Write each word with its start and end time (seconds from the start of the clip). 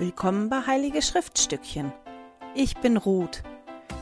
Willkommen 0.00 0.48
bei 0.48 0.60
Heilige 0.64 1.02
Schriftstückchen. 1.02 1.92
Ich 2.54 2.76
bin 2.76 2.96
Ruth. 2.96 3.42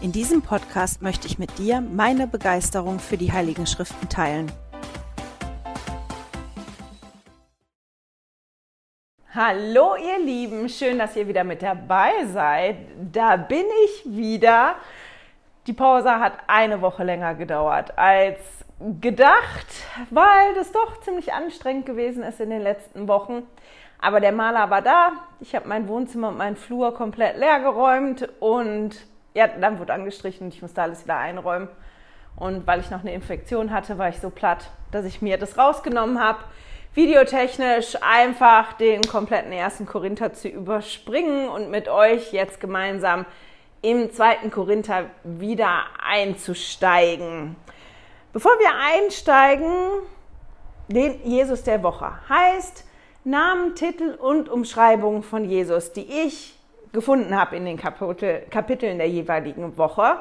In 0.03 0.13
diesem 0.13 0.43
Podcast 0.43 1.01
möchte 1.01 1.27
ich 1.27 1.39
mit 1.39 1.57
dir 1.57 1.81
meine 1.81 2.27
Begeisterung 2.27 2.99
für 2.99 3.17
die 3.17 3.33
Heiligen 3.33 3.67
Schriften 3.67 4.07
teilen. 4.11 4.53
Hallo 9.35 9.97
ihr 9.97 10.23
Lieben, 10.23 10.69
schön, 10.69 10.99
dass 10.99 11.17
ihr 11.17 11.29
wieder 11.29 11.45
mit 11.45 11.63
dabei 11.63 12.27
seid. 12.27 12.77
Da 13.11 13.37
bin 13.39 13.65
ich 13.87 14.05
wieder. 14.05 14.75
Die 15.67 15.73
Pause 15.73 16.21
hat 16.21 16.35
eine 16.47 16.83
Woche 16.83 17.05
länger 17.05 17.35
gedauert 17.35 17.97
als 17.97 18.39
gedacht, 19.01 19.67
weil 20.11 20.53
das 20.57 20.73
doch 20.73 21.01
ziemlich 21.01 21.33
anstrengend 21.33 21.87
gewesen 21.87 22.23
ist 22.23 22.39
in 22.39 22.51
den 22.51 22.61
letzten 22.61 23.09
Wochen. 23.09 23.45
Aber 23.99 24.21
der 24.21 24.33
Maler 24.33 24.71
war 24.71 24.83
da. 24.83 25.13
Ich 25.41 25.55
habe 25.55 25.69
mein 25.69 25.89
Wohnzimmer 25.89 26.29
und 26.29 26.39
meinen 26.39 26.57
Flur 26.57 26.95
komplett 26.95 27.37
leer 27.37 27.61
geräumt 27.61 28.29
und 28.41 28.97
ja, 29.35 29.49
dann 29.49 29.79
wurde 29.79 29.93
angestrichen 29.93 30.47
und 30.47 30.55
ich 30.55 30.63
musste 30.63 30.83
alles 30.83 31.05
wieder 31.05 31.19
einräumen. 31.19 31.69
Und 32.37 32.67
weil 32.67 32.81
ich 32.81 32.91
noch 32.91 33.01
eine 33.01 33.15
Infektion 33.15 33.71
hatte, 33.71 33.99
war 33.99 34.09
ich 34.09 34.19
so 34.19 34.31
platt, 34.31 34.71
dass 34.93 35.05
ich 35.05 35.23
mir 35.23 35.39
das 35.39 35.59
rausgenommen 35.59 36.21
habe, 36.21 36.39
videotechnisch 36.95 37.97
einfach 38.01 38.73
den 38.75 39.03
kompletten 39.03 39.53
ersten 39.53 39.85
Korinther 39.85 40.33
zu 40.33 40.49
überspringen 40.49 41.49
und 41.49 41.71
mit 41.71 41.89
euch 41.89 42.33
jetzt 42.33 42.61
gemeinsam 42.61 43.27
im 43.83 44.11
zweiten 44.11 44.51
Korinther 44.51 45.05
wieder 45.23 45.85
einzusteigen. 46.03 47.57
Bevor 48.33 48.53
wir 48.53 48.71
einsteigen, 49.03 49.71
den 50.89 51.21
Jesus 51.25 51.63
der 51.63 51.83
Woche 51.83 52.13
heißt, 52.29 52.86
Namen, 53.27 53.75
Titel 53.75 54.17
und 54.21 54.49
Umschreibungen 54.49 55.25
von 55.25 55.45
Jesus, 55.45 55.93
die 55.93 56.07
ich 56.27 56.57
gefunden 56.93 57.35
habe 57.37 57.57
in 57.57 57.65
den 57.65 57.77
Kapitel, 57.77 58.43
Kapiteln 58.51 58.99
der 58.99 59.09
jeweiligen 59.09 59.77
Woche. 59.77 60.19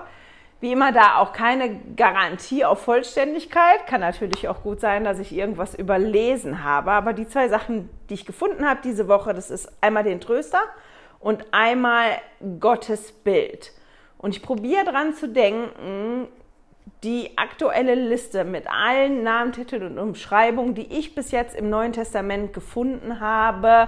Wie 0.59 0.71
immer 0.71 0.91
da 0.91 1.17
auch 1.17 1.31
keine 1.31 1.79
Garantie 1.95 2.65
auf 2.65 2.81
Vollständigkeit. 2.81 3.85
Kann 3.85 4.01
natürlich 4.01 4.47
auch 4.47 4.63
gut 4.63 4.79
sein, 4.79 5.03
dass 5.03 5.19
ich 5.19 5.31
irgendwas 5.35 5.75
überlesen 5.75 6.63
habe. 6.63 6.93
Aber 6.93 7.13
die 7.13 7.27
zwei 7.27 7.47
Sachen, 7.47 7.91
die 8.09 8.15
ich 8.15 8.25
gefunden 8.25 8.67
habe 8.67 8.79
diese 8.83 9.07
Woche, 9.07 9.35
das 9.35 9.51
ist 9.51 9.71
einmal 9.81 10.03
den 10.03 10.19
Tröster 10.19 10.63
und 11.19 11.45
einmal 11.51 12.09
Gottes 12.59 13.11
Bild. 13.11 13.71
Und 14.17 14.35
ich 14.35 14.41
probiere 14.41 14.83
daran 14.83 15.13
zu 15.13 15.29
denken, 15.29 16.27
die 17.03 17.37
aktuelle 17.37 17.95
Liste 17.95 18.43
mit 18.43 18.67
allen 18.67 19.23
Namen, 19.23 19.51
Titeln 19.51 19.83
und 19.83 19.99
Umschreibungen, 19.99 20.75
die 20.75 20.91
ich 20.91 21.15
bis 21.15 21.31
jetzt 21.31 21.55
im 21.55 21.69
Neuen 21.69 21.93
Testament 21.93 22.53
gefunden 22.53 23.19
habe, 23.19 23.87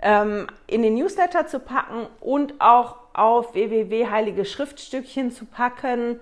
ähm, 0.00 0.48
in 0.66 0.82
den 0.82 0.94
Newsletter 0.94 1.46
zu 1.46 1.60
packen 1.60 2.06
und 2.20 2.60
auch 2.60 2.96
auf 3.12 3.54
www 3.54 4.08
heilige 4.08 4.44
Schriftstückchen 4.44 5.30
zu 5.30 5.44
packen. 5.44 6.18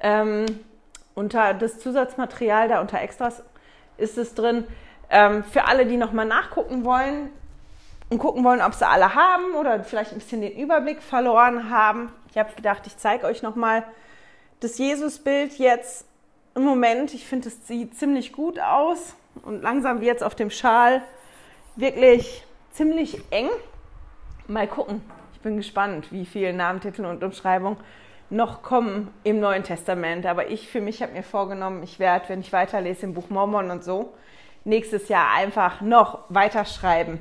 Ähm, 0.00 0.46
unter 1.14 1.54
das 1.54 1.78
Zusatzmaterial, 1.78 2.68
da 2.68 2.80
unter 2.80 3.00
Extras 3.00 3.42
ist 3.96 4.18
es 4.18 4.34
drin. 4.34 4.64
Ähm, 5.10 5.44
für 5.44 5.64
alle, 5.66 5.86
die 5.86 5.96
nochmal 5.96 6.26
nachgucken 6.26 6.84
wollen 6.84 7.30
und 8.10 8.18
gucken 8.18 8.44
wollen, 8.44 8.60
ob 8.60 8.74
sie 8.74 8.86
alle 8.86 9.14
haben 9.14 9.54
oder 9.58 9.82
vielleicht 9.82 10.12
ein 10.12 10.18
bisschen 10.18 10.40
den 10.40 10.52
Überblick 10.52 11.02
verloren 11.02 11.70
haben. 11.70 12.12
Ich 12.30 12.38
habe 12.38 12.52
gedacht, 12.54 12.86
ich 12.86 12.96
zeige 12.96 13.26
euch 13.26 13.42
nochmal 13.42 13.80
mal 13.80 13.86
das 14.64 14.78
Jesusbild 14.78 15.58
jetzt 15.58 16.06
im 16.54 16.64
Moment, 16.64 17.12
ich 17.12 17.26
finde, 17.26 17.48
es 17.48 17.68
sieht 17.68 17.98
ziemlich 17.98 18.32
gut 18.32 18.58
aus 18.58 19.14
und 19.42 19.60
langsam 19.62 20.00
wird 20.00 20.16
es 20.16 20.22
auf 20.22 20.34
dem 20.34 20.48
Schal 20.48 21.02
wirklich 21.76 22.44
ziemlich 22.70 23.20
eng. 23.30 23.50
Mal 24.48 24.66
gucken. 24.66 25.02
Ich 25.34 25.40
bin 25.40 25.58
gespannt, 25.58 26.10
wie 26.12 26.24
viele 26.24 26.54
Namen, 26.54 26.80
Titel 26.80 27.04
und 27.04 27.22
Umschreibungen 27.22 27.76
noch 28.30 28.62
kommen 28.62 29.12
im 29.22 29.38
Neuen 29.38 29.64
Testament. 29.64 30.24
Aber 30.24 30.48
ich 30.48 30.68
für 30.68 30.80
mich 30.80 31.02
habe 31.02 31.12
mir 31.12 31.22
vorgenommen, 31.22 31.82
ich 31.82 31.98
werde, 31.98 32.30
wenn 32.30 32.40
ich 32.40 32.52
weiterlese 32.52 33.04
im 33.04 33.12
Buch 33.12 33.28
Mormon 33.28 33.70
und 33.70 33.84
so, 33.84 34.14
nächstes 34.64 35.08
Jahr 35.08 35.30
einfach 35.34 35.82
noch 35.82 36.20
weiterschreiben 36.30 37.18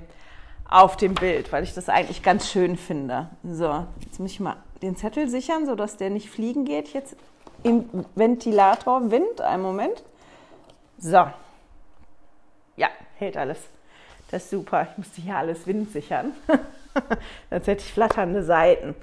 auf 0.69 0.95
dem 0.95 1.13
Bild, 1.13 1.51
weil 1.51 1.65
ich 1.65 1.73
das 1.73 1.89
eigentlich 1.89 2.23
ganz 2.23 2.49
schön 2.49 2.77
finde. 2.77 3.29
So, 3.43 3.85
jetzt 3.99 4.21
muss 4.21 4.31
ich 4.31 4.39
mal 4.39 4.55
den 4.81 4.95
Zettel 4.95 5.27
sichern, 5.27 5.65
sodass 5.65 5.97
der 5.97 6.09
nicht 6.09 6.29
fliegen 6.29 6.63
geht 6.63 6.93
jetzt 6.93 7.17
im 7.63 7.89
Ventilator 8.15 9.11
Wind. 9.11 9.41
Einen 9.41 9.63
Moment. 9.63 10.03
So. 10.97 11.25
Ja, 12.75 12.89
hält 13.15 13.37
alles. 13.37 13.59
Das 14.31 14.43
ist 14.43 14.49
super. 14.49 14.87
Ich 14.91 14.97
musste 14.97 15.21
hier 15.21 15.35
alles 15.35 15.67
windsichern. 15.67 16.33
Sonst 17.49 17.67
hätte 17.67 17.83
ich 17.83 17.93
flatternde 17.93 18.43
Seiten. 18.43 18.95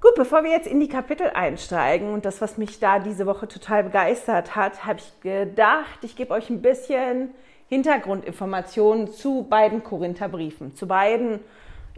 Gut, 0.00 0.14
bevor 0.14 0.44
wir 0.44 0.52
jetzt 0.52 0.68
in 0.68 0.78
die 0.78 0.88
Kapitel 0.88 1.28
einsteigen 1.30 2.12
und 2.12 2.24
das, 2.24 2.40
was 2.40 2.56
mich 2.56 2.78
da 2.78 3.00
diese 3.00 3.26
Woche 3.26 3.48
total 3.48 3.82
begeistert 3.82 4.54
hat, 4.54 4.84
habe 4.84 5.00
ich 5.00 5.20
gedacht, 5.20 5.98
ich 6.02 6.14
gebe 6.14 6.32
euch 6.32 6.50
ein 6.50 6.62
bisschen 6.62 7.34
Hintergrundinformationen 7.68 9.12
zu 9.12 9.42
beiden 9.50 9.82
Korintherbriefen. 9.82 10.76
Zu 10.76 10.86
beiden, 10.86 11.40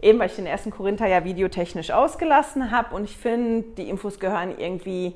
eben 0.01 0.17
weil 0.17 0.27
ich 0.27 0.35
den 0.35 0.47
ersten 0.47 0.71
Korinther 0.71 1.05
ja 1.05 1.23
videotechnisch 1.23 1.91
ausgelassen 1.91 2.71
habe 2.71 2.95
und 2.95 3.03
ich 3.03 3.17
finde, 3.17 3.61
die 3.77 3.87
Infos 3.87 4.19
gehören 4.19 4.57
irgendwie 4.57 5.13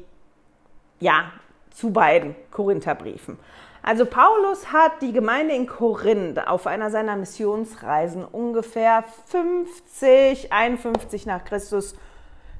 ja, 1.00 1.32
zu 1.72 1.92
beiden 1.92 2.36
Korintherbriefen. 2.52 3.38
Also 3.84 4.06
Paulus 4.06 4.74
hat 4.74 5.02
die 5.02 5.14
Gemeinde 5.14 5.54
in 5.54 5.68
Korinth 5.68 6.48
auf 6.48 6.66
einer 6.66 6.90
seiner 6.90 7.16
Missionsreisen 7.16 8.26
ungefähr 8.26 9.04
50, 9.28 10.52
51 10.52 11.28
nach 11.28 11.44
Christus 11.44 11.96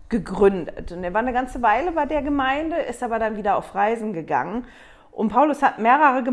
gegründet. 0.10 0.92
Und 0.92 1.04
er 1.04 1.14
war 1.14 1.22
eine 1.22 1.34
ganze 1.34 1.64
Weile 1.64 1.94
bei 1.94 2.06
der 2.06 2.22
Gemeinde, 2.22 2.76
ist 2.76 3.02
aber 3.02 3.18
dann 3.18 3.38
wieder 3.38 3.58
auf 3.58 3.74
Reisen 3.74 4.14
gegangen. 4.14 4.66
Und 5.12 5.30
Paulus 5.30 5.64
hat 5.64 5.80
mehrere, 5.80 6.24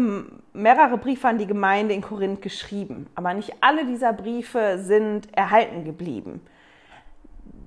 mehrere 0.53 0.99
Briefe 0.99 1.29
an 1.29 1.39
die 1.39 1.47
Gemeinde 1.47 1.95
in 1.95 2.03
Korinth 2.03 2.43
geschrieben. 2.43 3.09
Aber 3.15 3.33
nicht 3.33 3.55
alle 3.61 3.87
dieser 3.87 4.13
Briefe 4.13 4.77
sind 4.79 5.35
erhalten 5.35 5.85
geblieben. 5.85 6.43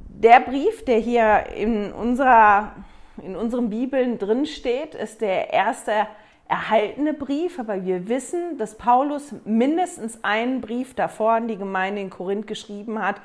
Der 0.09 0.41
Brief, 0.41 0.85
der 0.85 0.99
hier 0.99 1.47
in 1.55 1.91
unserer 1.91 2.73
in 3.21 3.35
unseren 3.35 3.69
Bibeln 3.69 4.17
drin 4.17 4.45
steht, 4.45 4.95
ist 4.95 5.21
der 5.21 5.53
erste 5.53 6.07
erhaltene 6.47 7.13
Brief, 7.13 7.59
aber 7.59 7.83
wir 7.85 8.07
wissen, 8.07 8.57
dass 8.57 8.75
Paulus 8.75 9.33
mindestens 9.45 10.23
einen 10.23 10.61
Brief 10.61 10.93
davor 10.93 11.33
an 11.33 11.47
die 11.47 11.57
Gemeinde 11.57 12.01
in 12.01 12.09
Korinth 12.09 12.47
geschrieben 12.47 13.01
hat, 13.01 13.15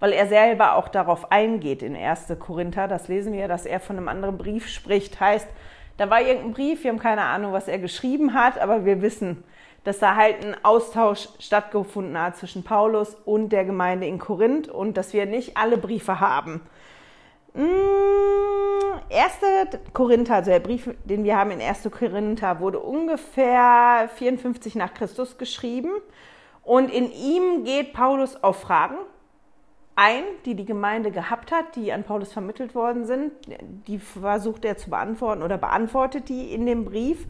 weil 0.00 0.12
er 0.12 0.26
selber 0.26 0.76
auch 0.76 0.88
darauf 0.88 1.30
eingeht 1.30 1.82
in 1.82 1.94
1. 1.94 2.32
Korinther. 2.38 2.88
Das 2.88 3.08
lesen 3.08 3.34
wir, 3.34 3.46
dass 3.46 3.66
er 3.66 3.78
von 3.78 3.96
einem 3.96 4.08
anderen 4.08 4.38
Brief 4.38 4.68
spricht. 4.68 5.20
Heißt, 5.20 5.48
da 5.98 6.08
war 6.08 6.22
irgendein 6.22 6.54
Brief, 6.54 6.82
wir 6.82 6.90
haben 6.90 6.98
keine 6.98 7.22
Ahnung, 7.22 7.52
was 7.52 7.68
er 7.68 7.78
geschrieben 7.78 8.34
hat, 8.34 8.58
aber 8.58 8.84
wir 8.84 9.02
wissen, 9.02 9.44
dass 9.84 9.98
da 9.98 10.16
halt 10.16 10.44
ein 10.44 10.56
Austausch 10.64 11.28
stattgefunden 11.38 12.18
hat 12.18 12.36
zwischen 12.36 12.64
Paulus 12.64 13.16
und 13.24 13.50
der 13.50 13.64
Gemeinde 13.64 14.06
in 14.06 14.18
Korinth 14.18 14.68
und 14.68 14.96
dass 14.96 15.12
wir 15.12 15.26
nicht 15.26 15.56
alle 15.56 15.76
Briefe 15.76 16.20
haben. 16.20 16.62
Mmh, 17.54 17.64
erste 19.12 19.46
Korinther, 19.92 20.36
also 20.36 20.50
der 20.50 20.60
Brief, 20.60 20.90
den 21.04 21.24
wir 21.24 21.36
haben 21.36 21.50
in 21.50 21.60
1. 21.60 21.88
Korinther, 21.90 22.60
wurde 22.60 22.80
ungefähr 22.80 24.08
54 24.16 24.74
nach 24.74 24.94
Christus 24.94 25.38
geschrieben. 25.38 25.90
Und 26.62 26.90
in 26.90 27.12
ihm 27.12 27.64
geht 27.64 27.92
Paulus 27.92 28.42
auf 28.42 28.60
Fragen 28.60 28.96
ein, 29.94 30.24
die 30.44 30.54
die 30.54 30.64
Gemeinde 30.64 31.10
gehabt 31.10 31.52
hat, 31.52 31.76
die 31.76 31.92
an 31.92 32.04
Paulus 32.04 32.32
vermittelt 32.32 32.74
worden 32.74 33.04
sind. 33.04 33.32
Die 33.86 33.98
versucht 33.98 34.64
er 34.64 34.76
zu 34.76 34.90
beantworten 34.90 35.42
oder 35.42 35.58
beantwortet 35.58 36.28
die 36.28 36.52
in 36.52 36.66
dem 36.66 36.84
Brief. 36.84 37.26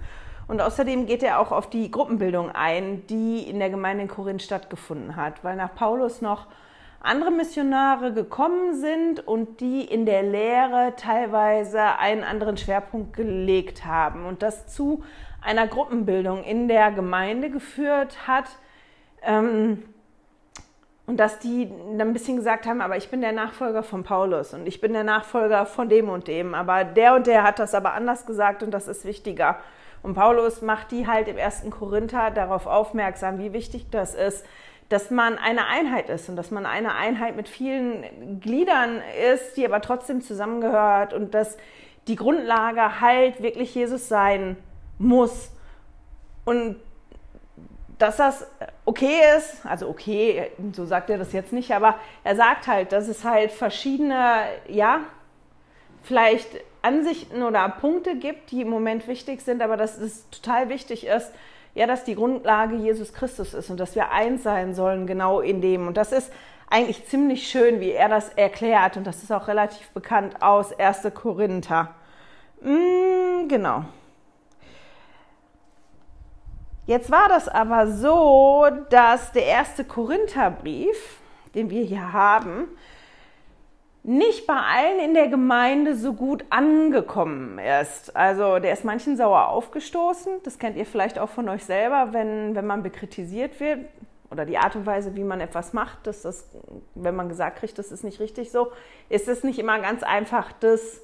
Und 0.48 0.60
außerdem 0.60 1.06
geht 1.06 1.22
er 1.22 1.40
auch 1.40 1.50
auf 1.50 1.70
die 1.70 1.90
Gruppenbildung 1.90 2.50
ein, 2.50 3.06
die 3.06 3.40
in 3.48 3.58
der 3.58 3.70
Gemeinde 3.70 4.02
in 4.02 4.08
Korinth 4.08 4.42
stattgefunden 4.42 5.16
hat, 5.16 5.42
weil 5.44 5.56
nach 5.56 5.74
Paulus 5.74 6.20
noch 6.20 6.46
andere 7.04 7.30
Missionare 7.30 8.12
gekommen 8.12 8.74
sind 8.74 9.26
und 9.26 9.60
die 9.60 9.84
in 9.84 10.06
der 10.06 10.22
Lehre 10.22 10.94
teilweise 10.96 11.98
einen 11.98 12.22
anderen 12.22 12.56
Schwerpunkt 12.56 13.14
gelegt 13.14 13.84
haben 13.84 14.24
und 14.26 14.42
das 14.42 14.68
zu 14.68 15.02
einer 15.40 15.66
Gruppenbildung 15.66 16.44
in 16.44 16.68
der 16.68 16.92
Gemeinde 16.92 17.50
geführt 17.50 18.26
hat. 18.26 18.46
Ähm, 19.22 19.82
und 21.04 21.18
dass 21.18 21.40
die 21.40 21.68
dann 21.68 22.08
ein 22.08 22.12
bisschen 22.12 22.36
gesagt 22.36 22.64
haben, 22.64 22.80
aber 22.80 22.96
ich 22.96 23.10
bin 23.10 23.20
der 23.20 23.32
Nachfolger 23.32 23.82
von 23.82 24.04
Paulus 24.04 24.54
und 24.54 24.66
ich 24.66 24.80
bin 24.80 24.92
der 24.92 25.02
Nachfolger 25.02 25.66
von 25.66 25.88
dem 25.88 26.08
und 26.08 26.28
dem, 26.28 26.54
aber 26.54 26.84
der 26.84 27.16
und 27.16 27.26
der 27.26 27.42
hat 27.42 27.58
das 27.58 27.74
aber 27.74 27.94
anders 27.94 28.24
gesagt 28.24 28.62
und 28.62 28.70
das 28.70 28.86
ist 28.86 29.04
wichtiger. 29.04 29.58
Und 30.02 30.14
Paulus 30.14 30.62
macht 30.62 30.90
die 30.92 31.06
halt 31.06 31.28
im 31.28 31.38
ersten 31.38 31.70
Korinther 31.70 32.30
darauf 32.30 32.66
aufmerksam, 32.66 33.38
wie 33.38 33.52
wichtig 33.52 33.90
das 33.90 34.14
ist, 34.14 34.46
dass 34.92 35.10
man 35.10 35.38
eine 35.38 35.66
Einheit 35.66 36.10
ist 36.10 36.28
und 36.28 36.36
dass 36.36 36.50
man 36.50 36.66
eine 36.66 36.94
Einheit 36.94 37.34
mit 37.34 37.48
vielen 37.48 38.40
Gliedern 38.40 39.00
ist, 39.32 39.56
die 39.56 39.64
aber 39.64 39.80
trotzdem 39.80 40.20
zusammengehört 40.20 41.14
und 41.14 41.34
dass 41.34 41.56
die 42.08 42.16
Grundlage 42.16 43.00
halt 43.00 43.42
wirklich 43.42 43.74
Jesus 43.74 44.08
sein 44.08 44.56
muss. 44.98 45.50
Und 46.44 46.76
dass 47.98 48.16
das 48.16 48.46
okay 48.84 49.20
ist, 49.38 49.64
also 49.64 49.88
okay, 49.88 50.50
so 50.72 50.84
sagt 50.84 51.08
er 51.08 51.18
das 51.18 51.32
jetzt 51.32 51.52
nicht, 51.52 51.72
aber 51.72 51.94
er 52.24 52.36
sagt 52.36 52.66
halt, 52.66 52.92
dass 52.92 53.08
es 53.08 53.24
halt 53.24 53.50
verschiedene, 53.50 54.42
ja, 54.68 55.00
vielleicht 56.02 56.48
Ansichten 56.82 57.42
oder 57.42 57.68
Punkte 57.68 58.16
gibt, 58.16 58.50
die 58.50 58.62
im 58.62 58.68
Moment 58.68 59.06
wichtig 59.06 59.40
sind, 59.40 59.62
aber 59.62 59.76
dass 59.76 59.96
es 59.98 60.28
total 60.30 60.68
wichtig 60.68 61.06
ist, 61.06 61.32
ja, 61.74 61.86
dass 61.86 62.04
die 62.04 62.14
Grundlage 62.14 62.76
Jesus 62.76 63.12
Christus 63.12 63.54
ist 63.54 63.70
und 63.70 63.80
dass 63.80 63.94
wir 63.94 64.10
eins 64.10 64.42
sein 64.42 64.74
sollen 64.74 65.06
genau 65.06 65.40
in 65.40 65.60
dem. 65.60 65.86
Und 65.86 65.96
das 65.96 66.12
ist 66.12 66.32
eigentlich 66.68 67.06
ziemlich 67.06 67.48
schön, 67.48 67.80
wie 67.80 67.92
er 67.92 68.08
das 68.08 68.30
erklärt 68.30 68.96
und 68.96 69.06
das 69.06 69.22
ist 69.22 69.32
auch 69.32 69.48
relativ 69.48 69.90
bekannt 69.90 70.42
aus 70.42 70.72
1. 70.78 71.08
Korinther. 71.14 71.94
Mm, 72.60 73.48
genau. 73.48 73.84
Jetzt 76.86 77.10
war 77.10 77.28
das 77.28 77.48
aber 77.48 77.86
so, 77.86 78.66
dass 78.90 79.32
der 79.32 79.46
erste 79.46 79.84
Korintherbrief, 79.84 81.20
den 81.54 81.70
wir 81.70 81.84
hier 81.84 82.12
haben, 82.12 82.68
nicht 84.04 84.46
bei 84.46 84.56
allen 84.56 84.98
in 84.98 85.14
der 85.14 85.28
Gemeinde 85.28 85.94
so 85.94 86.12
gut 86.12 86.44
angekommen 86.50 87.58
ist. 87.58 88.14
Also 88.16 88.58
der 88.58 88.72
ist 88.72 88.84
manchen 88.84 89.16
sauer 89.16 89.48
aufgestoßen. 89.48 90.40
Das 90.42 90.58
kennt 90.58 90.76
ihr 90.76 90.86
vielleicht 90.86 91.18
auch 91.18 91.28
von 91.28 91.48
euch 91.48 91.64
selber, 91.64 92.12
wenn, 92.12 92.56
wenn 92.56 92.66
man 92.66 92.82
bekritisiert 92.82 93.60
wird 93.60 93.80
oder 94.30 94.44
die 94.44 94.58
Art 94.58 94.74
und 94.74 94.86
Weise, 94.86 95.14
wie 95.14 95.22
man 95.22 95.40
etwas 95.40 95.72
macht, 95.72 96.06
dass 96.06 96.22
das, 96.22 96.48
wenn 96.94 97.14
man 97.14 97.28
gesagt 97.28 97.58
kriegt, 97.58 97.78
das 97.78 97.92
ist 97.92 98.02
nicht 98.02 98.18
richtig 98.18 98.50
so, 98.50 98.72
ist 99.08 99.28
es 99.28 99.44
nicht 99.44 99.58
immer 99.58 99.78
ganz 99.78 100.02
einfach, 100.02 100.52
das 100.52 101.00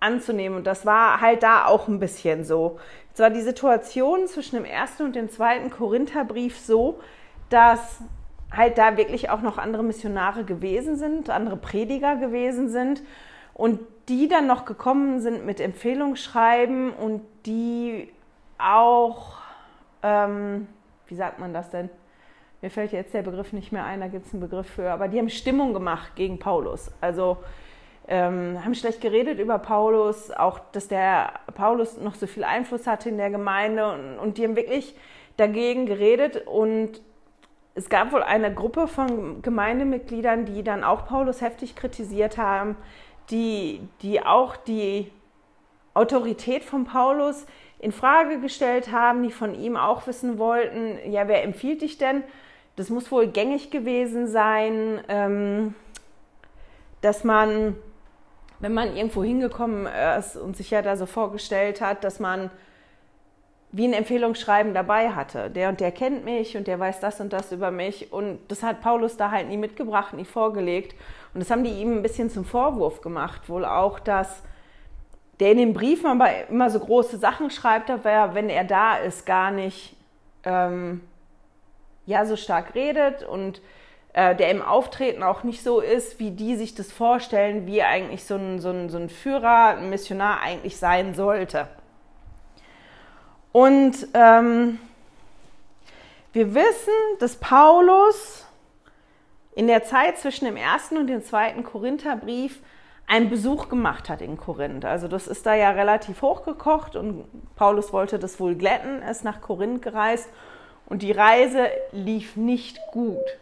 anzunehmen. 0.00 0.58
Und 0.58 0.66
das 0.66 0.84
war 0.84 1.20
halt 1.22 1.42
da 1.42 1.64
auch 1.64 1.88
ein 1.88 1.98
bisschen 1.98 2.44
so. 2.44 2.78
Es 3.14 3.20
war 3.20 3.30
die 3.30 3.40
Situation 3.40 4.26
zwischen 4.26 4.56
dem 4.56 4.64
ersten 4.66 5.04
und 5.04 5.16
dem 5.16 5.30
zweiten 5.30 5.70
Korintherbrief 5.70 6.58
so, 6.58 7.00
dass 7.48 8.00
halt 8.52 8.78
da 8.78 8.96
wirklich 8.96 9.30
auch 9.30 9.42
noch 9.42 9.58
andere 9.58 9.82
Missionare 9.82 10.44
gewesen 10.44 10.96
sind, 10.96 11.30
andere 11.30 11.56
Prediger 11.56 12.16
gewesen 12.16 12.68
sind 12.68 13.02
und 13.52 13.80
die 14.08 14.28
dann 14.28 14.46
noch 14.46 14.64
gekommen 14.64 15.20
sind 15.20 15.46
mit 15.46 15.60
Empfehlungsschreiben 15.60 16.92
und 16.92 17.22
die 17.46 18.12
auch, 18.58 19.36
ähm, 20.02 20.68
wie 21.06 21.14
sagt 21.14 21.38
man 21.38 21.52
das 21.52 21.70
denn? 21.70 21.90
Mir 22.60 22.70
fällt 22.70 22.92
jetzt 22.92 23.12
der 23.12 23.22
Begriff 23.22 23.52
nicht 23.52 23.72
mehr 23.72 23.84
ein, 23.84 24.00
da 24.00 24.08
gibt 24.08 24.26
es 24.26 24.32
einen 24.32 24.40
Begriff 24.40 24.68
für, 24.68 24.90
aber 24.90 25.08
die 25.08 25.18
haben 25.18 25.28
Stimmung 25.28 25.74
gemacht 25.74 26.16
gegen 26.16 26.38
Paulus. 26.38 26.90
Also 27.00 27.38
ähm, 28.08 28.62
haben 28.62 28.74
schlecht 28.74 29.00
geredet 29.00 29.38
über 29.38 29.58
Paulus, 29.58 30.30
auch 30.30 30.58
dass 30.72 30.88
der 30.88 31.32
Paulus 31.54 31.98
noch 31.98 32.14
so 32.14 32.26
viel 32.26 32.44
Einfluss 32.44 32.86
hatte 32.86 33.08
in 33.08 33.16
der 33.16 33.30
Gemeinde 33.30 33.92
und, 33.92 34.18
und 34.18 34.38
die 34.38 34.44
haben 34.44 34.56
wirklich 34.56 34.96
dagegen 35.36 35.86
geredet 35.86 36.46
und 36.46 37.00
es 37.74 37.88
gab 37.88 38.12
wohl 38.12 38.22
eine 38.22 38.54
Gruppe 38.54 38.86
von 38.86 39.42
Gemeindemitgliedern, 39.42 40.44
die 40.44 40.62
dann 40.62 40.84
auch 40.84 41.06
Paulus 41.06 41.40
heftig 41.40 41.74
kritisiert 41.74 42.38
haben, 42.38 42.76
die, 43.30 43.80
die 44.02 44.24
auch 44.24 44.56
die 44.56 45.10
Autorität 45.92 46.64
von 46.64 46.84
Paulus 46.84 47.46
in 47.78 47.92
Frage 47.92 48.40
gestellt 48.40 48.92
haben, 48.92 49.22
die 49.22 49.30
von 49.30 49.54
ihm 49.54 49.76
auch 49.76 50.06
wissen 50.06 50.38
wollten, 50.38 50.98
ja, 51.10 51.28
wer 51.28 51.42
empfiehlt 51.42 51.82
dich 51.82 51.98
denn? 51.98 52.22
Das 52.76 52.90
muss 52.90 53.10
wohl 53.10 53.26
gängig 53.28 53.70
gewesen 53.70 54.26
sein, 54.26 55.00
ähm, 55.08 55.74
dass 57.00 57.24
man, 57.24 57.76
wenn 58.60 58.72
man 58.72 58.96
irgendwo 58.96 59.22
hingekommen 59.22 59.86
ist 60.18 60.36
und 60.36 60.56
sich 60.56 60.70
ja 60.70 60.82
da 60.82 60.96
so 60.96 61.06
vorgestellt 61.06 61.80
hat, 61.80 62.04
dass 62.04 62.20
man 62.20 62.50
wie 63.74 63.88
ein 63.88 63.92
Empfehlungsschreiben 63.92 64.72
dabei 64.72 65.10
hatte. 65.10 65.50
Der 65.50 65.68
und 65.68 65.80
der 65.80 65.90
kennt 65.90 66.24
mich 66.24 66.56
und 66.56 66.68
der 66.68 66.78
weiß 66.78 67.00
das 67.00 67.20
und 67.20 67.32
das 67.32 67.50
über 67.50 67.72
mich. 67.72 68.12
Und 68.12 68.38
das 68.46 68.62
hat 68.62 68.80
Paulus 68.80 69.16
da 69.16 69.32
halt 69.32 69.48
nie 69.48 69.56
mitgebracht, 69.56 70.14
nie 70.14 70.24
vorgelegt. 70.24 70.94
Und 71.34 71.40
das 71.40 71.50
haben 71.50 71.64
die 71.64 71.72
ihm 71.72 71.96
ein 71.96 72.02
bisschen 72.02 72.30
zum 72.30 72.44
Vorwurf 72.44 73.00
gemacht. 73.00 73.48
Wohl 73.48 73.64
auch, 73.64 73.98
dass 73.98 74.44
der 75.40 75.50
in 75.50 75.58
den 75.58 75.74
Briefen 75.74 76.06
aber 76.06 76.28
immer 76.48 76.70
so 76.70 76.78
große 76.78 77.18
Sachen 77.18 77.50
schreibt, 77.50 77.90
aber 77.90 78.36
wenn 78.36 78.48
er 78.48 78.62
da 78.62 78.96
ist, 78.96 79.26
gar 79.26 79.50
nicht 79.50 79.96
ähm, 80.44 81.00
ja, 82.06 82.26
so 82.26 82.36
stark 82.36 82.76
redet 82.76 83.24
und 83.24 83.60
äh, 84.12 84.36
der 84.36 84.52
im 84.52 84.62
Auftreten 84.62 85.24
auch 85.24 85.42
nicht 85.42 85.64
so 85.64 85.80
ist, 85.80 86.20
wie 86.20 86.30
die 86.30 86.54
sich 86.54 86.76
das 86.76 86.92
vorstellen, 86.92 87.66
wie 87.66 87.82
eigentlich 87.82 88.22
so 88.22 88.36
ein, 88.36 88.60
so 88.60 88.70
ein, 88.70 88.88
so 88.88 88.98
ein 88.98 89.08
Führer, 89.08 89.78
ein 89.78 89.90
Missionar 89.90 90.42
eigentlich 90.42 90.76
sein 90.76 91.14
sollte. 91.14 91.66
Und 93.54 94.08
ähm, 94.14 94.80
wir 96.32 96.56
wissen, 96.56 96.92
dass 97.20 97.36
Paulus 97.36 98.44
in 99.54 99.68
der 99.68 99.84
Zeit 99.84 100.18
zwischen 100.18 100.46
dem 100.46 100.56
ersten 100.56 100.96
und 100.96 101.06
dem 101.06 101.22
zweiten 101.22 101.62
Korintherbrief 101.62 102.58
einen 103.06 103.30
Besuch 103.30 103.68
gemacht 103.68 104.08
hat 104.08 104.22
in 104.22 104.36
Korinth. 104.36 104.84
Also 104.84 105.06
das 105.06 105.28
ist 105.28 105.46
da 105.46 105.54
ja 105.54 105.70
relativ 105.70 106.20
hochgekocht 106.20 106.96
und 106.96 107.26
Paulus 107.54 107.92
wollte 107.92 108.18
das 108.18 108.40
wohl 108.40 108.56
glätten, 108.56 109.02
ist 109.02 109.22
nach 109.22 109.40
Korinth 109.40 109.82
gereist 109.82 110.28
und 110.86 111.02
die 111.02 111.12
Reise 111.12 111.68
lief 111.92 112.34
nicht 112.34 112.80
gut. 112.90 113.38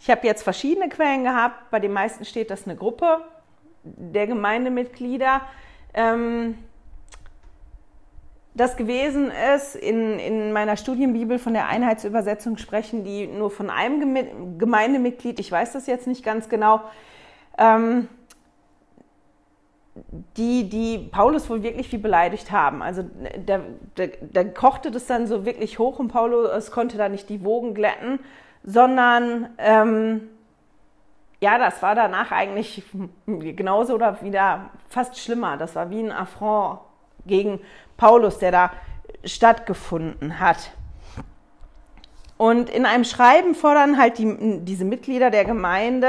Ich 0.00 0.10
habe 0.10 0.26
jetzt 0.26 0.42
verschiedene 0.42 0.88
Quellen 0.88 1.22
gehabt, 1.22 1.70
bei 1.70 1.78
den 1.78 1.92
meisten 1.92 2.24
steht 2.24 2.50
das 2.50 2.64
eine 2.64 2.74
Gruppe 2.74 3.20
der 3.84 4.26
Gemeindemitglieder. 4.26 5.42
Ähm, 5.94 6.58
das 8.54 8.76
gewesen 8.76 9.32
ist, 9.54 9.74
in, 9.74 10.18
in 10.20 10.52
meiner 10.52 10.76
Studienbibel 10.76 11.38
von 11.38 11.54
der 11.54 11.66
Einheitsübersetzung 11.66 12.56
sprechen 12.56 13.02
die 13.02 13.26
nur 13.26 13.50
von 13.50 13.68
einem 13.68 14.58
Gemeindemitglied, 14.58 15.40
ich 15.40 15.50
weiß 15.50 15.72
das 15.72 15.86
jetzt 15.88 16.06
nicht 16.06 16.24
ganz 16.24 16.48
genau, 16.48 16.80
ähm, 17.58 18.08
die, 20.36 20.68
die 20.68 20.98
Paulus 20.98 21.50
wohl 21.50 21.62
wirklich 21.62 21.90
wie 21.92 21.98
beleidigt 21.98 22.50
haben. 22.52 22.82
Also 22.82 23.04
da, 23.44 23.60
da, 23.94 24.04
da, 24.20 24.44
kochte 24.44 24.90
das 24.90 25.06
dann 25.06 25.26
so 25.26 25.44
wirklich 25.44 25.78
hoch 25.78 25.98
und 25.98 26.08
Paulus 26.08 26.70
konnte 26.70 26.96
da 26.96 27.08
nicht 27.08 27.28
die 27.28 27.44
Wogen 27.44 27.74
glätten, 27.74 28.18
sondern 28.64 29.50
ähm, 29.58 30.28
ja, 31.40 31.58
das 31.58 31.82
war 31.82 31.94
danach 31.94 32.32
eigentlich 32.32 32.82
genauso 33.26 33.94
oder 33.94 34.22
wieder 34.22 34.70
fast 34.88 35.18
schlimmer. 35.18 35.56
Das 35.56 35.76
war 35.76 35.90
wie 35.90 36.00
ein 36.00 36.12
Affront 36.12 36.80
gegen 37.26 37.60
Paulus, 37.96 38.38
der 38.38 38.52
da 38.52 38.70
stattgefunden 39.24 40.40
hat. 40.40 40.70
Und 42.36 42.68
in 42.68 42.84
einem 42.84 43.04
Schreiben 43.04 43.54
fordern 43.54 43.98
halt 43.98 44.18
die, 44.18 44.60
diese 44.62 44.84
Mitglieder 44.84 45.30
der 45.30 45.44
Gemeinde 45.44 46.08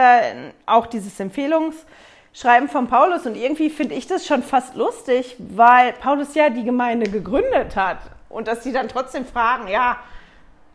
auch 0.66 0.88
dieses 0.88 1.20
Empfehlungsschreiben 1.20 2.68
von 2.68 2.88
Paulus. 2.88 3.26
Und 3.26 3.36
irgendwie 3.36 3.70
finde 3.70 3.96
ich 3.96 4.08
das 4.08 4.26
schon 4.26 4.42
fast 4.42 4.76
lustig, 4.76 5.36
weil 5.40 5.94
Paulus 5.94 6.34
ja 6.36 6.50
die 6.50 6.64
Gemeinde 6.64 7.10
gegründet 7.10 7.76
hat. 7.76 8.00
Und 8.30 8.48
dass 8.48 8.64
sie 8.64 8.74
dann 8.74 8.88
trotzdem 8.88 9.26
fragen, 9.26 9.68
ja, 9.68 9.98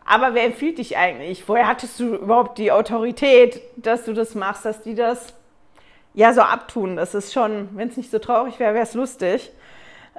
aber 0.04 0.34
wer 0.34 0.44
empfiehlt 0.44 0.78
dich 0.78 0.96
eigentlich? 0.96 1.48
Woher 1.48 1.66
hattest 1.66 2.00
du 2.00 2.14
überhaupt 2.14 2.58
die 2.58 2.72
Autorität, 2.72 3.60
dass 3.76 4.04
du 4.04 4.12
das 4.12 4.34
machst, 4.34 4.64
dass 4.64 4.82
die 4.82 4.94
das 4.94 5.34
ja 6.14 6.32
so 6.32 6.40
abtun? 6.40 6.96
Das 6.96 7.14
ist 7.14 7.32
schon, 7.32 7.68
wenn 7.76 7.88
es 7.88 7.96
nicht 7.96 8.10
so 8.10 8.18
traurig 8.18 8.58
wäre, 8.58 8.74
wäre 8.74 8.84
es 8.84 8.94
lustig. 8.94 9.52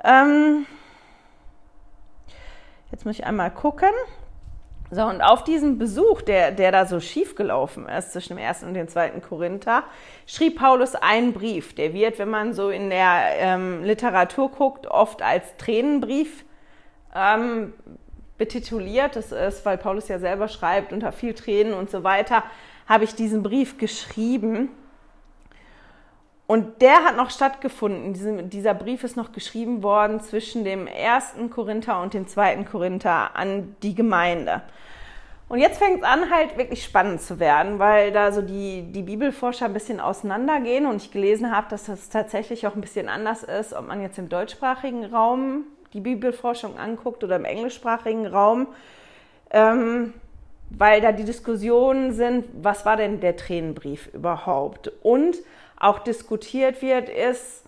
Ähm, 0.03 0.65
jetzt 2.91 3.05
muss 3.05 3.19
ich 3.19 3.25
einmal 3.25 3.51
gucken. 3.51 3.89
So, 4.93 5.05
und 5.05 5.21
auf 5.21 5.45
diesem 5.45 5.77
Besuch, 5.77 6.21
der, 6.21 6.51
der 6.51 6.73
da 6.73 6.85
so 6.85 6.99
schief 6.99 7.35
gelaufen 7.35 7.87
ist 7.87 8.11
zwischen 8.11 8.35
dem 8.35 8.37
ersten 8.37 8.65
und 8.67 8.73
dem 8.73 8.89
zweiten 8.89 9.21
Korinther, 9.21 9.85
schrieb 10.27 10.59
Paulus 10.59 10.95
einen 10.95 11.31
Brief. 11.31 11.73
Der 11.75 11.93
wird, 11.93 12.19
wenn 12.19 12.29
man 12.29 12.53
so 12.53 12.69
in 12.69 12.89
der 12.89 13.23
ähm, 13.37 13.85
Literatur 13.85 14.51
guckt, 14.51 14.87
oft 14.87 15.21
als 15.21 15.55
Tränenbrief 15.55 16.43
ähm, 17.15 17.73
betituliert. 18.37 19.15
Das 19.15 19.31
ist, 19.31 19.65
weil 19.65 19.77
Paulus 19.77 20.09
ja 20.09 20.19
selber 20.19 20.49
schreibt, 20.49 20.91
unter 20.91 21.13
viel 21.13 21.35
Tränen 21.35 21.73
und 21.73 21.89
so 21.89 22.03
weiter, 22.03 22.43
habe 22.85 23.05
ich 23.05 23.15
diesen 23.15 23.43
Brief 23.43 23.77
geschrieben. 23.77 24.69
Und 26.51 26.81
der 26.81 27.05
hat 27.05 27.15
noch 27.15 27.29
stattgefunden. 27.29 28.49
dieser 28.49 28.73
Brief 28.73 29.05
ist 29.05 29.15
noch 29.15 29.31
geschrieben 29.31 29.83
worden 29.83 30.19
zwischen 30.19 30.65
dem 30.65 30.85
ersten 30.85 31.49
Korinther 31.49 32.01
und 32.01 32.13
dem 32.13 32.27
zweiten 32.27 32.65
Korinther 32.65 33.37
an 33.37 33.73
die 33.83 33.95
Gemeinde. 33.95 34.61
Und 35.47 35.59
jetzt 35.59 35.77
fängt 35.77 35.99
es 35.99 36.03
an, 36.03 36.29
halt 36.29 36.57
wirklich 36.57 36.83
spannend 36.83 37.21
zu 37.21 37.39
werden, 37.39 37.79
weil 37.79 38.11
da 38.11 38.33
so 38.33 38.41
die, 38.41 38.81
die 38.91 39.01
Bibelforscher 39.01 39.63
ein 39.63 39.71
bisschen 39.71 40.01
auseinandergehen 40.01 40.87
und 40.87 40.97
ich 40.97 41.11
gelesen 41.11 41.55
habe, 41.55 41.67
dass 41.69 41.85
das 41.85 42.09
tatsächlich 42.09 42.67
auch 42.67 42.75
ein 42.75 42.81
bisschen 42.81 43.07
anders 43.07 43.43
ist, 43.43 43.71
ob 43.71 43.87
man 43.87 44.01
jetzt 44.01 44.19
im 44.19 44.27
deutschsprachigen 44.27 45.05
Raum 45.05 45.63
die 45.93 46.01
Bibelforschung 46.01 46.77
anguckt 46.77 47.23
oder 47.23 47.37
im 47.37 47.45
englischsprachigen 47.45 48.27
Raum, 48.27 48.67
ähm, 49.51 50.15
weil 50.69 50.99
da 50.99 51.13
die 51.13 51.23
Diskussionen 51.23 52.11
sind, 52.11 52.43
was 52.61 52.85
war 52.85 52.97
denn 52.97 53.21
der 53.21 53.37
Tränenbrief 53.37 54.13
überhaupt? 54.13 54.91
Und 55.01 55.37
auch 55.81 55.99
diskutiert 55.99 56.81
wird, 56.81 57.09
ist 57.09 57.65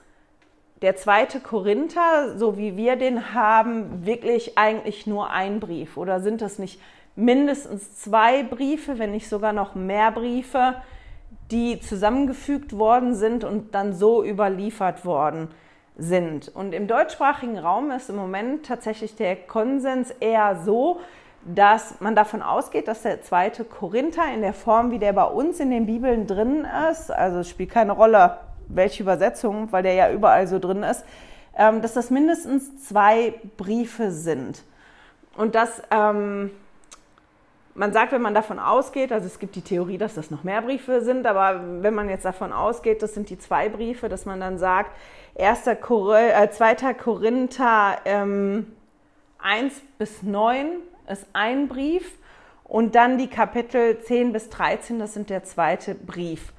der 0.81 0.95
zweite 0.95 1.39
Korinther, 1.39 2.37
so 2.37 2.57
wie 2.57 2.75
wir 2.75 2.95
den 2.95 3.33
haben, 3.33 4.05
wirklich 4.05 4.57
eigentlich 4.57 5.07
nur 5.07 5.29
ein 5.31 5.59
Brief? 5.59 5.97
Oder 5.97 6.19
sind 6.19 6.41
das 6.41 6.59
nicht 6.59 6.79
mindestens 7.15 7.99
zwei 8.01 8.43
Briefe, 8.43 8.99
wenn 8.99 9.11
nicht 9.11 9.29
sogar 9.29 9.53
noch 9.53 9.75
mehr 9.75 10.11
Briefe, 10.11 10.75
die 11.51 11.79
zusammengefügt 11.79 12.77
worden 12.77 13.15
sind 13.15 13.43
und 13.43 13.73
dann 13.73 13.93
so 13.93 14.23
überliefert 14.23 15.05
worden 15.05 15.47
sind? 15.97 16.49
Und 16.53 16.73
im 16.73 16.87
deutschsprachigen 16.87 17.57
Raum 17.57 17.89
ist 17.91 18.09
im 18.09 18.17
Moment 18.17 18.65
tatsächlich 18.65 19.15
der 19.15 19.37
Konsens 19.37 20.11
eher 20.19 20.61
so, 20.63 20.99
dass 21.45 21.99
man 21.99 22.15
davon 22.15 22.41
ausgeht, 22.41 22.87
dass 22.87 23.01
der 23.01 23.21
zweite 23.21 23.65
Korinther 23.65 24.23
in 24.33 24.41
der 24.41 24.53
Form, 24.53 24.91
wie 24.91 24.99
der 24.99 25.13
bei 25.13 25.25
uns 25.25 25.59
in 25.59 25.71
den 25.71 25.85
Bibeln 25.85 26.27
drin 26.27 26.65
ist, 26.89 27.11
also 27.11 27.39
es 27.39 27.49
spielt 27.49 27.71
keine 27.71 27.91
Rolle, 27.91 28.37
welche 28.67 29.03
Übersetzung, 29.03 29.71
weil 29.71 29.83
der 29.83 29.93
ja 29.93 30.11
überall 30.11 30.47
so 30.47 30.59
drin 30.59 30.83
ist, 30.83 31.03
ähm, 31.57 31.81
dass 31.81 31.93
das 31.93 32.09
mindestens 32.09 32.87
zwei 32.87 33.33
Briefe 33.57 34.11
sind. 34.11 34.63
Und 35.35 35.55
dass 35.55 35.81
ähm, 35.91 36.51
man 37.75 37.91
sagt, 37.91 38.11
wenn 38.11 38.21
man 38.21 38.33
davon 38.33 38.59
ausgeht, 38.59 39.11
also 39.11 39.25
es 39.25 39.39
gibt 39.39 39.55
die 39.55 39.61
Theorie, 39.61 39.97
dass 39.97 40.13
das 40.13 40.31
noch 40.31 40.43
mehr 40.43 40.61
Briefe 40.61 41.01
sind, 41.01 41.25
aber 41.25 41.61
wenn 41.81 41.93
man 41.93 42.09
jetzt 42.09 42.25
davon 42.25 42.53
ausgeht, 42.53 43.01
das 43.01 43.13
sind 43.13 43.29
die 43.29 43.37
zwei 43.37 43.69
Briefe, 43.69 44.09
dass 44.09 44.25
man 44.25 44.39
dann 44.39 44.57
sagt, 44.57 44.91
1. 45.37 45.61
Kor 45.81 46.17
äh, 46.17 46.49
2. 46.49 46.93
Korinther 46.93 47.97
ähm, 48.05 48.67
1 49.39 49.81
bis 49.97 50.21
9 50.23 50.67
ist 51.07 51.25
ein 51.33 51.67
Brief 51.67 52.17
und 52.63 52.95
dann 52.95 53.17
die 53.17 53.27
Kapitel 53.27 53.99
10 53.99 54.33
bis 54.33 54.49
13, 54.49 54.99
das 54.99 55.13
sind 55.13 55.29
der 55.29 55.43
zweite 55.43 55.95
Brief. 55.95 56.53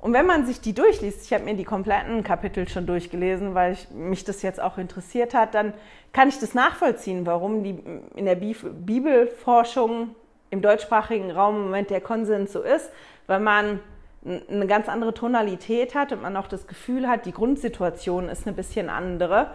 Und 0.00 0.12
wenn 0.12 0.26
man 0.26 0.46
sich 0.46 0.60
die 0.60 0.74
durchliest, 0.74 1.24
ich 1.24 1.32
habe 1.32 1.44
mir 1.44 1.54
die 1.54 1.64
kompletten 1.64 2.22
Kapitel 2.22 2.68
schon 2.68 2.86
durchgelesen, 2.86 3.54
weil 3.54 3.72
ich, 3.72 3.90
mich 3.90 4.24
das 4.24 4.42
jetzt 4.42 4.60
auch 4.60 4.78
interessiert 4.78 5.34
hat, 5.34 5.54
dann 5.54 5.74
kann 6.12 6.28
ich 6.28 6.38
das 6.38 6.54
nachvollziehen, 6.54 7.26
warum 7.26 7.64
die 7.64 7.82
in 8.14 8.24
der 8.24 8.36
Bibelforschung 8.36 10.14
im 10.50 10.62
deutschsprachigen 10.62 11.30
Raum 11.30 11.56
im 11.56 11.62
Moment 11.64 11.90
der 11.90 12.00
Konsens 12.00 12.52
so 12.52 12.62
ist, 12.62 12.90
weil 13.26 13.40
man 13.40 13.80
eine 14.24 14.66
ganz 14.66 14.88
andere 14.88 15.14
Tonalität 15.14 15.94
hat 15.94 16.12
und 16.12 16.22
man 16.22 16.36
auch 16.36 16.48
das 16.48 16.66
Gefühl 16.66 17.08
hat, 17.08 17.26
die 17.26 17.32
Grundsituation 17.32 18.28
ist 18.28 18.46
eine 18.46 18.54
bisschen 18.54 18.90
andere. 18.90 19.52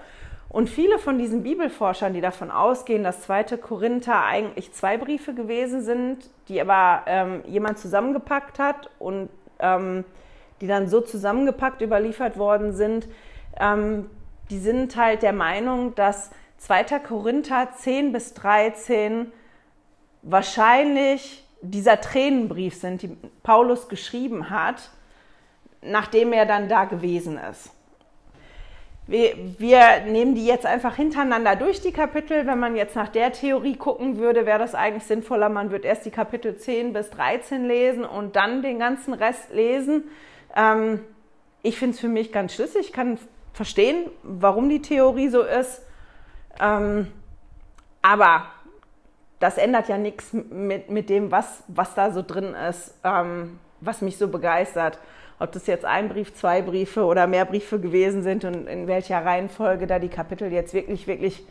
Und 0.54 0.70
viele 0.70 1.00
von 1.00 1.18
diesen 1.18 1.42
Bibelforschern, 1.42 2.14
die 2.14 2.22
davon 2.22 2.52
ausgehen, 2.52 3.04
dass 3.04 3.24
2. 3.24 3.58
Korinther 3.58 4.24
eigentlich 4.24 4.72
zwei 4.72 4.98
Briefe 4.98 5.34
gewesen 5.34 5.82
sind, 5.82 6.30
die 6.48 6.62
aber 6.62 7.02
ähm, 7.08 7.42
jemand 7.48 7.80
zusammengepackt 7.80 8.60
hat 8.60 8.88
und 9.00 9.30
ähm, 9.58 10.06
die 10.62 10.68
dann 10.68 10.88
so 10.88 11.02
zusammengepackt 11.02 11.82
überliefert 11.82 12.38
worden 12.38 12.72
sind, 12.72 13.08
ähm, 13.60 14.12
die 14.52 14.60
sind 14.60 14.96
halt 14.96 15.24
der 15.24 15.34
Meinung, 15.34 15.96
dass 15.96 16.30
2. 16.60 17.00
Korinther 17.00 17.70
10 17.76 18.12
bis 18.12 18.36
13 18.36 19.32
wahrscheinlich 20.22 21.44
dieser 21.64 22.00
Tränenbrief 22.00 22.76
sind, 22.76 23.02
die 23.02 23.18
Paulus 23.42 23.90
geschrieben 23.90 24.52
hat, 24.52 24.92
nachdem 25.82 26.32
er 26.32 26.46
dann 26.46 26.70
da 26.70 26.86
gewesen 26.86 27.40
ist. 27.40 27.73
Wir, 29.06 29.36
wir, 29.60 30.02
nehmen 30.08 30.34
die 30.34 30.46
jetzt 30.46 30.66
einfach 30.66 30.96
hintereinander 30.96 31.58
durch, 31.58 31.82
die 31.82 31.92
Kapitel. 31.92 32.48
Wenn 32.48 32.60
man 32.60 32.76
jetzt 32.76 32.96
nach 32.96 33.10
der 33.10 33.34
Theorie 33.34 33.76
gucken 33.76 34.18
würde, 34.18 34.46
wäre 34.46 34.60
das 34.60 34.76
eigentlich 34.76 35.04
sinnvoller, 35.04 35.50
man 35.50 35.72
würde 35.72 35.88
erst 35.88 36.06
die 36.06 36.12
Kapitel 36.12 36.56
10 36.56 36.94
bis 36.94 37.10
13 37.10 37.66
lesen 37.66 38.06
und 38.06 38.38
dann 38.38 38.62
den 38.62 38.80
ganzen 38.80 39.14
Rest 39.14 39.54
lesen. 39.54 40.06
Ähm, 40.56 41.02
ich 41.64 41.78
finde 41.78 41.96
es 41.96 42.00
für 42.00 42.08
mich 42.08 42.32
ganz 42.32 42.54
schlüssig, 42.54 42.88
ich 42.88 42.94
kann 42.94 43.20
verstehen, 43.52 44.10
warum 44.24 44.70
die 44.70 44.82
Theorie 44.82 45.28
so 45.28 45.42
ist. 45.42 45.82
Ähm, 46.62 47.12
aber 48.02 48.46
das 49.40 49.58
ändert 49.58 49.90
ja 49.90 49.98
nichts 49.98 50.32
mit, 50.32 50.90
mit 50.90 51.10
dem, 51.10 51.30
was, 51.30 51.64
was 51.68 51.94
da 51.94 52.12
so 52.12 52.22
drin 52.22 52.56
ist, 52.70 52.96
ähm, 53.04 53.60
was 53.82 54.02
mich 54.02 54.18
so 54.18 54.30
begeistert 54.30 54.98
ob 55.40 55.52
das 55.52 55.68
jetzt 55.68 55.86
ein 55.86 56.10
Brief, 56.10 56.34
zwei 56.34 56.62
Briefe 56.62 57.04
oder 57.04 57.28
mehr 57.28 57.46
Briefe 57.46 57.80
gewesen 57.80 58.24
sind 58.24 58.46
und 58.46 58.68
in 58.68 58.88
welcher 58.88 59.26
Reihenfolge 59.26 59.88
da 59.88 60.00
die 60.00 60.10
Kapitel 60.10 60.52
jetzt 60.52 60.74
wirklich, 60.74 61.08
wirklich 61.08 61.46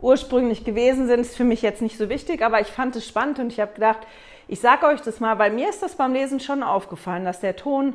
ursprünglich 0.00 0.64
gewesen 0.64 1.06
sind, 1.06 1.20
ist 1.20 1.36
für 1.36 1.44
mich 1.44 1.62
jetzt 1.62 1.82
nicht 1.82 1.98
so 1.98 2.08
wichtig, 2.08 2.42
aber 2.42 2.60
ich 2.60 2.68
fand 2.68 2.94
es 2.96 3.06
spannend 3.06 3.38
und 3.38 3.52
ich 3.52 3.60
habe 3.60 3.74
gedacht, 3.74 4.00
ich 4.46 4.60
sage 4.60 4.86
euch 4.86 5.00
das 5.00 5.20
mal, 5.20 5.38
weil 5.38 5.52
mir 5.52 5.68
ist 5.68 5.82
das 5.82 5.96
beim 5.96 6.12
Lesen 6.12 6.40
schon 6.40 6.62
aufgefallen, 6.62 7.24
dass 7.24 7.40
der 7.40 7.56
Ton 7.56 7.94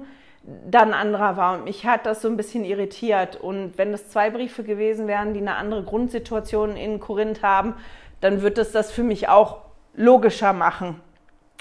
dann 0.70 0.94
anderer 0.94 1.38
war 1.38 1.58
und 1.58 1.64
mich 1.64 1.86
hat 1.86 2.06
das 2.06 2.22
so 2.22 2.28
ein 2.28 2.36
bisschen 2.36 2.66
irritiert 2.66 3.38
und 3.38 3.78
wenn 3.78 3.92
das 3.92 4.10
zwei 4.10 4.30
Briefe 4.30 4.64
gewesen 4.64 5.08
wären, 5.08 5.34
die 5.34 5.40
eine 5.40 5.56
andere 5.56 5.84
Grundsituation 5.84 6.76
in 6.76 7.00
Korinth 7.00 7.42
haben, 7.42 7.76
dann 8.20 8.42
wird 8.42 8.58
es 8.58 8.72
das 8.72 8.92
für 8.92 9.04
mich 9.04 9.30
auch 9.30 9.62
logischer 9.96 10.54
machen. 10.54 11.00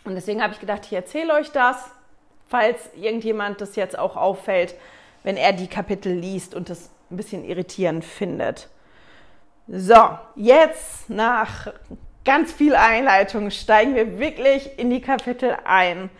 Und 0.04 0.14
deswegen 0.16 0.42
habe 0.42 0.52
ich 0.52 0.60
gedacht, 0.60 0.86
ich 0.86 0.92
erzähle 0.92 1.34
euch 1.34 1.52
das, 1.52 1.90
falls 2.52 2.90
irgendjemand 2.94 3.62
das 3.62 3.76
jetzt 3.76 3.98
auch 3.98 4.14
auffällt, 4.14 4.74
wenn 5.22 5.38
er 5.38 5.54
die 5.54 5.68
Kapitel 5.68 6.12
liest 6.12 6.54
und 6.54 6.68
das 6.68 6.90
ein 7.10 7.16
bisschen 7.16 7.44
irritierend 7.44 8.04
findet. 8.04 8.68
So, 9.68 9.96
jetzt 10.36 11.08
nach 11.08 11.72
ganz 12.26 12.52
viel 12.52 12.74
Einleitung 12.74 13.50
steigen 13.50 13.94
wir 13.94 14.18
wirklich 14.18 14.78
in 14.78 14.90
die 14.90 15.00
Kapitel 15.00 15.56
ein. 15.64 16.10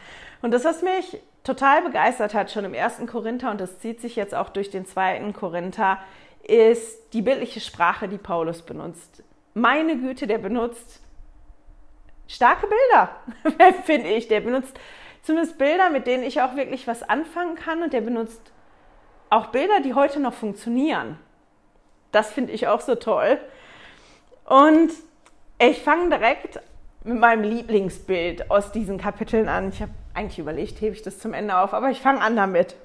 Und 0.41 0.53
das, 0.53 0.65
was 0.65 0.81
mich 0.81 1.21
total 1.45 1.83
begeistert 1.83 2.33
hat, 2.33 2.51
schon 2.51 2.65
im 2.65 2.73
ersten 2.73 3.07
Korinther, 3.07 3.51
und 3.51 3.61
das 3.61 3.81
zieht 3.81 4.01
sich 4.01 4.17
jetzt 4.17 4.35
auch 4.35 4.49
durch 4.49 4.71
den 4.71 4.87
zweiten 4.87 5.35
Korinther, 5.35 5.99
ist 6.45 7.13
die 7.13 7.21
bildliche 7.21 7.61
Sprache, 7.61 8.09
die 8.09 8.17
Paulus 8.17 8.63
benutzt. 8.63 9.23
Meine 9.53 9.99
Güte, 9.99 10.27
der 10.27 10.39
benutzt 10.39 11.03
starke 12.27 12.67
Bilder, 12.67 13.75
finde 13.85 14.09
ich. 14.09 14.29
Der 14.29 14.41
benutzt 14.41 14.79
zumindest 15.23 15.59
Bilder, 15.59 15.91
mit 15.91 16.07
denen 16.07 16.23
ich 16.23 16.41
auch 16.41 16.57
wirklich 16.57 16.87
was 16.87 17.03
anfangen 17.03 17.55
kann. 17.55 17.83
Und 17.83 17.93
der 17.93 18.01
benutzt 18.01 18.53
auch 19.31 19.47
Bilder, 19.47 19.81
die 19.81 19.95
heute 19.95 20.21
noch 20.21 20.35
funktionieren. 20.35 21.19
Das 22.11 22.31
finde 22.31 22.53
ich 22.53 22.69
auch 22.69 22.81
so 22.81 22.95
toll. 22.95 23.39
Und 24.45 24.91
ich 25.59 25.83
fange 25.83 26.11
direkt 26.11 26.61
mit 27.05 27.19
meinem 27.19 27.43
Lieblingsbild 27.43 28.51
aus 28.51 28.73
diesen 28.73 28.99
Kapiteln 28.99 29.49
an. 29.49 29.71
Ich 29.71 29.81
habe 29.81 29.93
eigentlich 30.15 30.39
überlegt, 30.39 30.81
hebe 30.81 30.95
ich 30.95 31.03
das 31.03 31.19
zum 31.19 31.33
Ende 31.33 31.57
auf, 31.57 31.73
aber 31.73 31.91
ich 31.91 32.01
fange 32.01 32.21
an 32.21 32.37
damit. 32.37 32.77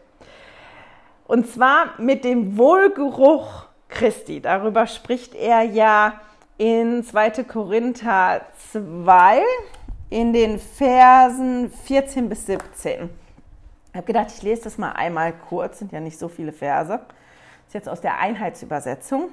Und 1.28 1.48
zwar 1.48 2.00
mit 2.00 2.24
dem 2.24 2.58
Wohlgeruch 2.58 3.66
Christi. 3.90 4.42
Darüber 4.42 4.88
spricht 4.88 5.36
er 5.36 5.64
ja 5.64 6.22
in 6.58 7.04
2. 7.04 7.44
Korinther 7.44 8.42
2, 8.72 9.42
in 10.10 10.32
den 10.32 10.60
Versen 10.60 11.70
14 11.70 12.30
bis 12.30 12.46
17. 12.46 13.10
Ich 13.90 13.96
habe 13.96 14.06
gedacht, 14.06 14.28
ich 14.36 14.42
lese 14.42 14.64
das 14.64 14.78
mal 14.78 14.92
einmal 14.92 15.34
kurz, 15.34 15.80
sind 15.80 15.92
ja 15.92 16.00
nicht 16.00 16.18
so 16.18 16.30
viele 16.30 16.54
Verse. 16.54 17.00
Das 17.00 17.68
ist 17.68 17.74
jetzt 17.74 17.90
aus 17.90 18.02
der 18.02 18.20
Einheitsübersetzung. 18.20 19.30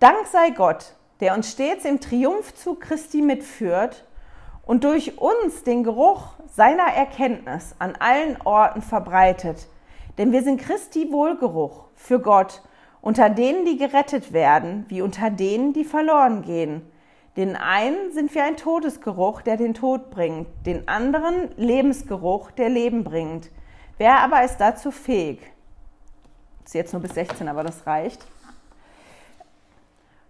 Dank 0.00 0.26
sei 0.26 0.50
Gott, 0.50 0.94
der 1.20 1.34
uns 1.34 1.52
stets 1.52 1.84
im 1.84 2.00
Triumphzug 2.00 2.80
Christi 2.80 3.20
mitführt 3.20 4.06
und 4.64 4.84
durch 4.84 5.18
uns 5.18 5.64
den 5.64 5.82
Geruch 5.82 6.34
seiner 6.54 6.94
Erkenntnis 6.94 7.74
an 7.78 7.96
allen 7.98 8.40
Orten 8.42 8.80
verbreitet. 8.80 9.66
Denn 10.16 10.32
wir 10.32 10.42
sind 10.42 10.60
Christi 10.60 11.12
Wohlgeruch 11.12 11.84
für 11.94 12.20
Gott, 12.20 12.62
unter 13.00 13.28
denen, 13.28 13.64
die 13.64 13.76
gerettet 13.76 14.32
werden, 14.32 14.86
wie 14.88 15.02
unter 15.02 15.30
denen, 15.30 15.72
die 15.72 15.84
verloren 15.84 16.42
gehen. 16.42 16.82
Den 17.38 17.54
einen 17.54 18.10
sind 18.10 18.34
wir 18.34 18.42
ein 18.42 18.56
Todesgeruch, 18.56 19.42
der 19.42 19.56
den 19.56 19.72
Tod 19.72 20.10
bringt, 20.10 20.48
den 20.66 20.88
anderen 20.88 21.50
Lebensgeruch, 21.56 22.50
der 22.50 22.68
Leben 22.68 23.04
bringt. 23.04 23.48
Wer 23.96 24.18
aber 24.18 24.42
ist 24.42 24.56
dazu 24.56 24.90
fähig? 24.90 25.38
Das 26.64 26.70
ist 26.70 26.74
jetzt 26.74 26.92
nur 26.92 27.00
bis 27.00 27.14
16, 27.14 27.46
aber 27.46 27.62
das 27.62 27.86
reicht. 27.86 28.26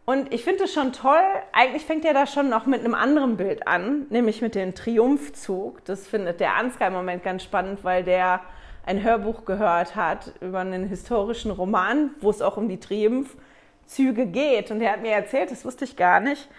Und 0.04 0.34
ich 0.34 0.44
finde 0.44 0.64
es 0.64 0.74
schon 0.74 0.92
toll, 0.92 1.22
eigentlich 1.52 1.86
fängt 1.86 2.04
er 2.04 2.12
da 2.12 2.26
schon 2.26 2.50
noch 2.50 2.66
mit 2.66 2.80
einem 2.80 2.94
anderen 2.94 3.38
Bild 3.38 3.66
an, 3.66 4.06
nämlich 4.10 4.42
mit 4.42 4.54
dem 4.54 4.74
Triumphzug. 4.74 5.82
Das 5.86 6.06
findet 6.06 6.40
der 6.40 6.56
Ansgar 6.56 6.88
im 6.88 6.94
Moment 6.94 7.22
ganz 7.22 7.42
spannend, 7.42 7.84
weil 7.84 8.04
der 8.04 8.42
ein 8.84 9.02
Hörbuch 9.02 9.46
gehört 9.46 9.96
hat 9.96 10.34
über 10.42 10.58
einen 10.58 10.84
historischen 10.84 11.52
Roman, 11.52 12.10
wo 12.20 12.28
es 12.28 12.42
auch 12.42 12.58
um 12.58 12.68
die 12.68 12.80
Triumphzüge 12.80 14.26
geht. 14.26 14.70
Und 14.70 14.82
er 14.82 14.92
hat 14.92 15.00
mir 15.00 15.12
erzählt, 15.12 15.50
das 15.50 15.64
wusste 15.64 15.86
ich 15.86 15.96
gar 15.96 16.20
nicht, 16.20 16.50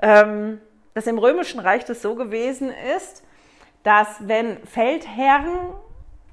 ähm, 0.00 0.60
dass 0.94 1.06
im 1.06 1.18
Römischen 1.18 1.60
Reich 1.60 1.84
das 1.84 2.02
so 2.02 2.14
gewesen 2.14 2.70
ist, 2.96 3.24
dass 3.82 4.08
wenn 4.20 4.58
Feldherren 4.66 5.56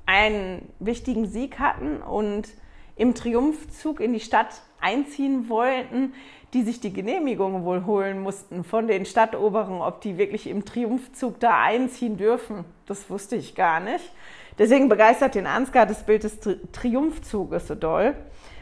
einen 0.06 0.72
wichtigen 0.80 1.26
Sieg 1.26 1.60
hatten 1.60 2.02
und 2.02 2.50
im 2.96 3.14
Triumphzug 3.14 4.00
in 4.00 4.14
die 4.14 4.20
Stadt 4.20 4.62
einziehen 4.80 5.50
wollten, 5.50 6.14
die 6.54 6.64
sich 6.64 6.80
die 6.80 6.94
Genehmigung 6.94 7.66
wohl 7.66 7.86
holen 7.86 8.22
mussten 8.22 8.64
von 8.64 8.88
den 8.88 9.06
Stadtoberen, 9.06 9.82
ob 9.82 10.02
die 10.02 10.18
wirklich 10.18 10.48
im 10.48 10.64
Triumphzug 10.64 11.40
da 11.40 11.62
einziehen 11.62 12.18
dürfen. 12.18 12.64
Das 12.86 13.10
wusste 13.10 13.36
ich 13.36 13.56
gar 13.56 13.80
nicht. 13.80 14.12
Deswegen 14.58 14.88
begeistert 14.88 15.36
den 15.36 15.48
Ansgar 15.48 15.86
das 15.86 16.06
Bild 16.06 16.24
des 16.24 16.40
Tri 16.40 16.58
Triumphzuges 16.72 17.68
so 17.68 17.76
doll. 17.76 18.16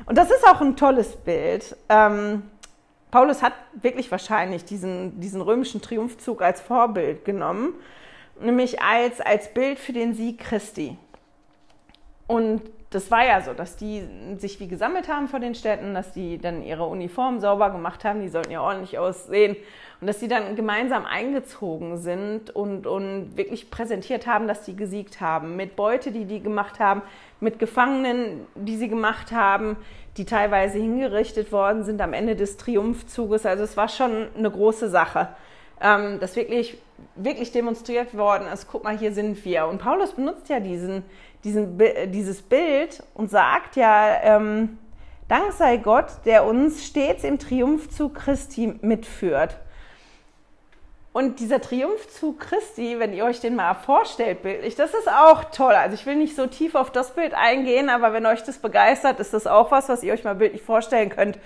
Und 0.05 0.17
das 0.17 0.31
ist 0.31 0.43
auch 0.47 0.59
ein 0.59 0.75
tolles 0.75 1.15
Bild. 1.17 1.77
Ähm, 1.87 2.43
Paulus 3.13 3.43
hat 3.43 3.53
wirklich 3.79 4.09
wahrscheinlich 4.09 4.65
diesen, 4.65 5.19
diesen 5.19 5.39
römischen 5.39 5.83
Triumphzug 5.83 6.41
als 6.41 6.61
Vorbild 6.61 7.25
genommen, 7.25 7.75
nämlich 8.41 8.81
als, 8.81 9.21
als 9.21 9.53
Bild 9.53 9.77
für 9.77 9.93
den 9.93 10.15
Sieg 10.15 10.39
Christi. 10.39 10.97
Und 12.25 12.63
das 12.89 13.11
war 13.11 13.23
ja 13.23 13.41
so, 13.41 13.53
dass 13.53 13.75
die 13.75 14.03
sich 14.37 14.59
wie 14.59 14.67
gesammelt 14.67 15.09
haben 15.09 15.27
vor 15.27 15.39
den 15.39 15.53
Städten, 15.53 15.93
dass 15.93 16.11
die 16.11 16.39
dann 16.39 16.63
ihre 16.63 16.85
Uniform 16.85 17.39
sauber 17.39 17.69
gemacht 17.69 18.03
haben, 18.03 18.21
die 18.21 18.29
sollten 18.29 18.51
ja 18.51 18.61
ordentlich 18.61 18.97
aussehen 18.97 19.57
und 20.01 20.07
dass 20.07 20.17
die 20.17 20.27
dann 20.27 20.55
gemeinsam 20.55 21.05
eingezogen 21.05 21.97
sind 21.99 22.49
und, 22.49 22.87
und 22.87 23.37
wirklich 23.37 23.69
präsentiert 23.69 24.25
haben, 24.25 24.47
dass 24.47 24.63
die 24.63 24.75
gesiegt 24.75 25.21
haben. 25.21 25.55
Mit 25.55 25.75
Beute, 25.75 26.11
die 26.11 26.25
die 26.25 26.41
gemacht 26.41 26.79
haben, 26.79 27.03
mit 27.39 27.59
Gefangenen, 27.59 28.47
die 28.55 28.75
sie 28.75 28.89
gemacht 28.89 29.31
haben, 29.31 29.77
die 30.17 30.25
teilweise 30.25 30.77
hingerichtet 30.77 31.51
worden 31.51 31.83
sind 31.83 32.01
am 32.01 32.13
Ende 32.13 32.35
des 32.35 32.57
Triumphzuges. 32.57 33.45
Also 33.45 33.63
es 33.63 33.77
war 33.77 33.89
schon 33.89 34.27
eine 34.37 34.51
große 34.51 34.89
Sache, 34.89 35.29
ähm, 35.81 36.19
dass 36.19 36.35
wirklich, 36.35 36.77
wirklich 37.15 37.51
demonstriert 37.51 38.15
worden 38.15 38.47
ist, 38.47 38.67
guck 38.67 38.83
mal, 38.83 38.97
hier 38.97 39.11
sind 39.11 39.43
wir. 39.43 39.67
Und 39.67 39.79
Paulus 39.79 40.13
benutzt 40.13 40.49
ja 40.49 40.59
diesen, 40.59 41.03
diesen, 41.43 41.79
dieses 42.11 42.41
Bild 42.41 43.03
und 43.13 43.29
sagt 43.29 43.75
ja, 43.75 44.21
ähm, 44.21 44.77
Dank 45.29 45.53
sei 45.53 45.77
Gott, 45.77 46.07
der 46.25 46.45
uns 46.45 46.85
stets 46.85 47.23
im 47.23 47.39
Triumphzug 47.39 48.15
Christi 48.15 48.75
mitführt. 48.81 49.57
Und 51.13 51.39
dieser 51.39 51.61
Triumphzug 51.61 52.39
Christi, 52.39 52.97
wenn 52.97 53.13
ihr 53.13 53.23
euch 53.23 53.39
den 53.39 53.55
mal 53.55 53.75
vorstellt 53.75 54.41
bildlich, 54.41 54.75
das 54.75 54.95
ist 54.95 55.07
auch 55.07 55.43
toll. 55.45 55.73
Also 55.73 55.93
ich 55.93 56.07
will 56.07 56.15
nicht 56.15 56.35
so 56.35 56.47
tief 56.47 56.73
auf 56.73 56.91
das 56.91 57.13
Bild 57.13 57.35
eingehen, 57.35 57.89
aber 57.89 58.13
wenn 58.13 58.25
euch 58.25 58.41
das 58.41 58.57
begeistert, 58.57 59.19
ist 59.19 59.31
das 59.31 59.45
auch 59.45 59.69
was, 59.69 59.89
was 59.89 60.01
ihr 60.01 60.11
euch 60.11 60.23
mal 60.23 60.33
bildlich 60.33 60.63
vorstellen 60.63 61.09
könnt 61.09 61.37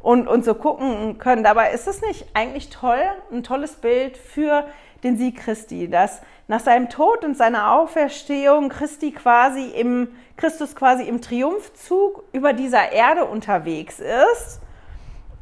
und, 0.00 0.28
und 0.28 0.44
so 0.44 0.54
gucken 0.54 1.16
könnt. 1.16 1.46
Aber 1.46 1.70
ist 1.70 1.86
das 1.86 2.02
nicht 2.02 2.26
eigentlich 2.34 2.68
toll, 2.68 3.00
ein 3.32 3.42
tolles 3.42 3.76
Bild 3.76 4.18
für 4.18 4.66
den 5.02 5.16
Sieg 5.16 5.38
Christi, 5.38 5.88
dass 5.88 6.20
nach 6.46 6.60
seinem 6.60 6.90
Tod 6.90 7.24
und 7.24 7.34
seiner 7.34 7.72
Auferstehung 7.72 8.68
Christi 8.68 9.12
quasi 9.12 9.70
im, 9.70 10.08
Christus 10.36 10.76
quasi 10.76 11.04
im 11.04 11.22
Triumphzug 11.22 12.24
über 12.32 12.52
dieser 12.52 12.92
Erde 12.92 13.24
unterwegs 13.24 14.00
ist. 14.00 14.60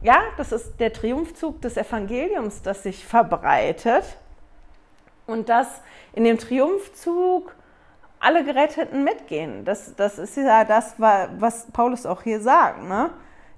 Ja, 0.03 0.21
das 0.37 0.51
ist 0.51 0.81
der 0.81 0.93
Triumphzug 0.93 1.61
des 1.63 1.77
Evangeliums, 1.77 2.63
das 2.63 2.83
sich 2.83 3.07
verbreitet. 3.07 4.05
Und 5.27 5.49
dass 5.49 5.81
in 6.13 6.25
dem 6.25 6.39
Triumphzug 6.39 7.55
alle 8.19 8.45
Geretteten 8.45 9.05
mitgehen. 9.05 9.65
Das, 9.65 9.95
das 9.97 10.19
ist 10.19 10.37
ja 10.37 10.65
das, 10.65 10.95
was 10.99 11.67
Paulus 11.73 12.07
auch 12.07 12.23
hier 12.23 12.41
sagt, 12.41 12.83
ne? 12.85 13.11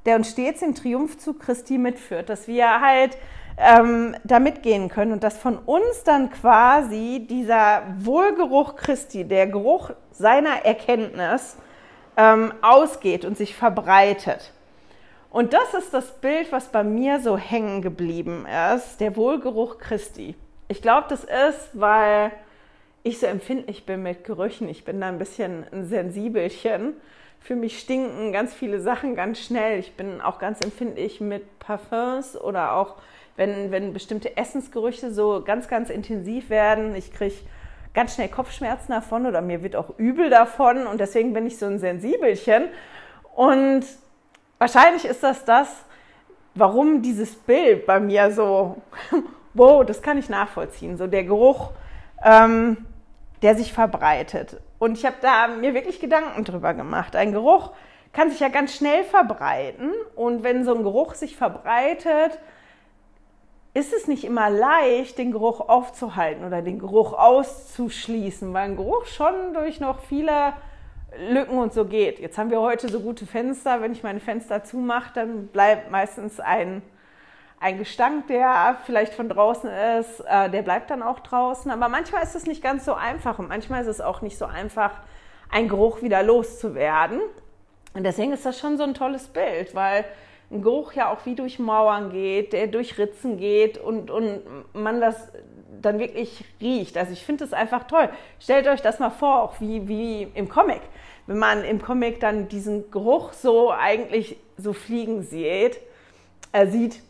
der 0.07 0.17
uns 0.17 0.31
stets 0.31 0.63
im 0.63 0.75
Triumphzug 0.75 1.41
Christi 1.41 1.79
mitführt, 1.79 2.29
dass 2.29 2.49
wir 2.49 2.81
halt 2.81 3.17
ähm, 3.57 4.17
da 4.25 4.39
mitgehen 4.39 4.89
können 4.89 5.13
und 5.13 5.23
dass 5.23 5.39
von 5.39 5.59
uns 5.59 6.03
dann 6.05 6.31
quasi 6.31 7.27
dieser 7.29 7.83
Wohlgeruch 8.01 8.77
Christi, 8.77 9.25
der 9.25 9.47
Geruch 9.47 9.91
seiner 10.11 10.65
Erkenntnis 10.65 11.57
ähm, 12.17 12.53
ausgeht 12.63 13.25
und 13.25 13.37
sich 13.37 13.55
verbreitet. 13.55 14.54
Und 15.35 15.53
das 15.53 15.75
ist 15.75 15.93
das 15.93 16.13
Bild, 16.21 16.53
was 16.53 16.69
bei 16.69 16.85
mir 16.85 17.19
so 17.19 17.37
hängen 17.37 17.83
geblieben 17.83 18.47
ist, 18.77 19.01
der 19.01 19.17
Wohlgeruch 19.17 19.79
Christi. 19.79 20.37
Ich 20.69 20.81
glaube, 20.81 21.09
das 21.09 21.25
ist, 21.25 21.71
weil 21.73 22.31
ich 23.03 23.19
so 23.19 23.27
empfindlich 23.27 23.85
bin 23.85 24.05
mit 24.05 24.23
Gerüchen. 24.23 24.69
Ich 24.69 24.85
bin 24.85 25.01
da 25.01 25.09
ein 25.09 25.19
bisschen 25.19 25.65
ein 25.73 25.87
Sensibelchen. 25.87 26.95
Für 27.41 27.57
mich 27.57 27.81
stinken 27.81 28.31
ganz 28.31 28.55
viele 28.55 28.79
Sachen 28.79 29.17
ganz 29.17 29.41
schnell. 29.41 29.81
Ich 29.81 29.97
bin 29.97 30.21
auch 30.21 30.39
ganz 30.39 30.61
empfindlich 30.61 31.21
mit 31.21 31.59
Parfums 31.59 32.41
oder 32.41 32.77
auch 32.77 32.95
wenn, 33.35 33.73
wenn 33.73 33.93
bestimmte 33.93 34.37
Essensgerüche 34.37 35.11
so 35.11 35.43
ganz, 35.45 35.67
ganz 35.67 35.91
intensiv 35.91 36.49
werden. 36.49 36.95
Ich 36.95 37.13
kriege 37.13 37.35
ganz 37.93 38.15
schnell 38.15 38.29
Kopfschmerzen 38.29 38.93
davon 38.93 39.27
oder 39.27 39.41
mir 39.41 39.65
wird 39.65 39.75
auch 39.75 39.99
übel 39.99 40.31
davon 40.31 40.87
und 40.87 41.01
deswegen 41.01 41.33
bin 41.33 41.45
ich 41.45 41.59
so 41.59 41.67
ein 41.67 41.81
Sensibelchen. 41.81 42.69
Und 43.35 43.85
wahrscheinlich 44.65 45.05
ist 45.05 45.23
das 45.23 45.45
das, 45.45 45.69
warum 46.55 47.03
dieses 47.03 47.35
Bild 47.35 47.85
bei 47.85 48.01
mir 48.01 48.31
so, 48.31 48.79
wow, 49.55 49.85
das 49.85 50.01
kann 50.01 50.17
ich 50.17 50.31
nachvollziehen, 50.31 50.97
so 50.97 51.07
der 51.07 51.25
Geruch, 51.25 51.73
ähm, 52.25 52.79
der 53.43 53.57
sich 53.57 53.75
verbreitet. 53.75 54.57
Und 54.79 54.97
ich 54.97 55.05
habe 55.05 55.17
da 55.21 55.49
mir 55.49 55.75
wirklich 55.75 56.01
Gedanken 56.01 56.45
drüber 56.45 56.73
gemacht. 56.73 57.15
Ein 57.15 57.33
Geruch 57.33 57.73
kann 58.15 58.31
sich 58.31 58.41
ja 58.41 58.49
ganz 58.49 58.75
schnell 58.75 59.05
verbreiten 59.05 59.91
und 60.17 60.43
wenn 60.43 60.65
so 60.65 60.75
ein 60.75 60.83
Geruch 60.83 61.13
sich 61.13 61.37
verbreitet, 61.37 62.39
ist 63.75 63.93
es 63.93 64.07
nicht 64.07 64.25
immer 64.25 64.49
leicht, 64.49 65.19
den 65.19 65.31
Geruch 65.31 65.61
aufzuhalten 65.61 66.47
oder 66.47 66.63
den 66.63 66.79
Geruch 66.79 67.13
auszuschließen, 67.13 68.55
weil 68.55 68.71
ein 68.71 68.77
Geruch 68.77 69.05
schon 69.05 69.53
durch 69.53 69.79
noch 69.79 69.99
viele 70.01 70.55
Lücken 71.19 71.59
und 71.59 71.73
so 71.73 71.85
geht. 71.85 72.19
Jetzt 72.19 72.39
haben 72.39 72.51
wir 72.51 72.61
heute 72.61 72.89
so 72.89 73.01
gute 73.01 73.27
Fenster. 73.27 73.81
Wenn 73.81 73.93
ich 73.93 74.03
meine 74.03 74.21
Fenster 74.21 74.65
zumache, 74.65 75.13
dann 75.15 75.47
bleibt 75.49 75.91
meistens 75.91 76.41
ein, 76.41 76.83
ein 77.61 77.79
Gestank, 77.79 78.27
der 78.29 78.77
vielleicht 78.85 79.15
von 79.15 79.29
draußen 79.29 79.71
ist, 79.99 80.21
äh, 80.21 80.51
der 80.51 80.63
bleibt 80.63 80.91
dann 80.91 81.03
auch 81.03 81.21
draußen. 81.21 81.71
Aber 81.71 81.89
manchmal 81.89 82.23
ist 82.23 82.35
es 82.35 82.47
nicht 82.47 82.63
ganz 82.63 82.85
so 82.85 82.95
einfach 82.95 83.39
und 83.39 83.49
manchmal 83.49 83.83
ist 83.83 83.89
es 83.89 84.01
auch 84.01 84.23
nicht 84.23 84.39
so 84.39 84.45
einfach, 84.45 84.93
einen 85.51 85.69
Geruch 85.69 86.03
wieder 86.03 86.23
loszuwerden. 86.23 87.21
Und 87.95 88.05
deswegen 88.05 88.33
ist 88.33 88.45
das 88.45 88.59
schon 88.59 88.77
so 88.77 88.83
ein 88.83 88.95
tolles 88.95 89.29
Bild, 89.29 89.75
weil 89.75 90.05
ein 90.51 90.63
Geruch 90.63 90.93
ja 90.93 91.13
auch 91.13 91.25
wie 91.27 91.35
durch 91.35 91.59
Mauern 91.59 92.11
geht, 92.11 92.53
der 92.53 92.67
durch 92.67 92.99
Ritzen 92.99 93.39
geht 93.39 93.79
und, 93.79 94.11
und 94.11 94.43
man 94.73 95.01
das 95.01 95.31
dann 95.81 95.99
wirklich 95.99 96.45
riecht. 96.61 96.97
Also 96.97 97.13
ich 97.13 97.25
finde 97.25 97.45
es 97.45 97.53
einfach 97.53 97.85
toll. 97.85 98.09
Stellt 98.41 98.67
euch 98.67 98.83
das 98.83 98.99
mal 98.99 99.11
vor, 99.11 99.43
auch 99.43 99.61
wie, 99.61 99.87
wie 99.89 100.23
im 100.35 100.49
Comic. 100.49 100.81
Wenn 101.27 101.39
man 101.39 101.65
im 101.65 101.81
Comic 101.81 102.21
dann 102.21 102.49
diesen 102.49 102.91
Geruch 102.91 103.33
so 103.33 103.71
eigentlich 103.71 104.37
so 104.57 104.73
fliegen 104.73 105.23
sieht, 105.23 105.79
äh, 106.53 106.67
sieht. 106.67 107.01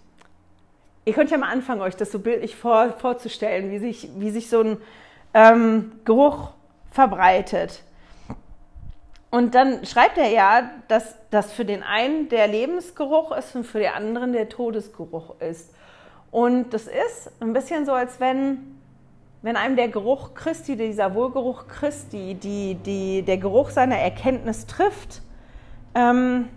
Ihr 1.04 1.12
könnt 1.12 1.30
ja 1.30 1.36
mal 1.36 1.50
anfangen, 1.50 1.82
euch 1.82 1.96
das 1.96 2.12
so 2.12 2.18
bildlich 2.18 2.56
vor, 2.56 2.94
vorzustellen, 2.98 3.70
wie 3.70 3.78
sich, 3.78 4.08
wie 4.16 4.30
sich 4.30 4.48
so 4.48 4.60
ein 4.60 4.76
ähm, 5.34 5.92
Geruch 6.04 6.50
verbreitet. 6.90 7.82
Und 9.30 9.56
dann 9.56 9.84
schreibt 9.84 10.16
er 10.16 10.28
ja, 10.28 10.70
dass 10.86 11.16
das 11.30 11.52
für 11.52 11.64
den 11.64 11.82
einen 11.82 12.28
der 12.28 12.46
Lebensgeruch 12.46 13.36
ist 13.36 13.56
und 13.56 13.64
für 13.64 13.80
den 13.80 13.92
anderen 13.92 14.32
der 14.32 14.48
Todesgeruch 14.48 15.40
ist. 15.40 15.74
Und 16.30 16.70
das 16.70 16.86
ist 16.86 17.32
ein 17.40 17.52
bisschen 17.52 17.84
so, 17.84 17.92
als 17.92 18.20
wenn, 18.20 18.73
wenn 19.44 19.56
einem 19.58 19.76
der 19.76 19.88
Geruch 19.88 20.32
Christi, 20.32 20.74
dieser 20.74 21.14
Wohlgeruch 21.14 21.68
Christi, 21.68 22.34
die, 22.34 22.76
die, 22.76 23.20
der 23.20 23.36
Geruch 23.36 23.68
seiner 23.68 23.98
Erkenntnis 23.98 24.64
trifft, 24.66 25.20
ähm, 25.94 26.48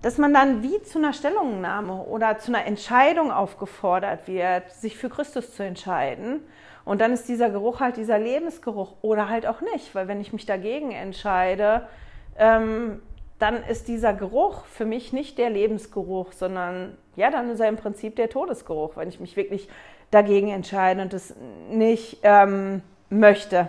dass 0.00 0.16
man 0.16 0.32
dann 0.32 0.62
wie 0.62 0.80
zu 0.82 1.00
einer 1.00 1.12
Stellungnahme 1.12 2.04
oder 2.04 2.38
zu 2.38 2.54
einer 2.54 2.66
Entscheidung 2.66 3.32
aufgefordert 3.32 4.28
wird, 4.28 4.70
sich 4.70 4.96
für 4.96 5.08
Christus 5.08 5.56
zu 5.56 5.64
entscheiden. 5.64 6.42
Und 6.84 7.00
dann 7.00 7.12
ist 7.12 7.28
dieser 7.28 7.50
Geruch 7.50 7.80
halt 7.80 7.96
dieser 7.96 8.20
Lebensgeruch 8.20 8.94
oder 9.02 9.28
halt 9.28 9.48
auch 9.48 9.60
nicht, 9.60 9.92
weil 9.96 10.06
wenn 10.06 10.20
ich 10.20 10.32
mich 10.32 10.46
dagegen 10.46 10.92
entscheide, 10.92 11.88
ähm, 12.38 13.02
dann 13.40 13.64
ist 13.64 13.88
dieser 13.88 14.12
Geruch 14.12 14.66
für 14.66 14.84
mich 14.84 15.12
nicht 15.12 15.36
der 15.36 15.50
Lebensgeruch, 15.50 16.30
sondern 16.30 16.96
ja, 17.16 17.28
dann 17.32 17.50
ist 17.50 17.58
er 17.58 17.68
im 17.68 17.76
Prinzip 17.76 18.14
der 18.14 18.30
Todesgeruch, 18.30 18.96
wenn 18.96 19.08
ich 19.08 19.18
mich 19.18 19.36
wirklich 19.36 19.68
dagegen 20.12 20.50
entscheide 20.50 21.02
und 21.02 21.12
es 21.12 21.34
nicht 21.70 22.18
ähm, 22.22 22.82
möchte. 23.10 23.66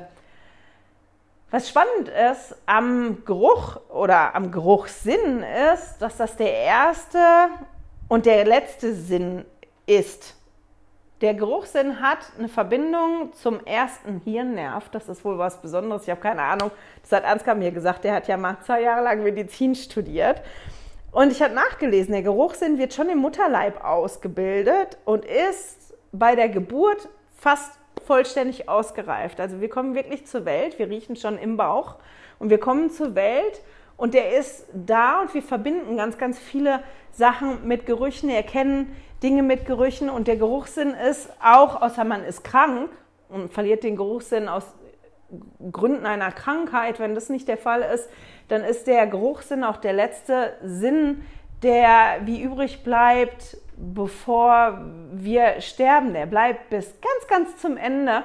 Was 1.49 1.69
spannend 1.69 2.09
ist 2.09 2.55
am 2.65 3.23
Geruch 3.25 3.77
oder 3.89 4.35
am 4.35 4.51
Geruchssinn 4.51 5.43
ist, 5.73 5.97
dass 5.99 6.17
das 6.17 6.35
der 6.35 6.51
erste 6.51 7.19
und 8.07 8.25
der 8.25 8.45
letzte 8.45 8.93
Sinn 8.93 9.45
ist. 9.85 10.35
Der 11.21 11.35
Geruchssinn 11.35 12.01
hat 12.01 12.17
eine 12.37 12.49
Verbindung 12.49 13.31
zum 13.33 13.65
ersten 13.65 14.19
Hirnnerv. 14.25 14.89
Das 14.89 15.07
ist 15.07 15.23
wohl 15.23 15.37
was 15.37 15.61
Besonderes. 15.61 16.03
Ich 16.03 16.09
habe 16.09 16.19
keine 16.19 16.41
Ahnung. 16.41 16.71
Das 17.01 17.11
hat 17.13 17.23
Ansgar 17.23 17.55
mir 17.55 17.71
gesagt. 17.71 18.03
Der 18.03 18.15
hat 18.15 18.27
ja 18.27 18.35
mal 18.35 18.57
zwei 18.65 18.81
Jahre 18.81 19.03
lang 19.03 19.23
Medizin 19.23 19.75
studiert. 19.75 20.41
Und 21.11 21.31
ich 21.31 21.41
habe 21.41 21.53
nachgelesen, 21.53 22.13
der 22.13 22.23
Geruchssinn 22.23 22.79
wird 22.79 22.93
schon 22.93 23.09
im 23.09 23.19
Mutterleib 23.19 23.85
ausgebildet 23.85 24.97
und 25.05 25.23
ist 25.23 25.82
bei 26.13 26.35
der 26.35 26.47
Geburt 26.47 27.09
fast 27.35 27.77
vollständig 28.05 28.69
ausgereift. 28.69 29.41
Also 29.41 29.59
wir 29.59 29.69
kommen 29.69 29.95
wirklich 29.95 30.25
zur 30.25 30.45
Welt, 30.45 30.79
wir 30.79 30.89
riechen 30.89 31.15
schon 31.15 31.37
im 31.37 31.57
Bauch 31.57 31.95
und 32.39 32.49
wir 32.49 32.59
kommen 32.59 32.89
zur 32.89 33.15
Welt 33.15 33.61
und 33.97 34.13
der 34.13 34.37
ist 34.37 34.65
da 34.73 35.21
und 35.21 35.33
wir 35.33 35.43
verbinden 35.43 35.97
ganz, 35.97 36.17
ganz 36.17 36.39
viele 36.39 36.81
Sachen 37.11 37.67
mit 37.67 37.85
Gerüchen, 37.85 38.29
erkennen 38.29 38.95
Dinge 39.21 39.43
mit 39.43 39.65
Gerüchen 39.65 40.09
und 40.09 40.27
der 40.27 40.35
Geruchssinn 40.37 40.93
ist 40.93 41.29
auch, 41.41 41.81
außer 41.81 42.03
man 42.03 42.23
ist 42.23 42.43
krank 42.43 42.89
und 43.29 43.51
verliert 43.51 43.83
den 43.83 43.95
Geruchssinn 43.95 44.47
aus 44.47 44.65
Gründen 45.71 46.05
einer 46.05 46.31
Krankheit, 46.31 46.99
wenn 46.99 47.15
das 47.15 47.29
nicht 47.29 47.47
der 47.47 47.57
Fall 47.57 47.81
ist, 47.81 48.07
dann 48.49 48.63
ist 48.63 48.85
der 48.85 49.07
Geruchssinn 49.07 49.63
auch 49.63 49.77
der 49.77 49.93
letzte 49.93 50.53
Sinn, 50.63 51.23
der 51.63 52.21
wie 52.25 52.41
übrig 52.41 52.83
bleibt, 52.83 53.57
bevor 53.77 54.81
wir 55.11 55.61
sterben. 55.61 56.13
Der 56.13 56.25
bleibt 56.25 56.69
bis 56.69 56.93
ganz, 57.01 57.27
ganz 57.27 57.57
zum 57.57 57.77
Ende. 57.77 58.23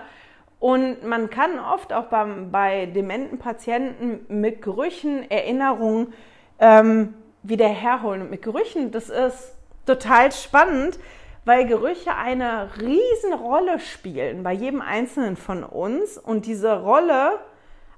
Und 0.60 1.04
man 1.04 1.30
kann 1.30 1.58
oft 1.58 1.92
auch 1.92 2.06
beim, 2.06 2.50
bei 2.50 2.86
dementen 2.86 3.38
Patienten 3.38 4.26
mit 4.28 4.60
Gerüchen 4.60 5.30
Erinnerungen 5.30 6.12
ähm, 6.58 7.14
wieder 7.42 7.68
herholen. 7.68 8.22
Und 8.22 8.30
mit 8.30 8.42
Gerüchen, 8.42 8.90
das 8.90 9.08
ist 9.08 9.54
total 9.86 10.32
spannend, 10.32 10.98
weil 11.44 11.66
Gerüche 11.66 12.14
eine 12.14 12.68
Riesenrolle 12.80 13.78
spielen 13.78 14.42
bei 14.42 14.52
jedem 14.52 14.82
Einzelnen 14.82 15.36
von 15.36 15.62
uns 15.64 16.18
und 16.18 16.44
diese 16.46 16.82
Rolle 16.82 17.38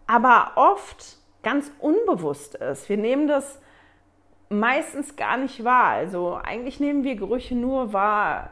aber 0.07 0.53
oft 0.57 1.17
ganz 1.43 1.73
unbewusst 1.79 2.57
ist. 2.57 2.89
Wir 2.89 2.97
nehmen 2.97 3.27
das 3.27 3.61
meistens 4.51 5.17
gar 5.17 5.39
nicht 5.39 5.65
wahr. 5.65 5.93
Also 5.93 6.39
eigentlich 6.43 6.81
nehmen 6.81 7.05
wir 7.05 7.17
Gerüche 7.17 7.55
nur 7.55 7.95
wahr, 7.95 8.51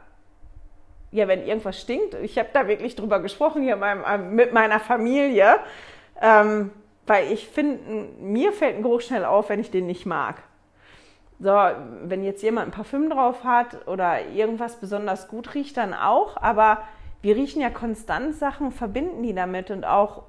ja, 1.11 1.27
wenn 1.27 1.47
irgendwas 1.47 1.81
stinkt, 1.81 2.15
ich 2.15 2.39
habe 2.39 2.51
da 2.53 2.69
wirklich 2.69 2.95
drüber 2.95 3.21
gesprochen 3.21 3.63
hier 3.63 3.77
mit 4.19 4.53
meiner 4.53 4.79
Familie, 4.79 5.57
ähm, 6.21 6.71
weil 7.07 7.33
ich 7.33 7.49
finde, 7.49 8.09
mir 8.21 8.53
fällt 8.53 8.77
ein 8.77 8.83
Geruch 8.83 9.01
schnell 9.01 9.25
auf, 9.25 9.49
wenn 9.49 9.61
ich 9.61 9.71
den 9.71 9.87
nicht 9.87 10.05
mag. 10.05 10.43
So, 11.41 11.57
wenn 12.03 12.25
jetzt 12.25 12.43
jemand 12.43 12.69
ein 12.69 12.73
Parfüm 12.73 13.09
drauf 13.09 13.45
hat 13.45 13.87
oder 13.87 14.27
irgendwas 14.27 14.77
besonders 14.77 15.29
gut 15.29 15.55
riecht, 15.55 15.77
dann 15.77 15.95
auch, 15.95 16.37
aber 16.37 16.83
wir 17.23 17.37
riechen 17.37 17.63
ja 17.63 17.71
konstant 17.71 18.35
Sachen, 18.35 18.71
verbinden 18.71 19.23
die 19.23 19.35
damit 19.35 19.71
und 19.71 19.85
auch 19.85 20.25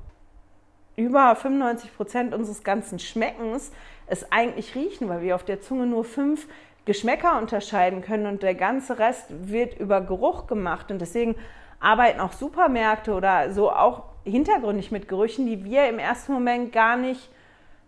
über 0.95 1.36
95 1.36 1.95
Prozent 1.95 2.34
unseres 2.34 2.63
ganzen 2.63 2.99
Schmeckens 2.99 3.71
es 4.10 4.32
eigentlich 4.32 4.76
riechen, 4.76 5.10
weil 5.10 5.22
wir 5.22 5.36
auf 5.36 5.43
der 5.43 5.62
Zunge 5.62 5.86
nur 5.86 6.04
fünf 6.04 6.48
Geschmäcker 6.86 7.38
unterscheiden 7.38 8.02
können 8.02 8.26
und 8.26 8.41
der 8.41 8.56
ganze 8.56 9.00
Rest 9.00 9.26
wird 9.30 9.80
über 9.80 10.02
Geruch 10.02 10.48
gemacht. 10.48 10.91
Und 10.91 11.00
deswegen 11.00 11.36
arbeiten 11.80 12.19
auch 12.19 12.34
Supermärkte 12.34 13.13
oder 13.13 13.52
so 13.52 13.72
auch 13.72 14.04
hintergründig 14.26 14.91
mit 14.91 15.08
Gerüchen, 15.08 15.45
die 15.45 15.63
wir 15.63 15.88
im 15.88 16.00
ersten 16.00 16.34
Moment 16.34 16.72
gar 16.72 16.98
nicht 16.98 17.30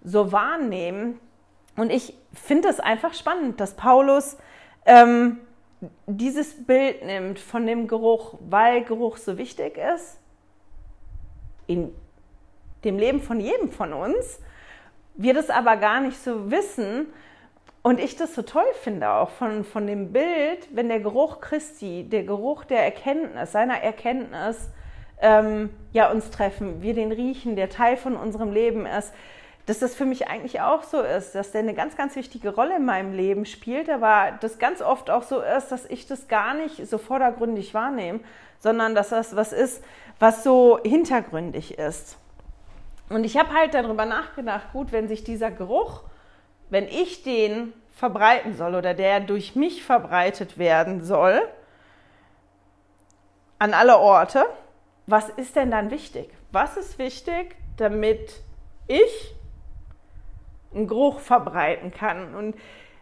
so 0.03 0.31
wahrnehmen. 0.31 1.19
Und 1.75 1.91
ich 1.91 2.13
finde 2.33 2.69
es 2.69 2.79
einfach 2.79 3.13
spannend, 3.13 3.59
dass 3.59 3.75
Paulus 3.75 4.37
ähm, 4.85 5.39
dieses 6.05 6.65
Bild 6.65 7.03
nimmt 7.03 7.39
von 7.39 7.65
dem 7.65 7.87
Geruch, 7.87 8.35
weil 8.47 8.83
Geruch 8.83 9.17
so 9.17 9.37
wichtig 9.37 9.77
ist 9.77 10.19
in 11.67 11.93
dem 12.83 12.97
Leben 12.97 13.21
von 13.21 13.39
jedem 13.39 13.71
von 13.71 13.93
uns. 13.93 14.39
Wir 15.15 15.33
das 15.33 15.49
aber 15.49 15.77
gar 15.77 16.01
nicht 16.01 16.17
so 16.17 16.51
wissen 16.51 17.07
und 17.83 17.99
ich 17.99 18.15
das 18.15 18.35
so 18.35 18.43
toll 18.43 18.63
finde, 18.81 19.09
auch 19.09 19.31
von, 19.31 19.63
von 19.63 19.87
dem 19.87 20.13
Bild, 20.13 20.67
wenn 20.71 20.87
der 20.87 20.99
Geruch 20.99 21.41
Christi, 21.41 22.07
der 22.07 22.23
Geruch 22.23 22.63
der 22.63 22.83
Erkenntnis, 22.83 23.51
seiner 23.51 23.81
Erkenntnis, 23.81 24.69
ähm, 25.19 25.69
ja, 25.91 26.11
uns 26.11 26.29
treffen, 26.31 26.81
wir 26.81 26.93
den 26.93 27.11
riechen, 27.11 27.55
der 27.55 27.69
Teil 27.69 27.97
von 27.97 28.15
unserem 28.15 28.51
Leben 28.51 28.85
ist, 28.85 29.13
dass 29.65 29.79
das 29.79 29.95
für 29.95 30.05
mich 30.05 30.27
eigentlich 30.27 30.61
auch 30.61 30.83
so 30.83 31.01
ist, 31.01 31.35
dass 31.35 31.51
der 31.51 31.61
eine 31.61 31.73
ganz, 31.73 31.95
ganz 31.95 32.15
wichtige 32.15 32.53
Rolle 32.53 32.77
in 32.77 32.85
meinem 32.85 33.13
Leben 33.13 33.45
spielt, 33.45 33.89
aber 33.89 34.37
das 34.41 34.59
ganz 34.59 34.81
oft 34.81 35.09
auch 35.09 35.23
so 35.23 35.39
ist, 35.41 35.71
dass 35.71 35.85
ich 35.85 36.07
das 36.07 36.27
gar 36.27 36.53
nicht 36.53 36.87
so 36.87 36.97
vordergründig 36.97 37.73
wahrnehme, 37.73 38.21
sondern 38.59 38.95
dass 38.95 39.09
das 39.09 39.35
was 39.35 39.53
ist, 39.53 39.83
was 40.19 40.43
so 40.43 40.79
hintergründig 40.83 41.77
ist. 41.77 42.17
Und 43.11 43.23
ich 43.23 43.37
habe 43.37 43.53
halt 43.53 43.73
darüber 43.73 44.05
nachgedacht, 44.05 44.71
gut, 44.73 44.91
wenn 44.91 45.07
sich 45.07 45.23
dieser 45.23 45.51
Geruch 45.51 46.03
wenn 46.71 46.87
ich 46.87 47.21
den 47.21 47.73
verbreiten 47.91 48.55
soll 48.55 48.73
oder 48.73 48.95
der 48.95 49.19
durch 49.19 49.55
mich 49.55 49.83
verbreitet 49.83 50.57
werden 50.57 51.03
soll 51.03 51.41
an 53.59 53.75
alle 53.75 53.99
Orte, 53.99 54.45
was 55.05 55.29
ist 55.29 55.55
denn 55.55 55.69
dann 55.69 55.91
wichtig? 55.91 56.31
Was 56.51 56.77
ist 56.77 56.97
wichtig, 56.97 57.55
damit 57.77 58.41
ich 58.87 59.35
einen 60.73 60.87
Geruch 60.87 61.19
verbreiten 61.19 61.91
kann? 61.91 62.33
Und 62.33 62.55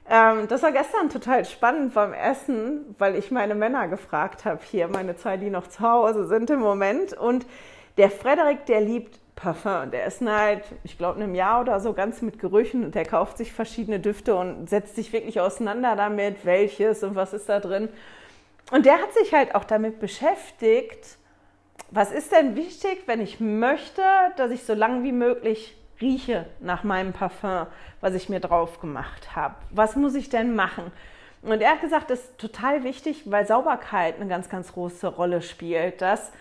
ähm, 0.10 0.48
das 0.48 0.64
war 0.64 0.72
gestern 0.72 1.10
total 1.10 1.46
spannend 1.46 1.94
beim 1.94 2.14
Essen, 2.14 2.96
weil 2.98 3.16
ich 3.16 3.30
meine 3.30 3.54
Männer 3.54 3.88
gefragt 3.88 4.46
habe, 4.46 4.62
hier 4.64 4.88
meine 4.88 5.16
zwei, 5.16 5.38
die 5.38 5.52
noch 5.52 5.68
zu 5.68 5.82
Hause 5.82 6.26
sind 6.26 6.50
im 6.50 6.60
Moment. 6.60 7.14
Und 7.14 7.46
der 7.98 8.10
Frederik, 8.10 8.66
der 8.66 8.82
liebt 8.82 9.20
Parfum. 9.40 9.92
Der 9.92 10.06
ist 10.06 10.22
halt, 10.22 10.64
ich 10.84 10.98
glaube, 10.98 11.18
in 11.18 11.24
einem 11.24 11.36
Jahr 11.36 11.62
oder 11.62 11.80
so 11.80 11.94
ganz 11.94 12.22
mit 12.22 12.40
Gerüchen 12.40 12.84
und 12.84 12.96
der 12.96 13.06
kauft 13.06 13.38
sich 13.38 13.54
verschiedene 13.54 14.00
Düfte 14.00 14.36
und 14.36 14.70
setzt 14.70 14.96
sich 14.96 15.14
wirklich 15.14 15.40
auseinander 15.40 15.96
damit, 15.96 16.46
welches 16.46 17.04
und 17.04 17.16
was 17.16 17.34
ist 17.34 17.48
da 17.48 17.60
drin. 17.60 17.90
Und 18.72 18.86
der 18.86 18.96
hat 18.96 19.14
sich 19.14 19.34
halt 19.34 19.56
auch 19.56 19.64
damit 19.64 20.00
beschäftigt, 20.00 21.18
was 21.92 22.12
ist 22.12 22.32
denn 22.32 22.56
wichtig, 22.56 23.04
wenn 23.08 23.22
ich 23.22 23.40
möchte, 23.40 24.04
dass 24.38 24.52
ich 24.52 24.64
so 24.64 24.74
lange 24.74 25.04
wie 25.04 25.12
möglich 25.12 25.76
rieche 26.02 26.46
nach 26.60 26.84
meinem 26.84 27.14
Parfum, 27.14 27.66
was 28.02 28.14
ich 28.14 28.30
mir 28.30 28.40
drauf 28.40 28.80
gemacht 28.80 29.36
habe. 29.36 29.56
Was 29.72 29.96
muss 29.96 30.16
ich 30.16 30.30
denn 30.30 30.56
machen? 30.56 30.92
Und 31.42 31.62
er 31.62 31.72
hat 31.72 31.82
gesagt, 31.82 32.10
das 32.10 32.20
ist 32.20 32.38
total 32.38 32.84
wichtig, 32.84 33.24
weil 33.26 33.48
Sauberkeit 33.48 34.16
eine 34.16 34.28
ganz, 34.28 34.50
ganz 34.50 34.74
große 34.74 35.08
Rolle 35.08 35.42
spielt. 35.42 36.02
Dass 36.02 36.32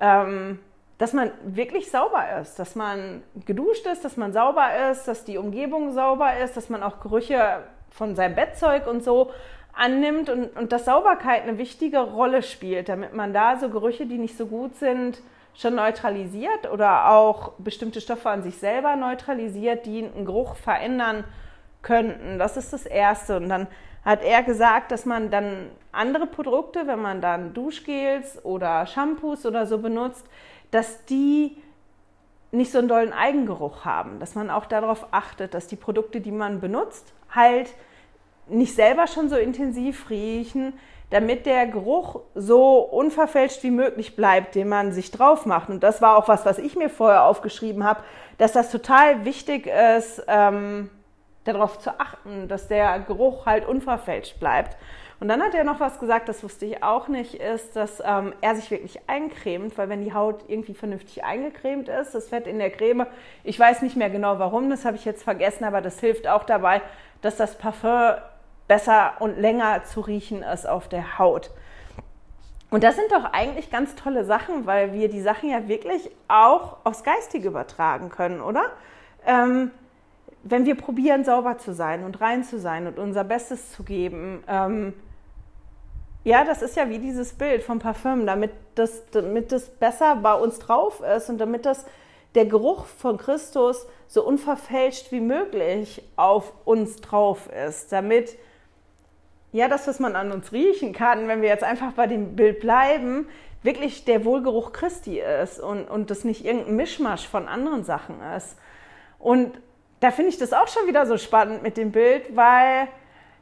ähm, 0.00 0.58
dass 1.00 1.14
man 1.14 1.30
wirklich 1.44 1.90
sauber 1.90 2.26
ist, 2.42 2.58
dass 2.58 2.74
man 2.74 3.22
geduscht 3.46 3.86
ist, 3.86 4.04
dass 4.04 4.18
man 4.18 4.34
sauber 4.34 4.90
ist, 4.90 5.08
dass 5.08 5.24
die 5.24 5.38
Umgebung 5.38 5.94
sauber 5.94 6.36
ist, 6.36 6.58
dass 6.58 6.68
man 6.68 6.82
auch 6.82 7.00
Gerüche 7.00 7.62
von 7.88 8.14
seinem 8.14 8.34
Bettzeug 8.34 8.86
und 8.86 9.02
so 9.02 9.30
annimmt 9.72 10.28
und, 10.28 10.54
und 10.58 10.72
dass 10.72 10.84
Sauberkeit 10.84 11.44
eine 11.44 11.56
wichtige 11.56 12.00
Rolle 12.00 12.42
spielt, 12.42 12.90
damit 12.90 13.14
man 13.14 13.32
da 13.32 13.56
so 13.56 13.70
Gerüche, 13.70 14.04
die 14.04 14.18
nicht 14.18 14.36
so 14.36 14.44
gut 14.44 14.76
sind, 14.76 15.22
schon 15.54 15.76
neutralisiert 15.76 16.70
oder 16.70 17.10
auch 17.10 17.52
bestimmte 17.56 18.02
Stoffe 18.02 18.28
an 18.28 18.42
sich 18.42 18.58
selber 18.58 18.94
neutralisiert, 18.96 19.86
die 19.86 20.04
einen 20.04 20.26
Geruch 20.26 20.54
verändern 20.56 21.24
könnten. 21.80 22.38
Das 22.38 22.58
ist 22.58 22.74
das 22.74 22.84
Erste. 22.84 23.38
Und 23.38 23.48
dann 23.48 23.68
hat 24.04 24.22
er 24.22 24.42
gesagt, 24.42 24.92
dass 24.92 25.06
man 25.06 25.30
dann 25.30 25.70
andere 25.92 26.26
Produkte, 26.26 26.86
wenn 26.86 27.00
man 27.00 27.22
dann 27.22 27.54
Duschgels 27.54 28.44
oder 28.44 28.84
Shampoos 28.84 29.46
oder 29.46 29.64
so 29.64 29.78
benutzt, 29.78 30.26
dass 30.70 31.04
die 31.06 31.56
nicht 32.52 32.72
so 32.72 32.78
einen 32.78 32.88
dollen 32.88 33.12
Eigengeruch 33.12 33.84
haben, 33.84 34.18
dass 34.18 34.34
man 34.34 34.50
auch 34.50 34.66
darauf 34.66 35.06
achtet, 35.12 35.54
dass 35.54 35.66
die 35.66 35.76
Produkte, 35.76 36.20
die 36.20 36.32
man 36.32 36.60
benutzt, 36.60 37.12
halt 37.32 37.72
nicht 38.48 38.74
selber 38.74 39.06
schon 39.06 39.28
so 39.28 39.36
intensiv 39.36 40.10
riechen, 40.10 40.72
damit 41.10 41.46
der 41.46 41.66
Geruch 41.66 42.20
so 42.34 42.78
unverfälscht 42.78 43.62
wie 43.62 43.70
möglich 43.70 44.16
bleibt, 44.16 44.54
den 44.54 44.68
man 44.68 44.92
sich 44.92 45.10
drauf 45.10 45.46
macht. 45.46 45.68
Und 45.68 45.82
das 45.82 46.00
war 46.00 46.16
auch 46.16 46.28
was, 46.28 46.44
was 46.44 46.58
ich 46.58 46.76
mir 46.76 46.88
vorher 46.88 47.24
aufgeschrieben 47.24 47.84
habe, 47.84 48.02
dass 48.38 48.52
das 48.52 48.70
total 48.70 49.24
wichtig 49.24 49.66
ist, 49.96 50.22
ähm, 50.28 50.90
darauf 51.44 51.78
zu 51.78 51.98
achten, 51.98 52.48
dass 52.48 52.68
der 52.68 53.00
Geruch 53.00 53.46
halt 53.46 53.66
unverfälscht 53.66 54.38
bleibt. 54.38 54.76
Und 55.20 55.28
dann 55.28 55.42
hat 55.42 55.54
er 55.54 55.64
noch 55.64 55.80
was 55.80 56.00
gesagt, 56.00 56.30
das 56.30 56.42
wusste 56.42 56.64
ich 56.64 56.82
auch 56.82 57.08
nicht, 57.08 57.34
ist, 57.34 57.76
dass 57.76 58.02
ähm, 58.02 58.32
er 58.40 58.56
sich 58.56 58.70
wirklich 58.70 58.98
eincremt, 59.06 59.76
weil 59.76 59.90
wenn 59.90 60.02
die 60.02 60.14
Haut 60.14 60.44
irgendwie 60.48 60.72
vernünftig 60.72 61.22
eingecremt 61.24 61.90
ist, 61.90 62.14
das 62.14 62.30
Fett 62.30 62.46
in 62.46 62.58
der 62.58 62.70
Creme, 62.70 63.06
ich 63.44 63.60
weiß 63.60 63.82
nicht 63.82 63.96
mehr 63.96 64.08
genau 64.08 64.38
warum, 64.38 64.70
das 64.70 64.86
habe 64.86 64.96
ich 64.96 65.04
jetzt 65.04 65.22
vergessen, 65.22 65.64
aber 65.64 65.82
das 65.82 66.00
hilft 66.00 66.26
auch 66.26 66.44
dabei, 66.44 66.80
dass 67.20 67.36
das 67.36 67.58
Parfum 67.58 68.14
besser 68.66 69.12
und 69.18 69.38
länger 69.38 69.84
zu 69.84 70.00
riechen 70.00 70.42
ist 70.42 70.66
auf 70.66 70.88
der 70.88 71.18
Haut. 71.18 71.50
Und 72.70 72.82
das 72.82 72.96
sind 72.96 73.12
doch 73.12 73.24
eigentlich 73.32 73.70
ganz 73.70 73.96
tolle 73.96 74.24
Sachen, 74.24 74.64
weil 74.64 74.94
wir 74.94 75.10
die 75.10 75.20
Sachen 75.20 75.50
ja 75.50 75.68
wirklich 75.68 76.08
auch 76.28 76.78
aufs 76.84 77.02
Geistige 77.02 77.48
übertragen 77.48 78.08
können, 78.08 78.40
oder? 78.40 78.62
Ähm, 79.26 79.70
wenn 80.44 80.64
wir 80.64 80.76
probieren, 80.76 81.24
sauber 81.24 81.58
zu 81.58 81.74
sein 81.74 82.04
und 82.04 82.22
rein 82.22 82.42
zu 82.42 82.58
sein 82.58 82.86
und 82.86 82.98
unser 82.98 83.24
Bestes 83.24 83.72
zu 83.72 83.82
geben, 83.82 84.42
ähm, 84.48 84.94
ja, 86.24 86.44
das 86.44 86.62
ist 86.62 86.76
ja 86.76 86.88
wie 86.88 86.98
dieses 86.98 87.32
Bild 87.32 87.62
vom 87.62 87.78
Parfüm, 87.78 88.26
damit 88.26 88.52
das, 88.74 89.02
damit 89.10 89.52
das 89.52 89.70
besser 89.70 90.16
bei 90.16 90.34
uns 90.34 90.58
drauf 90.58 91.00
ist 91.00 91.30
und 91.30 91.38
damit 91.38 91.66
das 91.66 91.86
der 92.34 92.46
Geruch 92.46 92.86
von 92.86 93.18
Christus 93.18 93.86
so 94.06 94.24
unverfälscht 94.24 95.10
wie 95.10 95.20
möglich 95.20 96.02
auf 96.16 96.52
uns 96.64 96.96
drauf 96.96 97.48
ist, 97.52 97.90
damit 97.90 98.36
ja, 99.52 99.66
das, 99.66 99.88
was 99.88 99.98
man 99.98 100.14
an 100.14 100.30
uns 100.30 100.52
riechen 100.52 100.92
kann, 100.92 101.26
wenn 101.26 101.42
wir 101.42 101.48
jetzt 101.48 101.64
einfach 101.64 101.92
bei 101.92 102.06
dem 102.06 102.36
Bild 102.36 102.60
bleiben, 102.60 103.28
wirklich 103.62 104.04
der 104.04 104.24
Wohlgeruch 104.24 104.72
Christi 104.72 105.20
ist 105.20 105.58
und, 105.58 105.90
und 105.90 106.10
das 106.10 106.24
nicht 106.24 106.44
irgendein 106.44 106.76
Mischmasch 106.76 107.26
von 107.26 107.48
anderen 107.48 107.82
Sachen 107.82 108.20
ist. 108.36 108.56
Und 109.18 109.60
da 109.98 110.12
finde 110.12 110.30
ich 110.30 110.38
das 110.38 110.52
auch 110.52 110.68
schon 110.68 110.86
wieder 110.86 111.04
so 111.04 111.18
spannend 111.18 111.62
mit 111.62 111.76
dem 111.76 111.90
Bild, 111.90 112.36
weil 112.36 112.88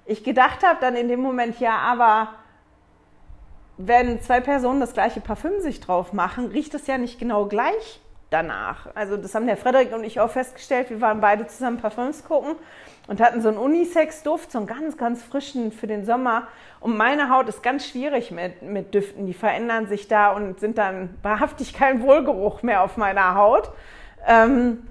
ich 0.06 0.24
gedacht 0.24 0.66
habe 0.66 0.78
dann 0.80 0.96
in 0.96 1.08
dem 1.08 1.20
Moment, 1.20 1.60
ja, 1.60 1.76
aber 1.76 2.30
wenn 3.78 4.20
zwei 4.20 4.40
Personen 4.40 4.80
das 4.80 4.92
gleiche 4.92 5.20
Parfüm 5.20 5.60
sich 5.60 5.80
drauf 5.80 6.12
machen, 6.12 6.48
riecht 6.48 6.74
es 6.74 6.86
ja 6.86 6.98
nicht 6.98 7.18
genau 7.18 7.46
gleich 7.46 8.00
danach. 8.30 8.88
Also 8.94 9.16
das 9.16 9.34
haben 9.34 9.46
der 9.46 9.56
Frederik 9.56 9.92
und 9.94 10.04
ich 10.04 10.20
auch 10.20 10.30
festgestellt. 10.30 10.90
Wir 10.90 11.00
waren 11.00 11.20
beide 11.20 11.46
zusammen 11.46 11.78
Parfüms 11.78 12.24
gucken 12.24 12.56
und 13.06 13.20
hatten 13.20 13.40
so 13.40 13.48
einen 13.48 13.56
Unisex-Duft, 13.56 14.52
so 14.52 14.58
einen 14.58 14.66
ganz, 14.66 14.96
ganz 14.98 15.22
frischen 15.22 15.72
für 15.72 15.86
den 15.86 16.04
Sommer. 16.04 16.48
Und 16.80 16.96
meine 16.96 17.30
Haut 17.30 17.48
ist 17.48 17.62
ganz 17.62 17.86
schwierig 17.86 18.30
mit, 18.30 18.62
mit 18.62 18.94
Düften. 18.94 19.26
Die 19.26 19.32
verändern 19.32 19.86
sich 19.86 20.08
da 20.08 20.32
und 20.32 20.60
sind 20.60 20.76
dann 20.76 21.14
wahrhaftig 21.22 21.72
kein 21.72 22.02
Wohlgeruch 22.02 22.62
mehr 22.62 22.82
auf 22.82 22.96
meiner 22.96 23.34
Haut. 23.34 23.70
Ähm, 24.26 24.86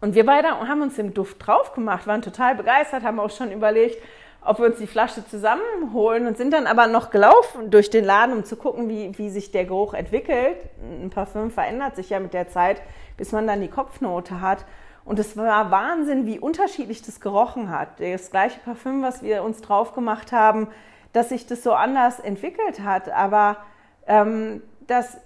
und 0.00 0.14
wir 0.14 0.26
beide 0.26 0.48
haben 0.48 0.82
uns 0.82 0.96
den 0.96 1.14
Duft 1.14 1.44
drauf 1.44 1.72
gemacht, 1.72 2.06
waren 2.06 2.20
total 2.20 2.54
begeistert, 2.54 3.02
haben 3.02 3.18
auch 3.18 3.30
schon 3.30 3.50
überlegt, 3.50 3.96
ob 4.44 4.58
wir 4.58 4.66
uns 4.66 4.78
die 4.78 4.86
Flasche 4.86 5.26
zusammenholen 5.26 6.26
und 6.26 6.36
sind 6.36 6.52
dann 6.52 6.66
aber 6.66 6.86
noch 6.86 7.10
gelaufen 7.10 7.70
durch 7.70 7.90
den 7.90 8.04
Laden, 8.04 8.36
um 8.36 8.44
zu 8.44 8.56
gucken, 8.56 8.88
wie, 8.88 9.16
wie 9.18 9.30
sich 9.30 9.50
der 9.50 9.64
Geruch 9.64 9.94
entwickelt. 9.94 10.58
Ein 10.82 11.10
Parfüm 11.10 11.50
verändert 11.50 11.96
sich 11.96 12.10
ja 12.10 12.20
mit 12.20 12.34
der 12.34 12.48
Zeit, 12.48 12.82
bis 13.16 13.32
man 13.32 13.46
dann 13.46 13.60
die 13.60 13.68
Kopfnote 13.68 14.40
hat. 14.40 14.64
Und 15.04 15.18
es 15.18 15.36
war 15.36 15.70
Wahnsinn, 15.70 16.26
wie 16.26 16.38
unterschiedlich 16.38 17.02
das 17.02 17.20
gerochen 17.20 17.70
hat. 17.70 18.00
Das 18.00 18.30
gleiche 18.30 18.60
Parfüm, 18.60 19.02
was 19.02 19.22
wir 19.22 19.42
uns 19.42 19.60
drauf 19.60 19.94
gemacht 19.94 20.32
haben, 20.32 20.68
dass 21.12 21.30
sich 21.30 21.46
das 21.46 21.62
so 21.62 21.72
anders 21.72 22.20
entwickelt 22.20 22.80
hat. 22.80 23.10
Aber 23.10 23.58
ähm, 24.06 24.62
dass 24.86 25.18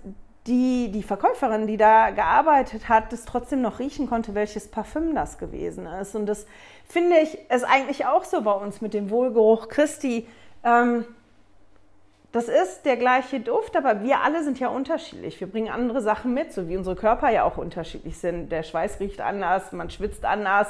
die, 0.47 0.91
die 0.91 1.03
Verkäuferin, 1.03 1.67
die 1.67 1.77
da 1.77 2.11
gearbeitet 2.11 2.89
hat, 2.89 3.13
das 3.13 3.25
trotzdem 3.25 3.61
noch 3.61 3.79
riechen 3.79 4.09
konnte, 4.09 4.35
welches 4.35 4.69
Parfüm 4.69 5.15
das 5.15 5.39
gewesen 5.39 5.87
ist. 5.87 6.15
Und 6.15 6.27
das 6.27 6.47
finde 6.89 7.19
ich 7.19 7.39
ist 7.51 7.65
eigentlich 7.65 8.07
auch 8.07 8.25
so 8.25 8.43
bei 8.43 8.53
uns 8.53 8.81
mit 8.81 8.95
dem 8.95 9.11
Wohlgeruch 9.11 9.69
Christi. 9.69 10.27
Ähm, 10.65 11.05
das 12.33 12.49
ist 12.49 12.83
der 12.85 12.97
gleiche 12.97 13.41
Duft, 13.41 13.77
aber 13.77 14.03
wir 14.03 14.21
alle 14.21 14.45
sind 14.45 14.61
ja 14.61 14.69
unterschiedlich. 14.69 15.41
Wir 15.41 15.47
bringen 15.47 15.71
andere 15.71 16.03
Sachen 16.03 16.35
mit, 16.35 16.53
so 16.53 16.69
wie 16.69 16.77
unsere 16.77 16.95
Körper 16.95 17.31
ja 17.31 17.45
auch 17.45 17.57
unterschiedlich 17.57 18.19
sind. 18.19 18.53
Der 18.53 18.63
Schweiß 18.63 19.01
riecht 19.01 19.21
anders, 19.21 19.73
man 19.73 19.89
schwitzt 19.89 20.25
anders, 20.27 20.69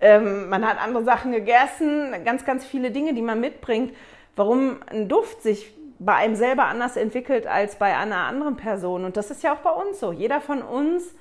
ähm, 0.00 0.48
man 0.48 0.66
hat 0.66 0.82
andere 0.82 1.04
Sachen 1.04 1.30
gegessen, 1.30 2.12
ganz, 2.24 2.44
ganz 2.44 2.64
viele 2.66 2.90
Dinge, 2.90 3.14
die 3.14 3.22
man 3.22 3.40
mitbringt. 3.40 3.94
Warum 4.34 4.78
ein 4.90 5.08
Duft 5.08 5.42
sich 5.42 5.72
bei 5.98 6.14
einem 6.14 6.34
selber 6.34 6.64
anders 6.64 6.96
entwickelt 6.96 7.46
als 7.46 7.76
bei 7.76 7.96
einer 7.96 8.26
anderen 8.26 8.56
Person. 8.56 9.04
Und 9.04 9.16
das 9.16 9.30
ist 9.30 9.42
ja 9.42 9.54
auch 9.54 9.60
bei 9.60 9.70
uns 9.70 10.00
so. 10.00 10.12
Jeder 10.12 10.40
von 10.40 10.60
uns 10.60 11.14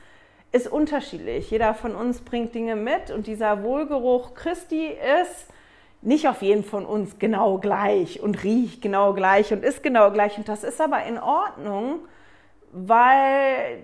ist 0.51 0.67
unterschiedlich. 0.67 1.51
Jeder 1.51 1.73
von 1.73 1.95
uns 1.95 2.21
bringt 2.21 2.55
Dinge 2.55 2.75
mit 2.75 3.11
und 3.11 3.27
dieser 3.27 3.63
Wohlgeruch 3.63 4.33
Christi 4.33 4.87
ist 5.21 5.47
nicht 6.01 6.27
auf 6.27 6.41
jeden 6.41 6.63
von 6.63 6.85
uns 6.85 7.17
genau 7.19 7.57
gleich 7.57 8.21
und 8.21 8.43
riecht 8.43 8.81
genau 8.81 9.13
gleich 9.13 9.51
und 9.51 9.63
ist 9.63 9.83
genau 9.83 10.11
gleich. 10.11 10.37
Und 10.37 10.47
das 10.47 10.63
ist 10.63 10.79
aber 10.79 11.03
in 11.03 11.17
Ordnung, 11.17 11.99
weil 12.71 13.81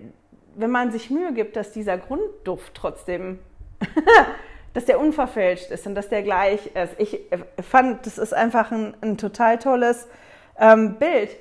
wenn 0.55 0.71
man 0.71 0.91
sich 0.91 1.09
Mühe 1.09 1.33
gibt, 1.33 1.55
dass 1.55 1.71
dieser 1.71 1.97
Grundduft 1.97 2.73
trotzdem, 2.75 3.39
dass 4.73 4.85
der 4.85 4.99
unverfälscht 4.99 5.71
ist 5.71 5.87
und 5.87 5.95
dass 5.95 6.09
der 6.09 6.21
gleich 6.21 6.67
ist. 6.67 6.95
Ich 6.97 7.19
fand, 7.61 8.05
das 8.05 8.17
ist 8.17 8.33
einfach 8.33 8.71
ein, 8.71 8.95
ein 9.01 9.17
total 9.17 9.57
tolles 9.57 10.07
ähm, 10.59 10.95
Bild. 10.97 11.35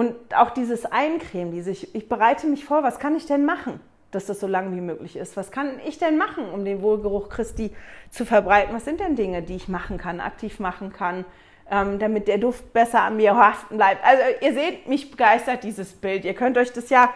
Und 0.00 0.14
auch 0.34 0.48
dieses 0.48 0.86
Eincremen, 0.86 1.52
diese, 1.52 1.72
ich, 1.72 1.94
ich 1.94 2.08
bereite 2.08 2.46
mich 2.46 2.64
vor, 2.64 2.82
was 2.82 2.98
kann 2.98 3.14
ich 3.16 3.26
denn 3.26 3.44
machen, 3.44 3.80
dass 4.12 4.24
das 4.24 4.40
so 4.40 4.46
lang 4.46 4.74
wie 4.74 4.80
möglich 4.80 5.14
ist? 5.14 5.36
Was 5.36 5.50
kann 5.50 5.78
ich 5.86 5.98
denn 5.98 6.16
machen, 6.16 6.48
um 6.48 6.64
den 6.64 6.80
Wohlgeruch 6.80 7.28
Christi 7.28 7.70
zu 8.08 8.24
verbreiten? 8.24 8.74
Was 8.74 8.86
sind 8.86 8.98
denn 8.98 9.14
Dinge, 9.14 9.42
die 9.42 9.56
ich 9.56 9.68
machen 9.68 9.98
kann, 9.98 10.20
aktiv 10.20 10.58
machen 10.58 10.90
kann, 10.90 11.26
ähm, 11.70 11.98
damit 11.98 12.28
der 12.28 12.38
Duft 12.38 12.72
besser 12.72 13.02
an 13.02 13.18
mir 13.18 13.36
haften 13.36 13.76
bleibt? 13.76 14.02
Also 14.02 14.22
ihr 14.40 14.54
seht, 14.54 14.88
mich 14.88 15.10
begeistert 15.10 15.64
dieses 15.64 15.92
Bild. 15.92 16.24
Ihr 16.24 16.32
könnt 16.32 16.56
euch 16.56 16.72
das 16.72 16.88
ja 16.88 17.12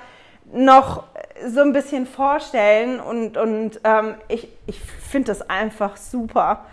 noch 0.52 1.04
so 1.46 1.62
ein 1.62 1.72
bisschen 1.72 2.04
vorstellen 2.04 3.00
und, 3.00 3.38
und 3.38 3.80
ähm, 3.82 4.16
ich, 4.28 4.46
ich 4.66 4.78
finde 4.78 5.28
das 5.28 5.48
einfach 5.48 5.96
super. 5.96 6.66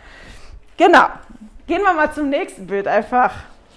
Genau. 0.76 1.06
Gehen 1.67 1.84
wir 1.84 1.93
mal 1.93 2.12
zum 2.12 2.28
nächsten 2.28 2.67
Bild 2.67 2.86
einfach. 2.86 3.32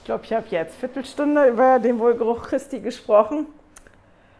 Ich 0.04 0.06
glaube, 0.06 0.24
ich 0.24 0.34
habe 0.34 0.44
jetzt 0.50 0.76
Viertelstunde 0.76 1.46
über 1.48 1.78
den 1.78 1.98
Wohlgeruch 1.98 2.42
Christi 2.42 2.80
gesprochen. 2.80 3.46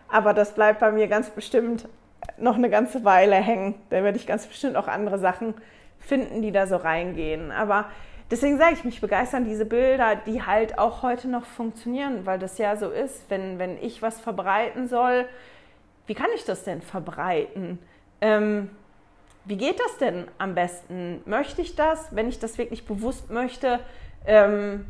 Aber 0.08 0.34
das 0.34 0.54
bleibt 0.54 0.80
bei 0.80 0.92
mir 0.92 1.08
ganz 1.08 1.30
bestimmt 1.30 1.88
noch 2.36 2.56
eine 2.56 2.68
ganze 2.68 3.02
Weile 3.02 3.36
hängen. 3.36 3.74
Da 3.88 4.04
werde 4.04 4.18
ich 4.18 4.26
ganz 4.26 4.46
bestimmt 4.46 4.76
auch 4.76 4.88
andere 4.88 5.18
Sachen 5.18 5.54
finden, 5.98 6.42
die 6.42 6.52
da 6.52 6.66
so 6.66 6.76
reingehen. 6.76 7.50
Aber 7.50 7.86
deswegen 8.30 8.58
sage 8.58 8.74
ich, 8.74 8.84
mich 8.84 9.00
begeistern 9.00 9.46
diese 9.46 9.64
Bilder, 9.64 10.16
die 10.16 10.42
halt 10.42 10.78
auch 10.78 11.02
heute 11.02 11.28
noch 11.28 11.46
funktionieren, 11.46 12.26
weil 12.26 12.38
das 12.38 12.58
ja 12.58 12.76
so 12.76 12.90
ist, 12.90 13.24
wenn, 13.30 13.58
wenn 13.58 13.78
ich 13.78 14.02
was 14.02 14.20
verbreiten 14.20 14.86
soll, 14.86 15.24
wie 16.06 16.14
kann 16.14 16.28
ich 16.34 16.44
das 16.44 16.64
denn 16.64 16.82
verbreiten? 16.82 17.78
Ähm, 18.20 18.68
wie 19.46 19.56
geht 19.56 19.80
das 19.80 19.96
denn 19.96 20.26
am 20.36 20.54
besten? 20.54 21.22
Möchte 21.24 21.62
ich 21.62 21.74
das, 21.74 22.14
wenn 22.14 22.28
ich 22.28 22.38
das 22.38 22.58
wirklich 22.58 22.84
bewusst 22.84 23.30
möchte? 23.30 23.80
Ähm, 24.26 24.84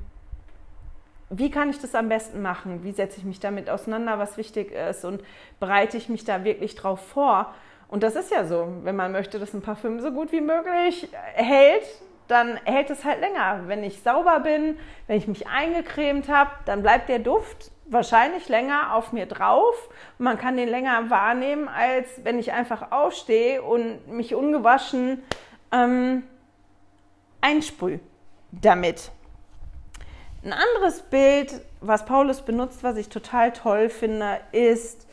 wie 1.30 1.50
kann 1.50 1.70
ich 1.70 1.80
das 1.80 1.94
am 1.94 2.08
besten 2.08 2.42
machen? 2.42 2.84
Wie 2.84 2.92
setze 2.92 3.18
ich 3.18 3.24
mich 3.24 3.40
damit 3.40 3.70
auseinander, 3.70 4.18
was 4.18 4.36
wichtig 4.36 4.72
ist? 4.72 5.04
Und 5.04 5.22
bereite 5.60 5.96
ich 5.96 6.08
mich 6.08 6.24
da 6.24 6.44
wirklich 6.44 6.74
drauf 6.74 7.00
vor? 7.00 7.54
Und 7.88 8.02
das 8.02 8.16
ist 8.16 8.30
ja 8.30 8.44
so, 8.44 8.68
wenn 8.82 8.96
man 8.96 9.12
möchte, 9.12 9.38
dass 9.38 9.54
ein 9.54 9.62
Parfüm 9.62 10.00
so 10.00 10.10
gut 10.10 10.32
wie 10.32 10.40
möglich 10.40 11.08
hält, 11.34 11.84
dann 12.28 12.56
hält 12.64 12.90
es 12.90 13.04
halt 13.04 13.20
länger. 13.20 13.64
Wenn 13.66 13.84
ich 13.84 14.02
sauber 14.02 14.40
bin, 14.40 14.78
wenn 15.06 15.18
ich 15.18 15.28
mich 15.28 15.46
eingecremt 15.46 16.28
habe, 16.28 16.50
dann 16.64 16.82
bleibt 16.82 17.08
der 17.08 17.18
Duft 17.18 17.70
wahrscheinlich 17.86 18.48
länger 18.48 18.94
auf 18.94 19.12
mir 19.12 19.26
drauf. 19.26 19.90
Man 20.18 20.38
kann 20.38 20.56
den 20.56 20.68
länger 20.68 21.10
wahrnehmen, 21.10 21.68
als 21.68 22.08
wenn 22.24 22.38
ich 22.38 22.52
einfach 22.52 22.92
aufstehe 22.92 23.62
und 23.62 24.08
mich 24.08 24.34
ungewaschen 24.34 25.22
ähm, 25.70 26.24
einsprühe 27.40 28.00
damit. 28.50 29.10
Ein 30.44 30.52
anderes 30.52 31.00
Bild, 31.00 31.62
was 31.80 32.04
Paulus 32.04 32.42
benutzt, 32.42 32.82
was 32.82 32.98
ich 32.98 33.08
total 33.08 33.50
toll 33.54 33.88
finde, 33.88 34.40
ist 34.52 35.06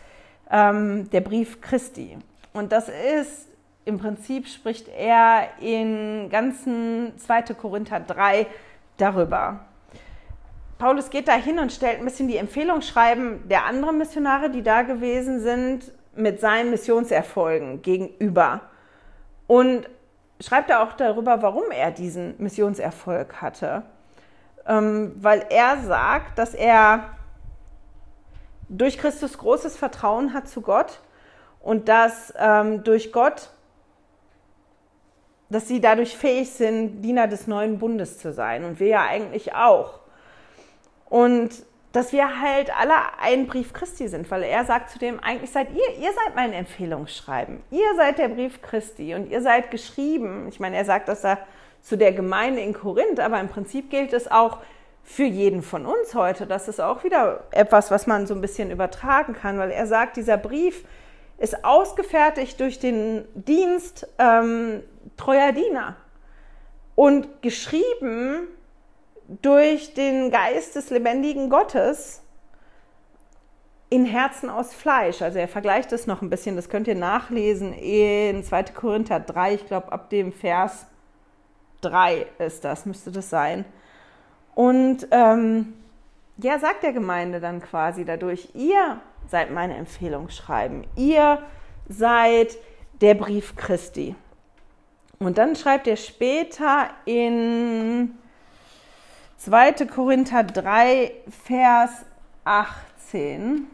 ähm, 0.52 1.10
der 1.12 1.22
Brief 1.22 1.62
Christi. 1.62 2.18
Und 2.52 2.74
das 2.74 2.90
ist, 2.90 3.48
im 3.86 3.98
Prinzip 3.98 4.50
spricht 4.50 4.90
er 4.90 5.48
in 5.62 6.28
ganzen 6.30 7.18
2. 7.18 7.44
Korinther 7.54 8.02
3 8.02 8.46
darüber. 8.98 9.62
Paulus 10.78 11.10
geht 11.10 11.30
da 11.30 11.36
hin 11.36 11.60
und 11.60 11.72
stellt 11.72 12.00
ein 12.00 12.06
bisschen 12.06 12.28
die 12.28 12.36
Empfehlungsschreiben 12.36 13.48
der 13.48 13.64
anderen 13.64 14.00
Missionare, 14.00 14.50
die 14.50 14.64
da 14.64 14.82
gewesen 14.82 15.40
sind, 15.40 15.94
mit 16.14 16.42
seinen 16.42 16.72
Missionserfolgen 16.72 17.82
gegenüber. 17.82 18.60
Und 19.48 19.88
schreibt 20.42 20.70
er 20.72 20.84
auch 20.84 20.92
darüber, 20.92 21.42
warum 21.42 21.72
er 21.72 21.92
diesen 21.92 22.36
Missionserfolg 22.38 23.42
hatte 23.42 23.84
ähm, 24.68 25.14
weil 25.18 25.46
er 25.50 25.78
sagt, 25.84 26.38
dass 26.38 26.54
er 26.54 27.16
durch 28.70 28.98
Christus 28.98 29.38
großes 29.38 29.78
Vertrauen 29.78 30.34
hat 30.34 30.48
zu 30.48 30.62
Gott 30.62 31.00
und 31.60 31.90
dass 31.90 32.34
ähm, 32.38 32.84
durch 32.84 33.12
Gott, 33.12 33.50
dass 35.50 35.68
sie 35.68 35.82
dadurch 35.82 36.16
fähig 36.16 36.52
sind, 36.52 37.02
Diener 37.02 37.28
des 37.28 37.48
neuen 37.48 37.80
Bundes 37.80 38.18
zu 38.20 38.32
sein 38.32 38.64
und 38.64 38.80
wir 38.80 38.88
ja 38.88 39.06
eigentlich 39.06 39.54
auch. 39.54 40.00
Und 41.10 41.52
dass 41.92 42.14
wir 42.14 42.42
halt 42.42 42.72
alle 42.78 42.94
ein 43.20 43.48
Brief 43.48 43.74
Christi 43.74 44.08
sind, 44.08 44.32
weil 44.32 44.44
er 44.44 44.64
sagt 44.64 44.92
zu 44.92 45.00
dem, 45.00 45.20
eigentlich 45.20 45.52
seid 45.52 45.68
ihr, 45.72 45.98
ihr 46.00 46.14
seid 46.14 46.36
mein 46.36 46.54
Empfehlungsschreiben. 46.54 47.62
Ihr 47.70 47.96
seid 47.98 48.18
der 48.18 48.30
Brief 48.30 48.62
Christi 48.62 49.14
und 49.14 49.30
ihr 49.30 49.42
seid 49.42 49.72
geschrieben. 49.72 50.48
Ich 50.48 50.62
meine, 50.62 50.78
er 50.78 50.86
sagt, 50.86 51.10
dass 51.10 51.26
er 51.26 51.40
zu 51.82 51.98
der 51.98 52.14
Gemeinde 52.14 52.62
in 52.62 52.74
Korinth, 52.74 53.20
aber 53.20 53.40
im 53.40 53.50
Prinzip 53.50 53.90
gilt 53.90 54.14
es 54.14 54.30
auch 54.30 54.60
für 55.04 55.24
jeden 55.24 55.62
von 55.62 55.86
uns 55.86 56.14
heute. 56.14 56.46
Das 56.46 56.68
ist 56.68 56.80
auch 56.80 57.04
wieder 57.04 57.44
etwas, 57.52 57.92
was 57.92 58.08
man 58.08 58.28
so 58.28 58.36
ein 58.36 58.42
bisschen 58.42 58.72
übertragen 58.72 59.34
kann, 59.34 59.58
weil 59.58 59.72
er 59.72 59.88
sagt, 59.88 60.18
dieser 60.18 60.38
Brief 60.38 60.86
ist 61.38 61.66
ausgefertigt 61.66 62.60
durch 62.60 62.80
den 62.80 63.26
Dienst 63.34 64.08
ähm, 64.20 64.84
treuer 65.18 65.52
Diener 65.52 65.96
und 66.96 67.42
geschrieben 67.42 68.48
durch 69.42 69.94
den 69.94 70.30
Geist 70.30 70.76
des 70.76 70.92
lebendigen 70.92 71.50
Gottes 71.50 72.22
in 73.90 74.06
Herzen 74.06 74.50
aus 74.50 74.74
Fleisch. 74.74 75.22
Also 75.22 75.40
er 75.40 75.48
vergleicht 75.48 75.92
es 75.92 76.06
noch 76.06 76.22
ein 76.22 76.30
bisschen, 76.30 76.56
das 76.56 76.70
könnt 76.70 76.88
ihr 76.88 76.96
nachlesen 76.96 77.74
in 77.74 78.44
2. 78.44 78.64
Korinther 78.76 79.20
3, 79.20 79.56
ich 79.56 79.66
glaube 79.66 79.92
ab 79.92 80.10
dem 80.10 80.32
Vers 80.32 80.86
3 81.82 82.26
ist 82.40 82.64
das, 82.64 82.86
müsste 82.86 83.12
das 83.12 83.30
sein. 83.30 83.66
Und 84.56 85.08
ähm, 85.12 85.74
ja, 86.38 86.60
sagt 86.60 86.84
der 86.84 86.94
Gemeinde 86.94 87.40
dann 87.40 87.62
quasi 87.62 88.06
dadurch, 88.06 88.50
ihr 88.54 89.00
seid 89.28 89.52
meine 89.52 89.76
Empfehlungsschreiben, 89.78 90.86
ihr 90.96 91.40
seid 91.88 92.58
der 93.02 93.16
Brief 93.16 93.56
Christi. 93.56 94.16
Und 95.20 95.38
dann 95.38 95.56
schreibt 95.56 95.88
er 95.88 95.98
später 95.98 96.90
in 97.06 98.18
2. 99.38 99.86
Korinther 99.86 100.44
3, 100.44 101.12
Vers 101.46 102.06
18. 102.44 103.68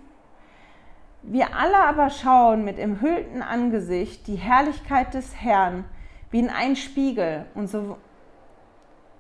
Wir 1.24 1.56
alle 1.56 1.78
aber 1.80 2.10
schauen 2.10 2.63
mit 2.63 2.80
umhülltem 2.80 3.41
Angesicht 3.41 4.28
die 4.28 4.36
Herrlichkeit 4.36 5.13
des 5.13 5.36
Herrn 5.36 5.86
wie 6.32 6.40
in 6.40 6.50
einen 6.50 6.76
Spiegel 6.76 7.46
und 7.56 7.68
so, 7.68 7.98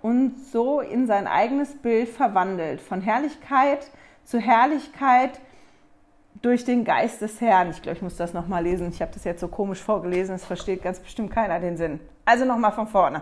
und 0.01 0.39
so 0.51 0.79
in 0.79 1.07
sein 1.07 1.27
eigenes 1.27 1.75
Bild 1.75 2.09
verwandelt, 2.09 2.81
von 2.81 3.01
Herrlichkeit 3.01 3.89
zu 4.23 4.39
Herrlichkeit 4.39 5.39
durch 6.41 6.65
den 6.65 6.83
Geist 6.83 7.21
des 7.21 7.41
Herrn. 7.41 7.69
Ich 7.71 7.81
glaube, 7.81 7.97
ich 7.97 8.03
muss 8.03 8.17
das 8.17 8.33
nochmal 8.33 8.63
lesen. 8.63 8.89
Ich 8.89 9.01
habe 9.01 9.11
das 9.13 9.23
jetzt 9.23 9.41
so 9.41 9.47
komisch 9.47 9.81
vorgelesen, 9.81 10.35
es 10.35 10.45
versteht 10.45 10.83
ganz 10.83 10.99
bestimmt 10.99 11.31
keiner 11.31 11.59
den 11.59 11.77
Sinn. 11.77 11.99
Also 12.25 12.45
nochmal 12.45 12.73
von 12.73 12.87
vorne. 12.87 13.21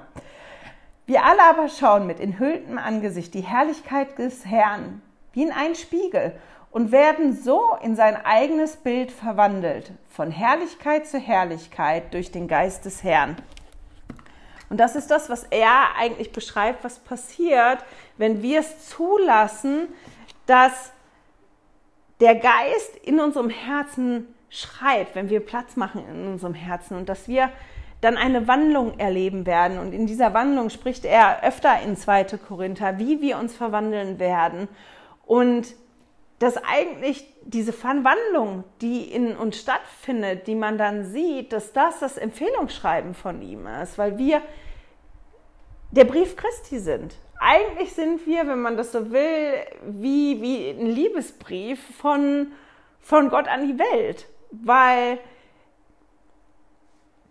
Wir 1.05 1.23
alle 1.23 1.43
aber 1.43 1.69
schauen 1.69 2.07
mit 2.07 2.19
enthülltem 2.19 2.79
Angesicht 2.79 3.33
die 3.35 3.41
Herrlichkeit 3.41 4.17
des 4.17 4.45
Herrn 4.45 5.01
wie 5.33 5.43
in 5.43 5.51
einen 5.51 5.75
Spiegel 5.75 6.33
und 6.71 6.91
werden 6.91 7.35
so 7.35 7.61
in 7.83 7.95
sein 7.95 8.17
eigenes 8.25 8.77
Bild 8.77 9.11
verwandelt, 9.11 9.91
von 10.09 10.31
Herrlichkeit 10.31 11.05
zu 11.05 11.19
Herrlichkeit 11.19 12.13
durch 12.13 12.31
den 12.31 12.47
Geist 12.47 12.85
des 12.85 13.03
Herrn. 13.03 13.35
Und 14.69 14.77
das 14.79 14.95
ist 14.95 15.11
das, 15.11 15.29
was 15.29 15.43
er 15.43 15.95
eigentlich 15.97 16.31
beschreibt, 16.31 16.83
was 16.83 16.99
passiert, 16.99 17.79
wenn 18.17 18.41
wir 18.41 18.59
es 18.59 18.89
zulassen, 18.89 19.87
dass 20.45 20.91
der 22.19 22.35
Geist 22.35 22.95
in 23.03 23.19
unserem 23.19 23.49
Herzen 23.49 24.33
schreibt, 24.49 25.15
wenn 25.15 25.29
wir 25.29 25.39
Platz 25.39 25.75
machen 25.75 26.07
in 26.09 26.27
unserem 26.27 26.53
Herzen 26.53 26.97
und 26.97 27.09
dass 27.09 27.27
wir 27.27 27.49
dann 28.01 28.17
eine 28.17 28.47
Wandlung 28.47 28.99
erleben 28.99 29.45
werden. 29.45 29.79
Und 29.79 29.93
in 29.93 30.05
dieser 30.05 30.33
Wandlung 30.33 30.69
spricht 30.69 31.05
er 31.05 31.43
öfter 31.43 31.81
in 31.81 31.97
2. 31.97 32.25
Korinther, 32.47 32.99
wie 32.99 33.21
wir 33.21 33.37
uns 33.37 33.55
verwandeln 33.55 34.19
werden. 34.19 34.67
Und 35.25 35.67
dass 36.45 36.63
eigentlich 36.63 37.25
diese 37.41 37.73
Verwandlung, 37.73 38.65
die 38.79 39.11
in 39.11 39.35
uns 39.35 39.59
stattfindet, 39.59 40.45
die 40.45 40.53
man 40.53 40.77
dann 40.77 41.03
sieht, 41.03 41.51
dass 41.51 41.73
das 41.73 41.99
das 41.99 42.19
Empfehlungsschreiben 42.19 43.15
von 43.15 43.41
ihm 43.41 43.65
ist, 43.65 43.97
weil 43.97 44.19
wir 44.19 44.43
der 45.89 46.03
Brief 46.03 46.35
Christi 46.35 46.77
sind. 46.77 47.15
Eigentlich 47.39 47.93
sind 47.93 48.27
wir, 48.27 48.45
wenn 48.47 48.61
man 48.61 48.77
das 48.77 48.91
so 48.91 49.11
will, 49.11 49.55
wie, 49.87 50.39
wie 50.39 50.69
ein 50.69 50.85
Liebesbrief 50.85 51.79
von, 51.97 52.51
von 52.99 53.29
Gott 53.29 53.47
an 53.47 53.67
die 53.67 53.79
Welt, 53.79 54.27
weil 54.51 55.17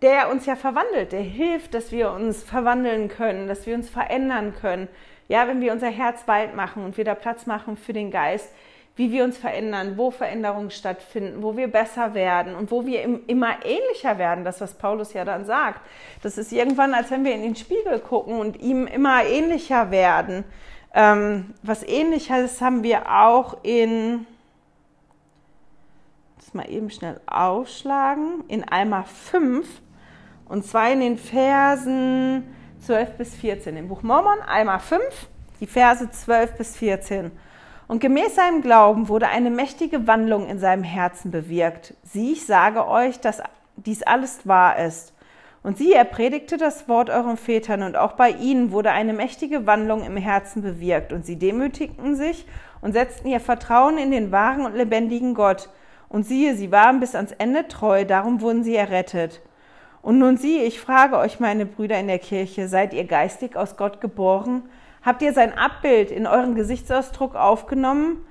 der 0.03 0.29
uns 0.29 0.45
ja 0.45 0.57
verwandelt, 0.57 1.13
der 1.13 1.23
hilft, 1.23 1.73
dass 1.75 1.93
wir 1.93 2.11
uns 2.11 2.43
verwandeln 2.43 3.07
können, 3.07 3.47
dass 3.47 3.65
wir 3.65 3.77
uns 3.77 3.89
verändern 3.89 4.57
können. 4.61 4.89
Ja, 5.29 5.47
wenn 5.47 5.61
wir 5.61 5.73
unser 5.73 5.89
Herz 5.89 6.27
weit 6.27 6.57
machen 6.57 6.85
und 6.85 6.97
wir 6.97 7.05
da 7.05 7.15
Platz 7.15 7.47
machen 7.47 7.77
für 7.77 7.93
den 7.93 8.11
Geist, 8.11 8.53
wie 8.97 9.11
wir 9.11 9.25
uns 9.25 9.37
verändern, 9.37 9.97
wo 9.97 10.11
Veränderungen 10.11 10.71
stattfinden, 10.71 11.43
wo 11.43 11.57
wir 11.57 11.67
besser 11.69 12.15
werden 12.15 12.55
und 12.55 12.71
wo 12.71 12.87
wir 12.87 13.03
immer 13.29 13.65
ähnlicher 13.65 14.19
werden, 14.19 14.45
das, 14.45 14.61
was 14.61 14.75
Paulus 14.75 15.13
ja 15.15 15.25
dann 15.25 15.45
sagt. 15.45 15.81
Das 16.23 16.39
ist 16.39 16.53
irgendwann, 16.53 16.95
als 16.95 17.11
wenn 17.11 17.25
wir 17.25 17.35
in 17.35 17.43
den 17.43 17.57
Spiegel 17.57 17.99
gucken 17.99 18.39
und 18.39 18.61
ihm 18.61 18.87
immer 18.87 19.25
ähnlicher 19.25 19.91
werden. 19.91 20.45
Ähm, 20.95 21.55
was 21.63 21.83
ähnliches 21.83 22.61
haben 22.61 22.85
wir 22.85 23.11
auch 23.11 23.59
in, 23.65 24.27
das 26.37 26.55
mal 26.55 26.71
eben 26.71 26.89
schnell 26.91 27.21
aufschlagen, 27.27 28.45
in 28.47 28.63
Alma 28.63 29.03
5 29.03 29.67
und 30.49 30.65
zwar 30.65 30.93
in 30.93 31.01
den 31.01 31.19
Versen 31.19 32.45
12 32.79 33.17
bis 33.17 33.35
14. 33.35 33.77
Im 33.77 33.89
Buch 33.89 34.03
Mormon, 34.03 34.41
Alma 34.47 34.79
5, 34.79 35.03
die 35.61 35.67
Verse 35.67 36.09
12 36.09 36.57
bis 36.57 36.77
14. 36.77 37.33
Und 37.87 38.01
gemäß 38.01 38.35
seinem 38.35 38.63
Glauben 38.63 39.09
wurde 39.09 39.29
eine 39.29 39.51
mächtige 39.51 40.07
Wandlung 40.07 40.49
in 40.49 40.59
seinem 40.59 40.85
Herzen 40.85 41.31
bewirkt. 41.31 41.95
Sieh, 42.03 42.33
ich 42.33 42.47
sage 42.47 42.89
euch, 42.89 43.21
dass 43.21 43.43
dies 43.77 44.03
alles 44.03 44.47
wahr 44.47 44.79
ist. 44.79 45.13
Und 45.63 45.79
sie, 45.79 45.93
er 45.93 46.05
predigte 46.05 46.59
das 46.59 46.89
Wort 46.89 47.09
euren 47.09 47.39
Vätern, 47.39 47.83
und 47.83 47.97
auch 47.97 48.13
bei 48.13 48.31
ihnen 48.31 48.71
wurde 48.71 48.91
eine 48.91 49.15
mächtige 49.15 49.67
Wandlung 49.67 50.05
im 50.05 50.17
Herzen 50.17 50.63
bewirkt. 50.63 51.13
Und 51.13 51.25
sie 51.25 51.37
demütigten 51.37 52.17
sich 52.17 52.47
und 52.83 52.93
setzten 52.93 53.29
ihr 53.29 53.41
Vertrauen 53.41 53.97
in 53.97 54.11
den 54.11 54.31
wahren 54.31 54.67
und 54.67 54.75
lebendigen 54.75 55.35
Gott. 55.35 55.71
Und 56.11 56.25
siehe, 56.25 56.55
sie 56.55 56.71
waren 56.71 57.01
bis 57.01 57.15
ans 57.15 57.33
Ende 57.33 57.67
treu, 57.67 58.05
darum 58.05 58.41
wurden 58.43 58.63
sie 58.63 58.77
errettet. 58.77 59.41
Und 60.03 60.19
nun 60.19 60.37
siehe, 60.37 60.65
ich 60.65 60.81
frage 60.81 61.17
euch, 61.17 61.41
meine 61.41 61.65
Brüder 61.65 61.99
in 61.99 62.09
der 62.09 62.19
Kirche, 62.19 62.69
seid 62.69 62.93
ihr 62.93 63.05
geistig 63.05 63.57
aus 63.57 63.79
Gott 63.79 64.03
geboren? 64.03 64.65
Habt 65.05 65.21
ihr 65.21 65.35
sein 65.35 65.53
Abbild 65.53 66.11
in 66.11 66.27
euren 66.27 66.55
Gesichtsausdruck 66.55 67.35
aufgenommen? 67.35 68.25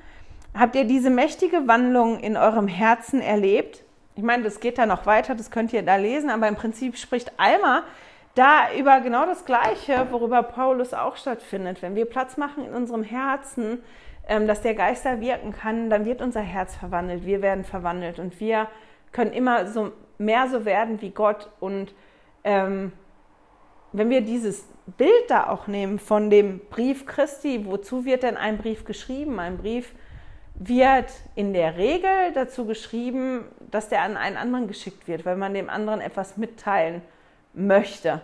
Habt 0.55 0.75
ihr 0.75 0.85
diese 0.85 1.11
mächtige 1.11 1.67
Wandlung 1.67 2.19
in 2.19 2.35
eurem 2.35 2.67
Herzen 2.67 3.21
erlebt? 3.21 3.83
Ich 4.15 4.23
meine, 4.23 4.43
das 4.43 4.59
geht 4.59 4.79
da 4.79 4.87
noch 4.87 5.05
weiter, 5.05 5.35
das 5.35 5.51
könnt 5.51 5.71
ihr 5.71 5.83
da 5.83 5.97
lesen, 5.97 6.31
aber 6.31 6.47
im 6.47 6.55
Prinzip 6.55 6.97
spricht 6.97 7.31
Alma 7.37 7.83
da 8.35 8.73
über 8.75 9.01
genau 9.01 9.27
das 9.27 9.45
Gleiche, 9.45 10.07
worüber 10.09 10.41
Paulus 10.41 10.95
auch 10.95 11.15
stattfindet. 11.17 11.83
Wenn 11.83 11.95
wir 11.95 12.05
Platz 12.05 12.37
machen 12.37 12.65
in 12.65 12.73
unserem 12.73 13.03
Herzen, 13.03 13.83
ähm, 14.27 14.47
dass 14.47 14.63
der 14.63 14.73
Geist 14.73 15.05
da 15.05 15.21
wirken 15.21 15.51
kann, 15.51 15.91
dann 15.91 16.05
wird 16.05 16.21
unser 16.23 16.41
Herz 16.41 16.75
verwandelt, 16.75 17.27
wir 17.27 17.43
werden 17.43 17.63
verwandelt 17.63 18.17
und 18.17 18.39
wir 18.39 18.67
können 19.11 19.31
immer 19.33 19.67
so 19.67 19.91
mehr 20.17 20.47
so 20.47 20.65
werden 20.65 21.01
wie 21.01 21.11
Gott. 21.11 21.49
Und 21.59 21.93
ähm, 22.43 22.91
wenn 23.91 24.09
wir 24.09 24.21
dieses 24.21 24.67
Bild 24.85 25.29
da 25.29 25.47
auch 25.47 25.67
nehmen 25.67 25.99
von 25.99 26.29
dem 26.29 26.59
Brief 26.69 27.05
Christi, 27.05 27.65
wozu 27.65 28.05
wird 28.05 28.23
denn 28.23 28.37
ein 28.37 28.57
Brief 28.57 28.83
geschrieben? 28.85 29.39
Ein 29.39 29.57
Brief 29.57 29.93
wird 30.55 31.11
in 31.35 31.53
der 31.53 31.77
Regel 31.77 32.31
dazu 32.33 32.65
geschrieben, 32.65 33.45
dass 33.71 33.89
der 33.89 34.01
an 34.01 34.17
einen 34.17 34.37
anderen 34.37 34.67
geschickt 34.67 35.07
wird, 35.07 35.25
weil 35.25 35.35
man 35.35 35.53
dem 35.53 35.69
anderen 35.69 36.01
etwas 36.01 36.37
mitteilen 36.37 37.01
möchte. 37.53 38.21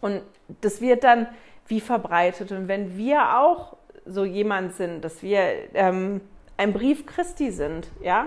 Und 0.00 0.22
das 0.60 0.80
wird 0.80 1.04
dann 1.04 1.28
wie 1.66 1.80
verbreitet. 1.80 2.52
Und 2.52 2.68
wenn 2.68 2.96
wir 2.96 3.38
auch 3.38 3.76
so 4.04 4.24
jemand 4.24 4.74
sind, 4.74 5.04
dass 5.04 5.22
wir 5.22 5.74
ähm, 5.74 6.20
ein 6.56 6.72
Brief 6.72 7.06
Christi 7.06 7.50
sind, 7.50 7.88
ja, 8.02 8.26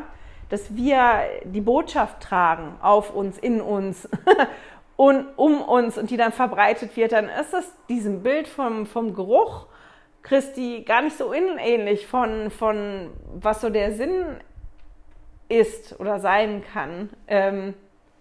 dass 0.49 0.75
wir 0.75 1.21
die 1.43 1.61
Botschaft 1.61 2.21
tragen 2.21 2.75
auf 2.81 3.13
uns, 3.13 3.37
in 3.37 3.61
uns 3.61 4.09
und 4.99 5.27
um 5.37 5.61
uns 5.61 5.97
und 5.97 6.09
die 6.09 6.17
dann 6.17 6.33
verbreitet 6.33 6.97
wird, 6.97 7.13
dann 7.13 7.29
ist 7.29 7.53
es 7.53 7.71
diesem 7.87 8.21
Bild 8.21 8.49
vom, 8.49 8.85
vom 8.85 9.13
Geruch 9.13 9.67
Christi 10.23 10.83
gar 10.85 11.01
nicht 11.01 11.17
so 11.17 11.29
unähnlich 11.29 12.05
von, 12.05 12.51
von 12.51 13.09
was 13.33 13.61
so 13.61 13.69
der 13.69 13.93
Sinn 13.93 14.25
ist 15.47 15.97
oder 16.01 16.19
sein 16.19 16.65
kann. 16.73 17.11
Ähm, 17.27 17.75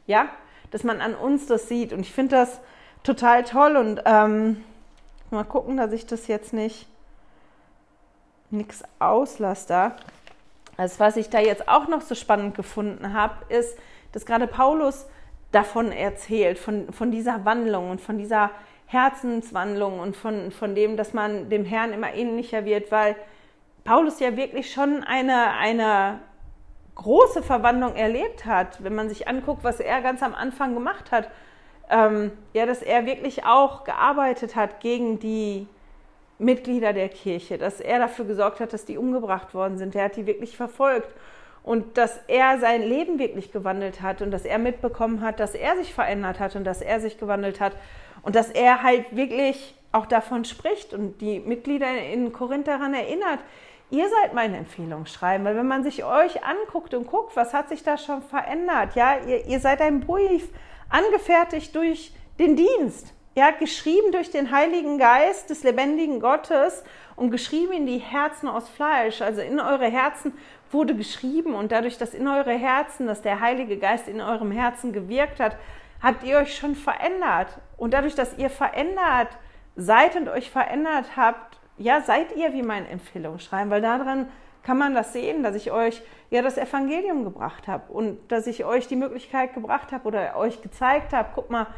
ja, 0.06 0.28
dass 0.70 0.84
man 0.84 1.00
an 1.00 1.16
uns 1.16 1.46
das 1.48 1.66
sieht. 1.66 1.92
Und 1.92 1.98
ich 1.98 2.12
finde 2.12 2.36
das 2.36 2.60
total 3.02 3.42
toll 3.42 3.76
und 3.76 4.02
ähm, 4.04 4.62
mal 5.32 5.42
gucken, 5.42 5.78
dass 5.78 5.90
ich 5.90 6.06
das 6.06 6.28
jetzt 6.28 6.52
nicht 6.52 6.86
nichts 8.50 8.84
auslasse 9.00 9.66
da. 9.66 9.96
Also 10.76 11.00
was 11.00 11.16
ich 11.16 11.28
da 11.28 11.40
jetzt 11.40 11.68
auch 11.68 11.88
noch 11.88 12.02
so 12.02 12.14
spannend 12.14 12.54
gefunden 12.54 13.14
habe, 13.14 13.52
ist, 13.52 13.76
dass 14.12 14.24
gerade 14.24 14.46
Paulus 14.46 15.08
davon 15.50 15.92
erzählt, 15.92 16.58
von, 16.58 16.92
von 16.92 17.10
dieser 17.10 17.44
Wandlung 17.44 17.90
und 17.90 18.00
von 18.00 18.18
dieser 18.18 18.50
Herzenswandlung 18.86 20.00
und 20.00 20.16
von, 20.16 20.50
von 20.50 20.74
dem, 20.74 20.96
dass 20.96 21.12
man 21.12 21.50
dem 21.50 21.64
Herrn 21.64 21.92
immer 21.92 22.14
ähnlicher 22.14 22.64
wird, 22.64 22.90
weil 22.90 23.16
Paulus 23.84 24.20
ja 24.20 24.36
wirklich 24.36 24.72
schon 24.72 25.02
eine, 25.04 25.52
eine 25.52 26.20
große 26.94 27.42
Verwandlung 27.42 27.94
erlebt 27.96 28.44
hat, 28.44 28.82
wenn 28.82 28.94
man 28.94 29.08
sich 29.08 29.28
anguckt, 29.28 29.64
was 29.64 29.80
er 29.80 30.02
ganz 30.02 30.22
am 30.22 30.34
Anfang 30.34 30.74
gemacht 30.74 31.12
hat. 31.12 31.30
Ähm, 31.90 32.32
ja, 32.52 32.66
dass 32.66 32.82
er 32.82 33.06
wirklich 33.06 33.44
auch 33.44 33.84
gearbeitet 33.84 34.56
hat 34.56 34.80
gegen 34.80 35.18
die 35.18 35.66
Mitglieder 36.38 36.92
der 36.92 37.08
Kirche, 37.08 37.56
dass 37.56 37.80
er 37.80 37.98
dafür 37.98 38.26
gesorgt 38.26 38.60
hat, 38.60 38.72
dass 38.72 38.84
die 38.84 38.98
umgebracht 38.98 39.54
worden 39.54 39.78
sind. 39.78 39.94
Er 39.94 40.04
hat 40.04 40.16
die 40.16 40.26
wirklich 40.26 40.56
verfolgt 40.56 41.08
und 41.62 41.98
dass 41.98 42.18
er 42.28 42.58
sein 42.58 42.82
Leben 42.82 43.18
wirklich 43.18 43.52
gewandelt 43.52 44.00
hat 44.00 44.22
und 44.22 44.30
dass 44.30 44.44
er 44.44 44.58
mitbekommen 44.58 45.20
hat, 45.20 45.40
dass 45.40 45.54
er 45.54 45.76
sich 45.76 45.92
verändert 45.92 46.40
hat 46.40 46.56
und 46.56 46.64
dass 46.64 46.80
er 46.80 47.00
sich 47.00 47.18
gewandelt 47.18 47.60
hat. 47.60 47.72
Und 48.22 48.34
dass 48.34 48.50
er 48.50 48.82
halt 48.82 49.14
wirklich 49.14 49.74
auch 49.92 50.06
davon 50.06 50.44
spricht 50.44 50.92
und 50.92 51.20
die 51.20 51.40
Mitglieder 51.40 51.90
in 52.12 52.32
Korinth 52.32 52.68
daran 52.68 52.94
erinnert, 52.94 53.40
ihr 53.90 54.08
seid 54.08 54.34
meine 54.34 54.56
Empfehlung 54.58 55.06
schreiben, 55.06 55.44
weil 55.44 55.56
wenn 55.56 55.66
man 55.66 55.82
sich 55.82 56.04
euch 56.04 56.44
anguckt 56.44 56.94
und 56.94 57.06
guckt, 57.06 57.36
was 57.36 57.54
hat 57.54 57.68
sich 57.68 57.82
da 57.82 57.96
schon 57.96 58.22
verändert, 58.22 58.94
ja, 58.94 59.16
ihr, 59.26 59.46
ihr 59.46 59.60
seid 59.60 59.80
ein 59.80 60.00
Brief 60.00 60.48
angefertigt 60.90 61.74
durch 61.74 62.12
den 62.38 62.56
Dienst, 62.56 63.14
ja, 63.34 63.50
geschrieben 63.50 64.12
durch 64.12 64.30
den 64.30 64.50
Heiligen 64.50 64.98
Geist 64.98 65.50
des 65.50 65.62
lebendigen 65.62 66.20
Gottes 66.20 66.82
und 67.16 67.30
geschrieben 67.30 67.72
in 67.72 67.86
die 67.86 67.98
Herzen 67.98 68.48
aus 68.48 68.68
Fleisch, 68.68 69.22
also 69.22 69.40
in 69.40 69.60
eure 69.60 69.86
Herzen 69.86 70.32
wurde 70.70 70.94
geschrieben 70.94 71.54
und 71.54 71.72
dadurch, 71.72 71.98
dass 71.98 72.14
in 72.14 72.28
eure 72.28 72.52
Herzen, 72.52 73.06
dass 73.06 73.22
der 73.22 73.40
Heilige 73.40 73.78
Geist 73.78 74.08
in 74.08 74.20
eurem 74.20 74.50
Herzen 74.50 74.92
gewirkt 74.92 75.40
hat, 75.40 75.56
habt 76.02 76.24
ihr 76.24 76.38
euch 76.38 76.56
schon 76.56 76.74
verändert. 76.74 77.58
Und 77.76 77.94
dadurch, 77.94 78.14
dass 78.14 78.36
ihr 78.38 78.50
verändert 78.50 79.28
seid 79.76 80.16
und 80.16 80.28
euch 80.28 80.50
verändert 80.50 81.16
habt, 81.16 81.58
ja, 81.76 82.00
seid 82.00 82.36
ihr 82.36 82.52
wie 82.52 82.62
mein 82.62 82.86
Empfehlungsschreiben, 82.86 83.70
weil 83.70 83.80
daran 83.80 84.28
kann 84.62 84.78
man 84.78 84.94
das 84.94 85.12
sehen, 85.12 85.42
dass 85.42 85.54
ich 85.54 85.70
euch 85.70 86.02
ja 86.30 86.42
das 86.42 86.58
Evangelium 86.58 87.24
gebracht 87.24 87.68
habe 87.68 87.90
und 87.92 88.18
dass 88.30 88.46
ich 88.46 88.64
euch 88.64 88.88
die 88.88 88.96
Möglichkeit 88.96 89.54
gebracht 89.54 89.92
habe 89.92 90.06
oder 90.06 90.36
euch 90.36 90.60
gezeigt 90.60 91.12
habe, 91.12 91.30
guck 91.34 91.50
mal, 91.50 91.68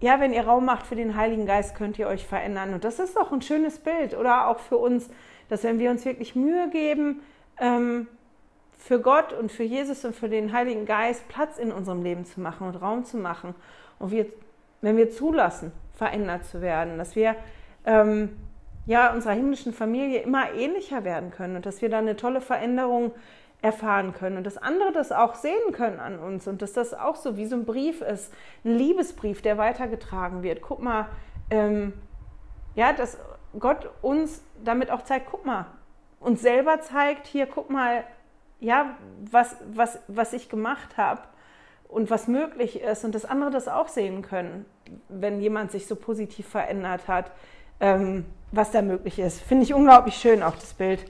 ja, 0.00 0.20
wenn 0.20 0.32
ihr 0.32 0.46
Raum 0.46 0.66
macht 0.66 0.86
für 0.86 0.96
den 0.96 1.16
Heiligen 1.16 1.46
Geist, 1.46 1.74
könnt 1.74 1.98
ihr 1.98 2.06
euch 2.06 2.26
verändern. 2.26 2.74
Und 2.74 2.84
das 2.84 2.98
ist 2.98 3.16
doch 3.16 3.32
ein 3.32 3.42
schönes 3.42 3.78
Bild 3.78 4.14
oder 4.14 4.48
auch 4.48 4.58
für 4.58 4.76
uns, 4.76 5.08
dass 5.48 5.64
wenn 5.64 5.78
wir 5.78 5.90
uns 5.90 6.04
wirklich 6.04 6.36
Mühe 6.36 6.68
geben, 6.68 7.22
ähm, 7.58 8.08
für 8.78 9.00
Gott 9.00 9.32
und 9.32 9.50
für 9.50 9.62
Jesus 9.62 10.04
und 10.04 10.14
für 10.14 10.28
den 10.28 10.52
Heiligen 10.52 10.84
Geist 10.84 11.26
Platz 11.28 11.58
in 11.58 11.72
unserem 11.72 12.02
Leben 12.02 12.24
zu 12.24 12.40
machen 12.40 12.66
und 12.66 12.76
Raum 12.76 13.04
zu 13.04 13.16
machen. 13.16 13.54
Und 13.98 14.10
wir, 14.10 14.26
wenn 14.82 14.96
wir 14.96 15.10
zulassen, 15.10 15.72
verändert 15.94 16.44
zu 16.44 16.60
werden, 16.60 16.98
dass 16.98 17.16
wir 17.16 17.36
ähm, 17.86 18.36
ja 18.86 19.12
unserer 19.12 19.32
himmlischen 19.32 19.72
Familie 19.72 20.20
immer 20.20 20.52
ähnlicher 20.52 21.04
werden 21.04 21.30
können 21.30 21.56
und 21.56 21.66
dass 21.66 21.80
wir 21.80 21.88
da 21.88 21.98
eine 21.98 22.16
tolle 22.16 22.40
Veränderung 22.40 23.12
erfahren 23.62 24.12
können 24.12 24.36
und 24.36 24.44
dass 24.44 24.58
andere 24.58 24.92
das 24.92 25.10
auch 25.10 25.34
sehen 25.34 25.72
können 25.72 25.98
an 25.98 26.18
uns 26.18 26.46
und 26.46 26.60
dass 26.60 26.74
das 26.74 26.92
auch 26.92 27.16
so 27.16 27.38
wie 27.38 27.46
so 27.46 27.56
ein 27.56 27.64
Brief 27.64 28.02
ist, 28.02 28.30
ein 28.62 28.76
Liebesbrief, 28.76 29.40
der 29.40 29.56
weitergetragen 29.56 30.42
wird. 30.42 30.60
Guck 30.60 30.82
mal, 30.82 31.08
ähm, 31.50 31.94
ja, 32.74 32.92
dass 32.92 33.16
Gott 33.58 33.88
uns 34.02 34.42
damit 34.62 34.90
auch 34.90 35.02
zeigt, 35.02 35.28
guck 35.30 35.46
mal, 35.46 35.66
uns 36.24 36.40
selber 36.40 36.80
zeigt, 36.80 37.26
hier, 37.26 37.46
guck 37.46 37.70
mal, 37.70 38.04
ja, 38.60 38.96
was, 39.30 39.56
was, 39.72 39.98
was 40.08 40.32
ich 40.32 40.48
gemacht 40.48 40.96
habe 40.96 41.20
und 41.88 42.10
was 42.10 42.28
möglich 42.28 42.80
ist 42.80 43.04
und 43.04 43.14
dass 43.14 43.24
andere 43.24 43.50
das 43.50 43.68
auch 43.68 43.88
sehen 43.88 44.22
können, 44.22 44.64
wenn 45.08 45.40
jemand 45.40 45.70
sich 45.70 45.86
so 45.86 45.96
positiv 45.96 46.48
verändert 46.48 47.06
hat, 47.08 47.30
ähm, 47.80 48.24
was 48.52 48.70
da 48.70 48.82
möglich 48.82 49.18
ist. 49.18 49.42
Finde 49.42 49.64
ich 49.64 49.74
unglaublich 49.74 50.16
schön, 50.16 50.42
auch 50.42 50.54
das 50.54 50.74
Bild. 50.74 51.04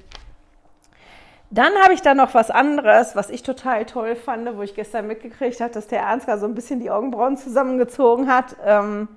Dann 1.51 1.73
habe 1.83 1.95
ich 1.95 2.03
da 2.03 2.15
noch 2.15 2.35
was 2.35 2.51
anderes, 2.51 3.15
was 3.15 3.31
ich 3.31 3.45
total 3.45 3.87
toll 3.87 4.17
fand, 4.17 4.57
wo 4.57 4.63
ich 4.63 4.75
gestern 4.75 5.07
mitgekriegt 5.07 5.61
habe, 5.61 5.73
dass 5.73 5.87
der 5.87 6.01
Ernstgar 6.01 6.39
so 6.39 6.47
ein 6.47 6.55
bisschen 6.55 6.81
die 6.81 6.91
Augenbrauen 6.91 7.37
zusammengezogen 7.37 8.29
hat. 8.29 8.57
Ähm, 8.65 9.09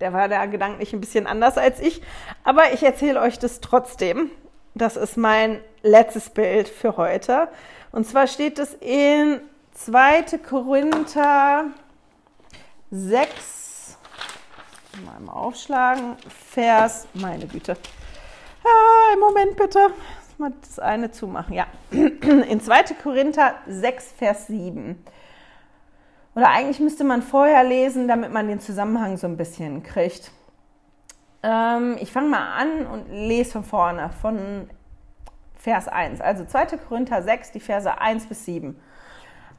der 0.00 0.14
war 0.14 0.28
da 0.28 0.46
gedanklich 0.46 0.94
ein 0.94 1.00
bisschen 1.00 1.26
anders 1.26 1.58
als 1.58 1.80
ich, 1.80 2.00
aber 2.42 2.72
ich 2.72 2.82
erzähle 2.82 3.20
euch 3.20 3.38
das 3.38 3.60
trotzdem. 3.60 4.30
Das 4.74 4.96
ist 4.96 5.16
mein 5.16 5.60
letztes 5.82 6.30
Bild 6.30 6.68
für 6.68 6.96
heute. 6.96 7.46
Und 7.92 8.08
zwar 8.08 8.26
steht 8.26 8.58
es 8.58 8.74
in 8.74 9.40
2. 9.74 10.38
Korinther 10.38 11.66
6, 12.90 13.96
mal 15.04 15.32
aufschlagen, 15.32 16.16
Vers, 16.50 17.06
meine 17.14 17.46
Güte. 17.46 17.76
Ah, 18.64 19.14
im 19.14 19.20
Moment 19.20 19.56
bitte. 19.56 19.78
Mal 20.38 20.52
das 20.60 20.80
eine 20.80 21.12
zumachen, 21.12 21.54
ja. 21.54 21.66
In 21.92 22.60
2. 22.60 22.94
Korinther 23.00 23.54
6, 23.68 24.14
Vers 24.18 24.48
7. 24.48 25.00
Oder 26.34 26.50
eigentlich 26.50 26.80
müsste 26.80 27.04
man 27.04 27.22
vorher 27.22 27.62
lesen, 27.62 28.08
damit 28.08 28.32
man 28.32 28.48
den 28.48 28.58
Zusammenhang 28.58 29.16
so 29.16 29.28
ein 29.28 29.36
bisschen 29.36 29.84
kriegt. 29.84 30.32
Ähm, 31.44 31.96
ich 32.00 32.10
fange 32.10 32.28
mal 32.28 32.58
an 32.58 32.86
und 32.86 33.10
lese 33.10 33.52
von 33.52 33.64
vorne, 33.64 34.10
von 34.22 34.68
Vers 35.54 35.88
1. 35.88 36.20
Also 36.20 36.44
2. 36.44 36.78
Korinther 36.78 37.22
6, 37.22 37.52
die 37.52 37.60
Verse 37.60 38.00
1 38.00 38.26
bis 38.26 38.46
7. 38.46 38.80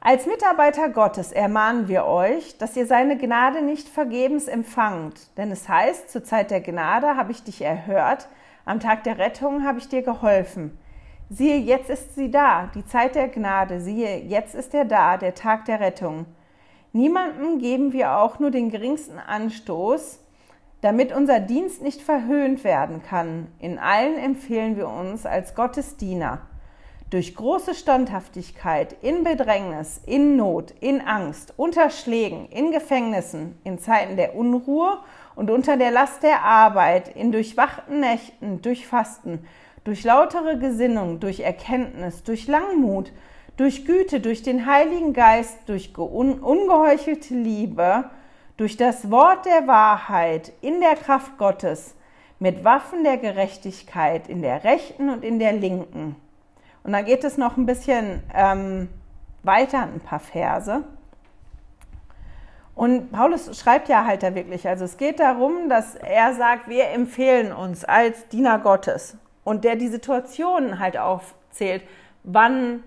Als 0.00 0.26
Mitarbeiter 0.26 0.88
Gottes 0.88 1.32
ermahnen 1.32 1.88
wir 1.88 2.04
euch, 2.04 2.58
dass 2.58 2.76
ihr 2.76 2.86
seine 2.86 3.16
Gnade 3.16 3.62
nicht 3.62 3.88
vergebens 3.88 4.46
empfangt. 4.46 5.36
Denn 5.36 5.50
es 5.50 5.68
heißt, 5.68 6.10
zur 6.10 6.22
Zeit 6.22 6.50
der 6.50 6.60
Gnade 6.60 7.16
habe 7.16 7.32
ich 7.32 7.44
dich 7.44 7.62
erhört, 7.62 8.28
am 8.64 8.80
Tag 8.80 9.04
der 9.04 9.18
Rettung 9.18 9.64
habe 9.64 9.78
ich 9.78 9.88
dir 9.88 10.02
geholfen. 10.02 10.76
Siehe, 11.28 11.56
jetzt 11.56 11.88
ist 11.90 12.14
sie 12.14 12.30
da, 12.30 12.68
die 12.74 12.84
Zeit 12.84 13.14
der 13.14 13.28
Gnade. 13.28 13.80
Siehe, 13.80 14.18
jetzt 14.18 14.54
ist 14.54 14.74
er 14.74 14.84
da, 14.84 15.16
der 15.16 15.34
Tag 15.34 15.64
der 15.64 15.80
Rettung. 15.80 16.26
Niemandem 16.92 17.58
geben 17.58 17.92
wir 17.92 18.16
auch 18.18 18.38
nur 18.38 18.50
den 18.50 18.70
geringsten 18.70 19.18
Anstoß, 19.18 20.20
damit 20.80 21.12
unser 21.12 21.40
Dienst 21.40 21.82
nicht 21.82 22.02
verhöhnt 22.02 22.64
werden 22.64 23.02
kann, 23.02 23.48
in 23.58 23.78
allen 23.78 24.18
empfehlen 24.18 24.76
wir 24.76 24.88
uns 24.88 25.26
als 25.26 25.54
Gottes 25.54 25.96
Diener. 25.96 26.42
Durch 27.08 27.36
große 27.36 27.74
Standhaftigkeit, 27.74 28.96
in 29.00 29.22
Bedrängnis, 29.22 30.00
in 30.06 30.36
Not, 30.36 30.74
in 30.80 31.00
Angst, 31.00 31.54
unter 31.56 31.88
Schlägen, 31.90 32.48
in 32.48 32.72
Gefängnissen, 32.72 33.56
in 33.62 33.78
Zeiten 33.78 34.16
der 34.16 34.34
Unruhe 34.34 34.98
und 35.36 35.50
unter 35.50 35.76
der 35.76 35.92
Last 35.92 36.24
der 36.24 36.42
Arbeit, 36.42 37.08
in 37.14 37.30
durchwachten 37.30 38.00
Nächten, 38.00 38.60
durch 38.60 38.88
Fasten, 38.88 39.46
durch 39.84 40.02
lautere 40.02 40.58
Gesinnung, 40.58 41.20
durch 41.20 41.40
Erkenntnis, 41.40 42.24
durch 42.24 42.48
Langmut, 42.48 43.12
durch 43.56 43.86
Güte, 43.86 44.18
durch 44.18 44.42
den 44.42 44.66
Heiligen 44.66 45.12
Geist, 45.12 45.60
durch 45.66 45.96
ungeheuchelte 45.96 47.34
Liebe, 47.34 48.10
durch 48.56 48.76
das 48.76 49.10
Wort 49.10 49.44
der 49.44 49.66
Wahrheit 49.66 50.52
in 50.60 50.80
der 50.80 50.96
Kraft 50.96 51.38
Gottes 51.38 51.94
mit 52.38 52.64
Waffen 52.64 53.04
der 53.04 53.16
Gerechtigkeit 53.16 54.28
in 54.28 54.42
der 54.42 54.64
rechten 54.64 55.10
und 55.10 55.24
in 55.24 55.38
der 55.38 55.52
linken. 55.52 56.16
Und 56.84 56.92
dann 56.92 57.04
geht 57.04 57.24
es 57.24 57.38
noch 57.38 57.56
ein 57.56 57.66
bisschen 57.66 58.22
ähm, 58.34 58.88
weiter, 59.42 59.82
ein 59.82 60.00
paar 60.00 60.20
Verse. 60.20 60.84
Und 62.74 63.10
Paulus 63.10 63.58
schreibt 63.58 63.88
ja 63.88 64.04
halt 64.04 64.22
da 64.22 64.34
wirklich, 64.34 64.68
also 64.68 64.84
es 64.84 64.98
geht 64.98 65.18
darum, 65.18 65.70
dass 65.70 65.94
er 65.94 66.34
sagt, 66.34 66.68
wir 66.68 66.90
empfehlen 66.90 67.52
uns 67.52 67.84
als 67.84 68.28
Diener 68.28 68.58
Gottes 68.58 69.16
und 69.44 69.64
der 69.64 69.76
die 69.76 69.88
Situationen 69.88 70.78
halt 70.78 70.98
aufzählt, 70.98 71.82
wann 72.22 72.82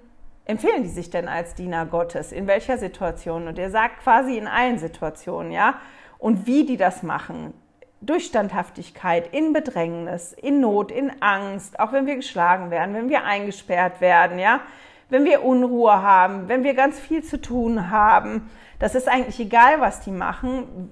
empfehlen 0.49 0.81
die 0.81 0.89
sich 0.89 1.11
denn 1.11 1.27
als 1.27 1.53
Diener 1.53 1.85
Gottes? 1.85 2.31
In 2.31 2.47
welcher 2.47 2.79
Situation? 2.79 3.47
Und 3.47 3.59
er 3.59 3.69
sagt 3.69 4.01
quasi 4.01 4.35
in 4.35 4.47
allen 4.47 4.79
Situationen, 4.79 5.51
ja. 5.51 5.75
Und 6.17 6.47
wie 6.47 6.65
die 6.65 6.75
das 6.75 7.03
machen. 7.03 7.53
Durch 8.01 8.25
Standhaftigkeit, 8.25 9.31
in 9.31 9.53
Bedrängnis, 9.53 10.33
in 10.33 10.59
Not, 10.59 10.91
in 10.91 11.11
Angst, 11.21 11.79
auch 11.79 11.91
wenn 11.91 12.07
wir 12.07 12.15
geschlagen 12.15 12.71
werden, 12.71 12.95
wenn 12.95 13.09
wir 13.09 13.25
eingesperrt 13.25 14.01
werden, 14.01 14.39
ja. 14.39 14.61
Wenn 15.09 15.23
wir 15.23 15.43
Unruhe 15.43 16.01
haben, 16.01 16.49
wenn 16.49 16.63
wir 16.63 16.73
ganz 16.73 16.99
viel 16.99 17.23
zu 17.23 17.39
tun 17.39 17.91
haben. 17.91 18.49
Das 18.79 18.95
ist 18.95 19.07
eigentlich 19.07 19.39
egal, 19.39 19.81
was 19.81 20.01
die 20.01 20.11
machen, 20.11 20.89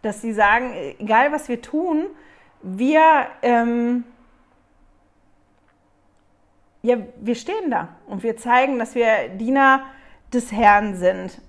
dass 0.00 0.22
sie 0.22 0.32
sagen, 0.32 0.72
egal 0.98 1.32
was 1.32 1.48
wir 1.50 1.60
tun, 1.60 2.06
wir, 2.62 3.26
ähm, 3.42 4.04
ja, 6.86 6.98
wir 7.20 7.34
stehen 7.34 7.70
da 7.70 7.88
und 8.06 8.22
wir 8.22 8.36
zeigen, 8.36 8.78
dass 8.78 8.94
wir 8.94 9.28
Diener 9.36 9.82
des 10.32 10.52
Herrn 10.52 10.94
sind. 10.94 11.40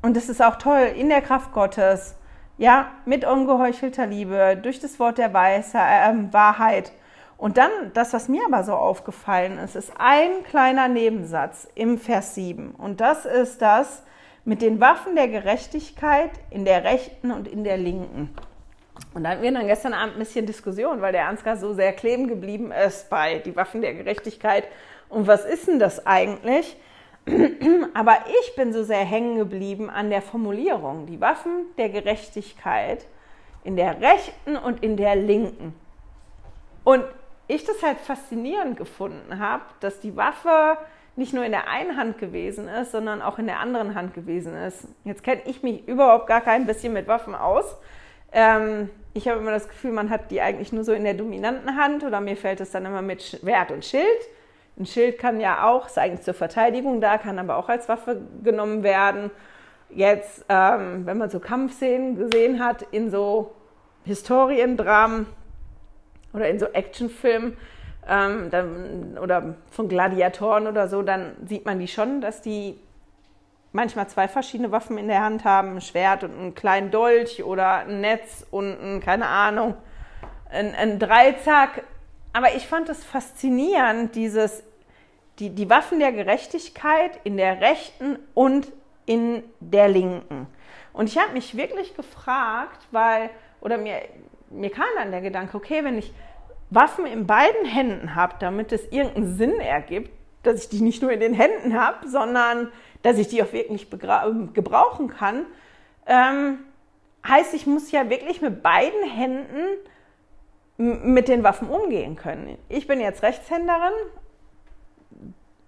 Und 0.00 0.16
das 0.16 0.28
ist 0.28 0.42
auch 0.42 0.56
toll 0.56 0.92
in 0.96 1.10
der 1.10 1.20
Kraft 1.20 1.52
Gottes, 1.52 2.16
ja, 2.56 2.88
mit 3.04 3.26
ungeheuchelter 3.26 4.06
Liebe, 4.06 4.58
durch 4.62 4.80
das 4.80 4.98
Wort 4.98 5.18
der 5.18 5.34
Weise, 5.34 5.76
äh, 5.76 6.32
Wahrheit. 6.32 6.92
Und 7.36 7.58
dann, 7.58 7.70
das, 7.92 8.14
was 8.14 8.28
mir 8.28 8.40
aber 8.46 8.64
so 8.64 8.72
aufgefallen 8.72 9.58
ist, 9.58 9.76
ist 9.76 9.92
ein 9.98 10.42
kleiner 10.44 10.88
Nebensatz 10.88 11.68
im 11.74 11.98
Vers 11.98 12.34
7. 12.34 12.70
Und 12.70 13.02
das 13.02 13.26
ist 13.26 13.60
das 13.60 14.02
mit 14.46 14.62
den 14.62 14.80
Waffen 14.80 15.14
der 15.14 15.28
Gerechtigkeit 15.28 16.30
in 16.48 16.64
der 16.64 16.84
rechten 16.84 17.32
und 17.32 17.46
in 17.46 17.64
der 17.64 17.76
linken. 17.76 18.30
Und 19.14 19.24
da 19.24 19.30
hatten 19.30 19.42
wir 19.42 19.52
dann 19.52 19.66
gestern 19.66 19.94
Abend 19.94 20.16
ein 20.16 20.18
bisschen 20.18 20.46
Diskussion, 20.46 21.00
weil 21.00 21.12
der 21.12 21.28
Ansgar 21.28 21.56
so 21.56 21.72
sehr 21.72 21.92
kleben 21.92 22.28
geblieben 22.28 22.72
ist 22.72 23.08
bei 23.10 23.38
die 23.38 23.56
Waffen 23.56 23.80
der 23.80 23.94
Gerechtigkeit. 23.94 24.64
Und 25.08 25.26
was 25.26 25.44
ist 25.44 25.68
denn 25.68 25.78
das 25.78 26.06
eigentlich? 26.06 26.76
Aber 27.94 28.18
ich 28.42 28.56
bin 28.56 28.72
so 28.72 28.84
sehr 28.84 29.04
hängen 29.04 29.36
geblieben 29.38 29.90
an 29.90 30.10
der 30.10 30.22
Formulierung, 30.22 31.06
die 31.06 31.20
Waffen 31.20 31.66
der 31.76 31.88
Gerechtigkeit 31.88 33.06
in 33.64 33.76
der 33.76 34.00
rechten 34.00 34.56
und 34.56 34.82
in 34.82 34.96
der 34.96 35.16
linken. 35.16 35.74
Und 36.84 37.04
ich 37.48 37.64
das 37.64 37.82
halt 37.82 37.98
faszinierend 37.98 38.76
gefunden 38.76 39.38
habe, 39.38 39.64
dass 39.80 40.00
die 40.00 40.16
Waffe 40.16 40.78
nicht 41.16 41.32
nur 41.32 41.44
in 41.44 41.52
der 41.52 41.68
einen 41.68 41.96
Hand 41.96 42.18
gewesen 42.18 42.68
ist, 42.68 42.92
sondern 42.92 43.22
auch 43.22 43.38
in 43.38 43.46
der 43.46 43.58
anderen 43.58 43.94
Hand 43.94 44.14
gewesen 44.14 44.54
ist. 44.54 44.86
Jetzt 45.04 45.24
kenne 45.24 45.40
ich 45.46 45.62
mich 45.62 45.86
überhaupt 45.88 46.26
gar 46.26 46.42
kein 46.42 46.66
bisschen 46.66 46.92
mit 46.92 47.08
Waffen 47.08 47.34
aus. 47.34 47.76
Ähm, 48.36 48.90
ich 49.14 49.28
habe 49.28 49.40
immer 49.40 49.50
das 49.50 49.66
Gefühl, 49.66 49.92
man 49.92 50.10
hat 50.10 50.30
die 50.30 50.42
eigentlich 50.42 50.70
nur 50.70 50.84
so 50.84 50.92
in 50.92 51.04
der 51.04 51.14
dominanten 51.14 51.74
Hand 51.74 52.04
oder 52.04 52.20
mir 52.20 52.36
fällt 52.36 52.60
es 52.60 52.70
dann 52.70 52.84
immer 52.84 53.00
mit 53.00 53.22
Schwert 53.22 53.70
und 53.70 53.82
Schild. 53.82 54.04
Ein 54.78 54.84
Schild 54.84 55.18
kann 55.18 55.40
ja 55.40 55.66
auch, 55.66 55.86
ist 55.86 55.96
eigentlich 55.96 56.20
zur 56.20 56.34
Verteidigung 56.34 57.00
da, 57.00 57.16
kann 57.16 57.38
aber 57.38 57.56
auch 57.56 57.70
als 57.70 57.88
Waffe 57.88 58.20
genommen 58.44 58.82
werden. 58.82 59.30
Jetzt, 59.88 60.44
ähm, 60.50 61.06
wenn 61.06 61.16
man 61.16 61.30
so 61.30 61.40
Kampfszenen 61.40 62.16
gesehen 62.16 62.62
hat 62.62 62.82
in 62.90 63.10
so 63.10 63.54
Historiendramen 64.04 65.26
oder 66.34 66.50
in 66.50 66.58
so 66.58 66.66
Actionfilmen 66.66 67.56
ähm, 68.06 68.50
dann, 68.50 69.16
oder 69.16 69.54
von 69.70 69.88
Gladiatoren 69.88 70.66
oder 70.66 70.88
so, 70.88 71.00
dann 71.00 71.36
sieht 71.46 71.64
man 71.64 71.78
die 71.78 71.88
schon, 71.88 72.20
dass 72.20 72.42
die 72.42 72.78
manchmal 73.76 74.08
zwei 74.08 74.26
verschiedene 74.26 74.72
Waffen 74.72 74.96
in 74.96 75.06
der 75.06 75.22
Hand 75.22 75.44
haben, 75.44 75.76
ein 75.76 75.80
Schwert 75.82 76.24
und 76.24 76.32
einen 76.32 76.54
kleinen 76.54 76.90
Dolch 76.90 77.44
oder 77.44 77.80
ein 77.80 78.00
Netz 78.00 78.44
und 78.50 78.72
ein, 78.72 79.00
keine 79.00 79.26
Ahnung, 79.26 79.74
ein, 80.50 80.74
ein 80.74 80.98
Dreizack. 80.98 81.84
Aber 82.32 82.54
ich 82.56 82.66
fand 82.66 82.88
es 82.88 83.04
faszinierend, 83.04 84.14
dieses, 84.16 84.64
die, 85.38 85.50
die 85.50 85.68
Waffen 85.68 86.00
der 86.00 86.12
Gerechtigkeit 86.12 87.20
in 87.24 87.36
der 87.36 87.60
rechten 87.60 88.18
und 88.32 88.72
in 89.04 89.44
der 89.60 89.88
linken. 89.88 90.46
Und 90.94 91.10
ich 91.10 91.18
habe 91.18 91.34
mich 91.34 91.54
wirklich 91.56 91.94
gefragt, 91.94 92.88
weil, 92.90 93.28
oder 93.60 93.76
mir, 93.76 94.00
mir 94.48 94.70
kam 94.70 94.86
dann 94.96 95.10
der 95.10 95.20
Gedanke, 95.20 95.54
okay, 95.54 95.84
wenn 95.84 95.98
ich 95.98 96.14
Waffen 96.70 97.04
in 97.04 97.26
beiden 97.26 97.66
Händen 97.66 98.14
habe, 98.14 98.36
damit 98.40 98.72
es 98.72 98.90
irgendeinen 98.90 99.36
Sinn 99.36 99.60
ergibt, 99.60 100.10
dass 100.42 100.62
ich 100.62 100.68
die 100.70 100.80
nicht 100.80 101.02
nur 101.02 101.12
in 101.12 101.20
den 101.20 101.34
Händen 101.34 101.78
habe, 101.78 102.08
sondern 102.08 102.72
dass 103.02 103.18
ich 103.18 103.28
die 103.28 103.42
auch 103.42 103.52
wirklich 103.52 103.88
gebrauchen 103.90 105.08
kann, 105.08 105.46
ähm, 106.06 106.58
heißt, 107.26 107.54
ich 107.54 107.66
muss 107.66 107.90
ja 107.90 108.08
wirklich 108.08 108.40
mit 108.40 108.62
beiden 108.62 109.08
Händen 109.08 109.64
mit 110.78 111.28
den 111.28 111.42
Waffen 111.42 111.68
umgehen 111.68 112.16
können. 112.16 112.58
Ich 112.68 112.86
bin 112.86 113.00
jetzt 113.00 113.22
Rechtshänderin 113.22 113.94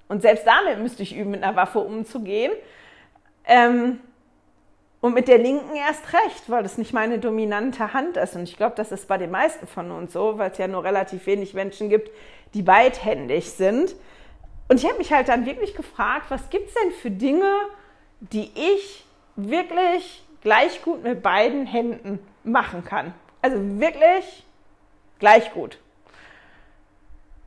und 0.08 0.22
selbst 0.22 0.46
damit 0.46 0.78
müsste 0.80 1.02
ich 1.02 1.16
üben, 1.16 1.30
mit 1.30 1.42
einer 1.42 1.56
Waffe 1.56 1.78
umzugehen. 1.80 2.52
Ähm, 3.44 4.00
und 5.00 5.14
mit 5.14 5.28
der 5.28 5.38
linken 5.38 5.76
erst 5.76 6.12
recht, 6.12 6.50
weil 6.50 6.64
das 6.64 6.76
nicht 6.76 6.92
meine 6.92 7.20
dominante 7.20 7.92
Hand 7.94 8.16
ist. 8.16 8.34
Und 8.34 8.42
ich 8.44 8.56
glaube, 8.56 8.74
das 8.76 8.90
ist 8.90 9.06
bei 9.06 9.16
den 9.16 9.30
meisten 9.30 9.66
von 9.66 9.92
uns 9.92 10.12
so, 10.12 10.38
weil 10.38 10.50
es 10.50 10.58
ja 10.58 10.66
nur 10.66 10.82
relativ 10.82 11.26
wenig 11.26 11.54
Menschen 11.54 11.88
gibt, 11.88 12.10
die 12.54 12.62
beidhändig 12.62 13.52
sind. 13.52 13.94
Und 14.68 14.76
ich 14.76 14.84
habe 14.86 14.98
mich 14.98 15.12
halt 15.12 15.28
dann 15.28 15.46
wirklich 15.46 15.74
gefragt, 15.74 16.26
was 16.28 16.50
gibt 16.50 16.68
es 16.68 16.74
denn 16.74 16.92
für 16.92 17.10
Dinge, 17.10 17.52
die 18.20 18.50
ich 18.54 19.06
wirklich 19.36 20.24
gleich 20.42 20.82
gut 20.82 21.02
mit 21.02 21.22
beiden 21.22 21.66
Händen 21.66 22.18
machen 22.44 22.84
kann? 22.84 23.14
Also 23.40 23.56
wirklich 23.80 24.44
gleich 25.18 25.52
gut. 25.52 25.78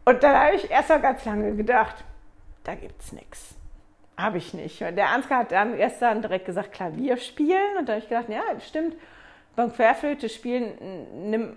Und 0.03 0.23
dann 0.23 0.35
habe 0.35 0.55
ich 0.55 0.69
erst 0.69 0.89
mal 0.89 0.99
ganz 0.99 1.23
lange 1.25 1.55
gedacht, 1.55 2.03
da 2.63 2.75
gibt 2.75 2.99
es 3.01 3.11
nichts. 3.11 3.55
Habe 4.17 4.37
ich 4.37 4.53
nicht. 4.53 4.81
Und 4.81 4.95
der 4.95 5.09
Ansgar 5.09 5.39
hat 5.39 5.51
dann 5.51 5.77
gestern 5.77 6.21
direkt 6.21 6.45
gesagt, 6.45 6.73
Klavier 6.73 7.17
spielen. 7.17 7.77
Und 7.77 7.87
da 7.87 7.93
habe 7.93 8.03
ich 8.03 8.09
gedacht, 8.09 8.29
ja, 8.29 8.43
stimmt. 8.59 8.95
Beim 9.55 9.73
Querflöte 9.73 10.29
spielen, 10.29 11.29
nimm, 11.29 11.55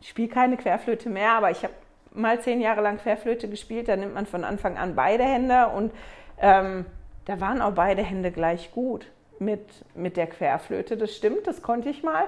ich 0.00 0.08
spiele 0.08 0.28
keine 0.28 0.56
Querflöte 0.56 1.08
mehr, 1.08 1.32
aber 1.32 1.50
ich 1.50 1.62
habe 1.64 1.74
mal 2.16 2.40
zehn 2.40 2.60
Jahre 2.60 2.80
lang 2.80 2.98
Querflöte 2.98 3.48
gespielt. 3.48 3.88
Da 3.88 3.96
nimmt 3.96 4.14
man 4.14 4.26
von 4.26 4.44
Anfang 4.44 4.76
an 4.76 4.94
beide 4.94 5.24
Hände 5.24 5.68
und 5.68 5.92
ähm, 6.40 6.86
da 7.24 7.40
waren 7.40 7.60
auch 7.60 7.72
beide 7.72 8.02
Hände 8.02 8.30
gleich 8.30 8.72
gut 8.72 9.06
mit, 9.38 9.60
mit 9.94 10.16
der 10.16 10.26
Querflöte. 10.26 10.96
Das 10.96 11.14
stimmt, 11.14 11.46
das 11.46 11.62
konnte 11.62 11.88
ich 11.88 12.02
mal 12.02 12.24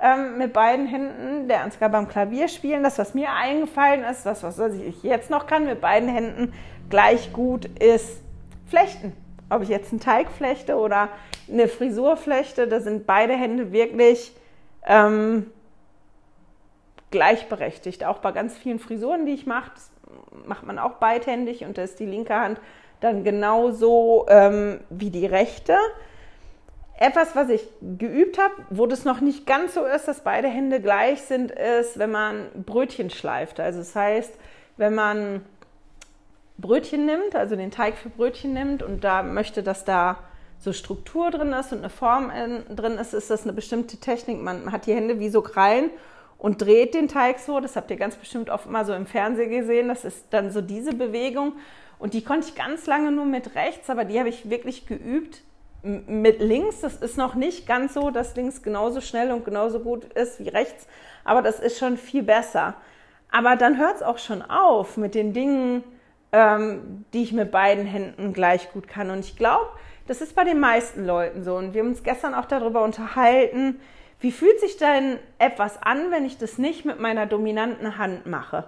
ähm, 0.00 0.38
mit 0.38 0.52
beiden 0.52 0.86
Händen. 0.86 1.48
Der 1.48 1.62
Ansgar 1.62 1.88
beim 1.88 2.08
Klavier 2.08 2.48
spielen, 2.48 2.82
das, 2.82 2.98
was 2.98 3.14
mir 3.14 3.32
eingefallen 3.32 4.04
ist, 4.04 4.24
das, 4.24 4.42
was 4.42 4.58
ich 4.58 5.02
jetzt 5.02 5.30
noch 5.30 5.46
kann, 5.46 5.64
mit 5.64 5.80
beiden 5.80 6.08
Händen 6.08 6.52
gleich 6.90 7.32
gut 7.32 7.66
ist 7.80 8.22
Flechten. 8.66 9.12
Ob 9.48 9.62
ich 9.62 9.68
jetzt 9.68 9.92
einen 9.92 10.00
Teig 10.00 10.30
flechte 10.30 10.76
oder 10.76 11.08
eine 11.50 11.68
Frisur 11.68 12.16
flechte, 12.16 12.66
da 12.66 12.80
sind 12.80 13.06
beide 13.06 13.34
Hände 13.34 13.72
wirklich 13.72 14.34
ähm, 14.86 15.50
gleichberechtigt. 17.12 18.04
Auch 18.04 18.18
bei 18.18 18.32
ganz 18.32 18.58
vielen 18.58 18.80
Frisuren, 18.80 19.26
die 19.26 19.32
ich 19.32 19.46
mache, 19.46 19.70
macht 20.46 20.66
man 20.66 20.78
auch 20.78 20.94
beidhändig 20.94 21.64
und 21.64 21.78
da 21.78 21.82
ist 21.82 22.00
die 22.00 22.06
linke 22.06 22.34
Hand 22.34 22.60
dann 23.00 23.24
genauso 23.24 24.26
ähm, 24.28 24.80
wie 24.90 25.10
die 25.10 25.26
rechte. 25.26 25.76
Etwas, 26.98 27.34
was 27.34 27.48
ich 27.48 27.66
geübt 27.80 28.38
habe, 28.38 28.54
wo 28.70 28.86
das 28.86 29.04
noch 29.04 29.20
nicht 29.20 29.44
ganz 29.46 29.74
so 29.74 29.84
ist, 29.84 30.06
dass 30.06 30.20
beide 30.20 30.48
Hände 30.48 30.80
gleich 30.80 31.22
sind, 31.22 31.50
ist, 31.50 31.98
wenn 31.98 32.12
man 32.12 32.46
Brötchen 32.64 33.10
schleift. 33.10 33.58
Also 33.58 33.80
das 33.80 33.96
heißt, 33.96 34.32
wenn 34.76 34.94
man 34.94 35.44
Brötchen 36.58 37.06
nimmt, 37.06 37.34
also 37.34 37.56
den 37.56 37.72
Teig 37.72 37.96
für 37.96 38.08
Brötchen 38.08 38.52
nimmt 38.52 38.84
und 38.84 39.02
da 39.02 39.24
möchte, 39.24 39.64
dass 39.64 39.84
da 39.84 40.18
so 40.58 40.72
Struktur 40.72 41.32
drin 41.32 41.52
ist 41.52 41.72
und 41.72 41.78
eine 41.78 41.90
Form 41.90 42.30
drin 42.68 42.92
ist, 42.92 43.14
ist 43.14 43.30
das 43.30 43.42
eine 43.42 43.52
bestimmte 43.52 43.96
Technik. 43.96 44.40
Man 44.40 44.70
hat 44.70 44.86
die 44.86 44.94
Hände 44.94 45.18
wie 45.18 45.28
so 45.28 45.42
Krallen 45.42 45.90
und 46.42 46.60
dreht 46.60 46.94
den 46.94 47.06
Teig 47.06 47.38
so. 47.38 47.60
Das 47.60 47.76
habt 47.76 47.88
ihr 47.92 47.96
ganz 47.96 48.16
bestimmt 48.16 48.50
oft 48.50 48.68
mal 48.68 48.84
so 48.84 48.92
im 48.92 49.06
Fernsehen 49.06 49.48
gesehen. 49.48 49.86
Das 49.86 50.04
ist 50.04 50.26
dann 50.30 50.50
so 50.50 50.60
diese 50.60 50.92
Bewegung. 50.92 51.52
Und 52.00 52.14
die 52.14 52.24
konnte 52.24 52.48
ich 52.48 52.56
ganz 52.56 52.86
lange 52.86 53.12
nur 53.12 53.26
mit 53.26 53.54
rechts, 53.54 53.88
aber 53.88 54.04
die 54.04 54.18
habe 54.18 54.28
ich 54.28 54.50
wirklich 54.50 54.86
geübt 54.86 55.42
mit 55.84 56.40
links. 56.40 56.80
Das 56.80 56.96
ist 56.96 57.16
noch 57.16 57.36
nicht 57.36 57.68
ganz 57.68 57.94
so, 57.94 58.10
dass 58.10 58.34
links 58.34 58.60
genauso 58.60 59.00
schnell 59.00 59.30
und 59.30 59.44
genauso 59.44 59.78
gut 59.78 60.04
ist 60.14 60.40
wie 60.40 60.48
rechts, 60.48 60.88
aber 61.22 61.42
das 61.42 61.60
ist 61.60 61.78
schon 61.78 61.96
viel 61.96 62.24
besser. 62.24 62.74
Aber 63.30 63.54
dann 63.54 63.78
hört 63.78 63.96
es 63.96 64.02
auch 64.02 64.18
schon 64.18 64.42
auf 64.42 64.96
mit 64.96 65.14
den 65.14 65.32
Dingen, 65.32 65.84
ähm, 66.32 67.04
die 67.12 67.22
ich 67.22 67.32
mit 67.32 67.52
beiden 67.52 67.86
Händen 67.86 68.32
gleich 68.32 68.72
gut 68.72 68.88
kann. 68.88 69.10
Und 69.10 69.20
ich 69.20 69.36
glaube, 69.36 69.70
das 70.08 70.20
ist 70.20 70.34
bei 70.34 70.42
den 70.42 70.58
meisten 70.58 71.06
Leuten 71.06 71.44
so. 71.44 71.54
Und 71.54 71.72
wir 71.72 71.82
haben 71.82 71.90
uns 71.90 72.02
gestern 72.02 72.34
auch 72.34 72.46
darüber 72.46 72.82
unterhalten, 72.82 73.80
wie 74.22 74.32
fühlt 74.32 74.60
sich 74.60 74.76
denn 74.76 75.18
etwas 75.38 75.82
an, 75.82 76.12
wenn 76.12 76.24
ich 76.24 76.38
das 76.38 76.56
nicht 76.56 76.84
mit 76.84 77.00
meiner 77.00 77.26
dominanten 77.26 77.98
Hand 77.98 78.24
mache? 78.24 78.64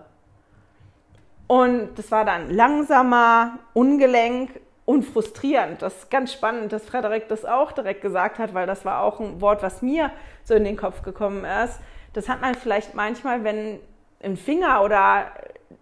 Und 1.46 1.94
das 1.96 2.11
war 2.11 2.24
dann 2.24 2.50
langsamer, 2.50 3.61
ungelenk 3.72 4.50
und 4.84 5.05
frustrierend. 5.05 5.80
Das 5.80 5.94
ist 5.94 6.11
ganz 6.11 6.32
spannend, 6.32 6.72
dass 6.72 6.84
Frederik 6.84 7.28
das 7.28 7.44
auch 7.44 7.70
direkt 7.70 8.02
gesagt 8.02 8.38
hat, 8.38 8.52
weil 8.52 8.66
das 8.66 8.84
war 8.84 9.02
auch 9.02 9.20
ein 9.20 9.40
Wort, 9.40 9.62
was 9.62 9.80
mir 9.80 10.11
so 10.42 10.55
in 10.55 10.64
den 10.64 10.76
Kopf 10.76 11.02
gekommen 11.02 11.44
ist. 11.44 11.78
Das 12.14 12.28
hat 12.28 12.40
man 12.40 12.57
vielleicht 12.57 12.94
manchmal, 12.94 13.44
wenn 13.44 13.78
ein 14.22 14.36
Finger 14.36 14.82
oder 14.82 15.26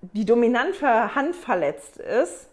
die 0.03 0.27
dominante 0.27 1.14
Hand 1.14 1.35
verletzt 1.35 1.97
ist 1.97 2.51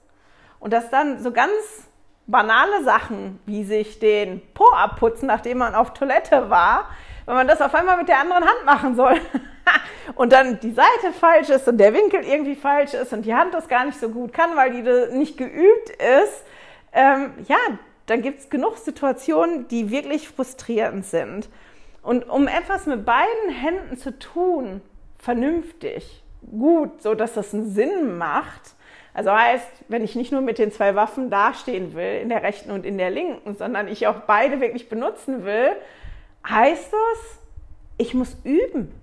und 0.60 0.72
dass 0.72 0.90
dann 0.90 1.22
so 1.22 1.32
ganz 1.32 1.90
banale 2.28 2.84
Sachen 2.84 3.40
wie 3.46 3.64
sich 3.64 4.00
den 4.00 4.42
Po 4.54 4.66
abputzen, 4.72 5.28
nachdem 5.28 5.58
man 5.58 5.76
auf 5.76 5.94
Toilette 5.94 6.50
war, 6.50 6.90
wenn 7.30 7.36
man 7.36 7.48
das 7.48 7.62
auf 7.62 7.76
einmal 7.76 7.96
mit 7.96 8.08
der 8.08 8.20
anderen 8.20 8.44
Hand 8.44 8.66
machen 8.66 8.96
soll 8.96 9.14
und 10.16 10.34
dann 10.34 10.60
die 10.62 10.72
Seite 10.72 11.14
falsch 11.14 11.50
ist 11.50 11.68
und 11.68 11.78
der 11.78 11.94
Winkel 11.94 12.24
irgendwie 12.24 12.56
falsch 12.56 12.96
ist 12.96 13.14
und 13.14 13.24
die 13.24 13.36
Hand 13.36 13.54
das 13.54 13.68
gar 13.68 13.86
nicht 13.86 14.00
so 14.00 14.10
gut 14.10 14.34
kann, 14.34 14.56
weil 14.56 14.72
die 14.72 15.16
nicht 15.16 15.38
geübt 15.38 15.92
ist, 15.92 16.44
ähm, 16.92 17.34
ja, 17.48 17.58
dann 18.08 18.24
gibt 18.24 18.40
es 18.40 18.50
genug 18.50 18.78
Situationen, 18.78 19.68
die 19.68 19.92
wirklich 19.92 20.28
frustrierend 20.28 21.06
sind. 21.06 21.50
Und 22.02 22.28
um 22.28 22.48
etwas 22.48 22.88
mit 22.88 23.06
beiden 23.06 23.52
Händen 23.52 23.96
zu 23.96 24.18
tun, 24.18 24.82
vernünftig, 25.20 26.24
gut, 26.50 27.04
so 27.04 27.14
dass 27.14 27.36
das 27.36 27.54
einen 27.54 27.70
Sinn 27.70 28.18
macht. 28.18 28.74
Also 29.14 29.32
heißt, 29.32 29.68
wenn 29.88 30.04
ich 30.04 30.16
nicht 30.16 30.32
nur 30.32 30.42
mit 30.42 30.58
den 30.58 30.72
zwei 30.72 30.96
Waffen 30.96 31.30
dastehen 31.30 31.94
will, 31.94 32.22
in 32.24 32.30
der 32.30 32.42
rechten 32.42 32.72
und 32.72 32.88
in 32.88 32.98
der 32.98 33.12
linken, 33.12 33.56
sondern 33.56 33.88
ich 33.88 34.08
auch 34.08 34.22
beide 34.22 34.62
wirklich 34.62 34.90
benutzen 34.90 35.46
will, 35.46 35.76
heißt 36.48 36.92
das, 36.92 37.40
ich 37.98 38.14
muss 38.14 38.38
üben. 38.44 38.94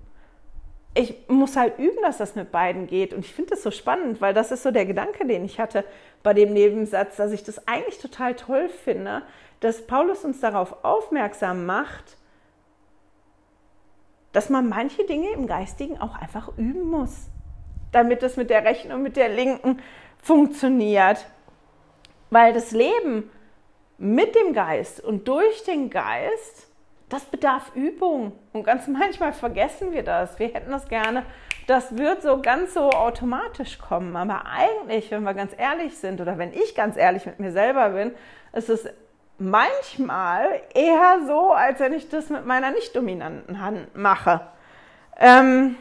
Ich 0.94 1.28
muss 1.28 1.56
halt 1.56 1.78
üben, 1.78 1.98
dass 2.02 2.18
das 2.18 2.34
mit 2.34 2.50
beiden 2.50 2.86
geht. 2.86 3.12
Und 3.12 3.20
ich 3.20 3.34
finde 3.34 3.50
das 3.50 3.62
so 3.62 3.70
spannend, 3.70 4.20
weil 4.20 4.32
das 4.32 4.50
ist 4.50 4.62
so 4.62 4.70
der 4.70 4.86
Gedanke, 4.86 5.26
den 5.26 5.44
ich 5.44 5.60
hatte 5.60 5.84
bei 6.22 6.32
dem 6.32 6.52
Nebensatz, 6.54 7.16
dass 7.16 7.32
ich 7.32 7.44
das 7.44 7.68
eigentlich 7.68 7.98
total 7.98 8.34
toll 8.34 8.68
finde, 8.68 9.22
dass 9.60 9.86
Paulus 9.86 10.24
uns 10.24 10.40
darauf 10.40 10.84
aufmerksam 10.84 11.66
macht, 11.66 12.16
dass 14.32 14.50
man 14.50 14.68
manche 14.68 15.04
Dinge 15.04 15.30
im 15.30 15.46
Geistigen 15.46 16.00
auch 16.00 16.14
einfach 16.18 16.56
üben 16.56 16.90
muss, 16.90 17.28
damit 17.92 18.22
es 18.22 18.36
mit 18.36 18.50
der 18.50 18.64
rechten 18.64 18.92
und 18.92 19.02
mit 19.02 19.16
der 19.16 19.28
linken 19.28 19.80
funktioniert. 20.22 21.26
Weil 22.30 22.52
das 22.52 22.70
Leben 22.70 23.30
mit 23.98 24.34
dem 24.34 24.52
Geist 24.52 25.00
und 25.00 25.28
durch 25.28 25.64
den 25.64 25.90
Geist, 25.90 26.65
das 27.08 27.24
bedarf 27.24 27.72
Übung. 27.74 28.32
Und 28.52 28.64
ganz 28.64 28.86
manchmal 28.88 29.32
vergessen 29.32 29.92
wir 29.92 30.02
das. 30.02 30.38
Wir 30.38 30.48
hätten 30.48 30.70
das 30.70 30.88
gerne. 30.88 31.24
Das 31.66 31.96
wird 31.96 32.22
so 32.22 32.40
ganz 32.40 32.74
so 32.74 32.90
automatisch 32.90 33.78
kommen. 33.78 34.16
Aber 34.16 34.46
eigentlich, 34.46 35.10
wenn 35.10 35.22
wir 35.22 35.34
ganz 35.34 35.52
ehrlich 35.56 35.96
sind 35.98 36.20
oder 36.20 36.38
wenn 36.38 36.52
ich 36.52 36.74
ganz 36.74 36.96
ehrlich 36.96 37.26
mit 37.26 37.40
mir 37.40 37.52
selber 37.52 37.90
bin, 37.90 38.12
ist 38.52 38.68
es 38.68 38.88
manchmal 39.38 40.62
eher 40.74 41.20
so, 41.26 41.52
als 41.52 41.80
wenn 41.80 41.92
ich 41.92 42.08
das 42.08 42.30
mit 42.30 42.46
meiner 42.46 42.70
nicht 42.70 42.94
dominanten 42.96 43.60
Hand 43.60 43.94
mache. 43.94 44.40
Ähm 45.18 45.76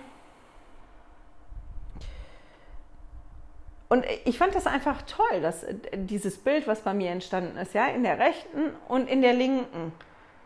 und 3.87 4.05
ich 4.25 4.37
fand 4.37 4.55
das 4.55 4.67
einfach 4.67 5.03
toll, 5.03 5.41
dass 5.41 5.63
äh, 5.63 5.75
dieses 5.93 6.37
Bild, 6.37 6.67
was 6.67 6.81
bei 6.81 6.93
mir 6.93 7.11
entstanden 7.11 7.57
ist, 7.57 7.73
ja, 7.73 7.87
in 7.87 8.03
der 8.03 8.19
rechten 8.19 8.71
und 8.87 9.07
in 9.07 9.21
der 9.21 9.33
linken. 9.33 9.93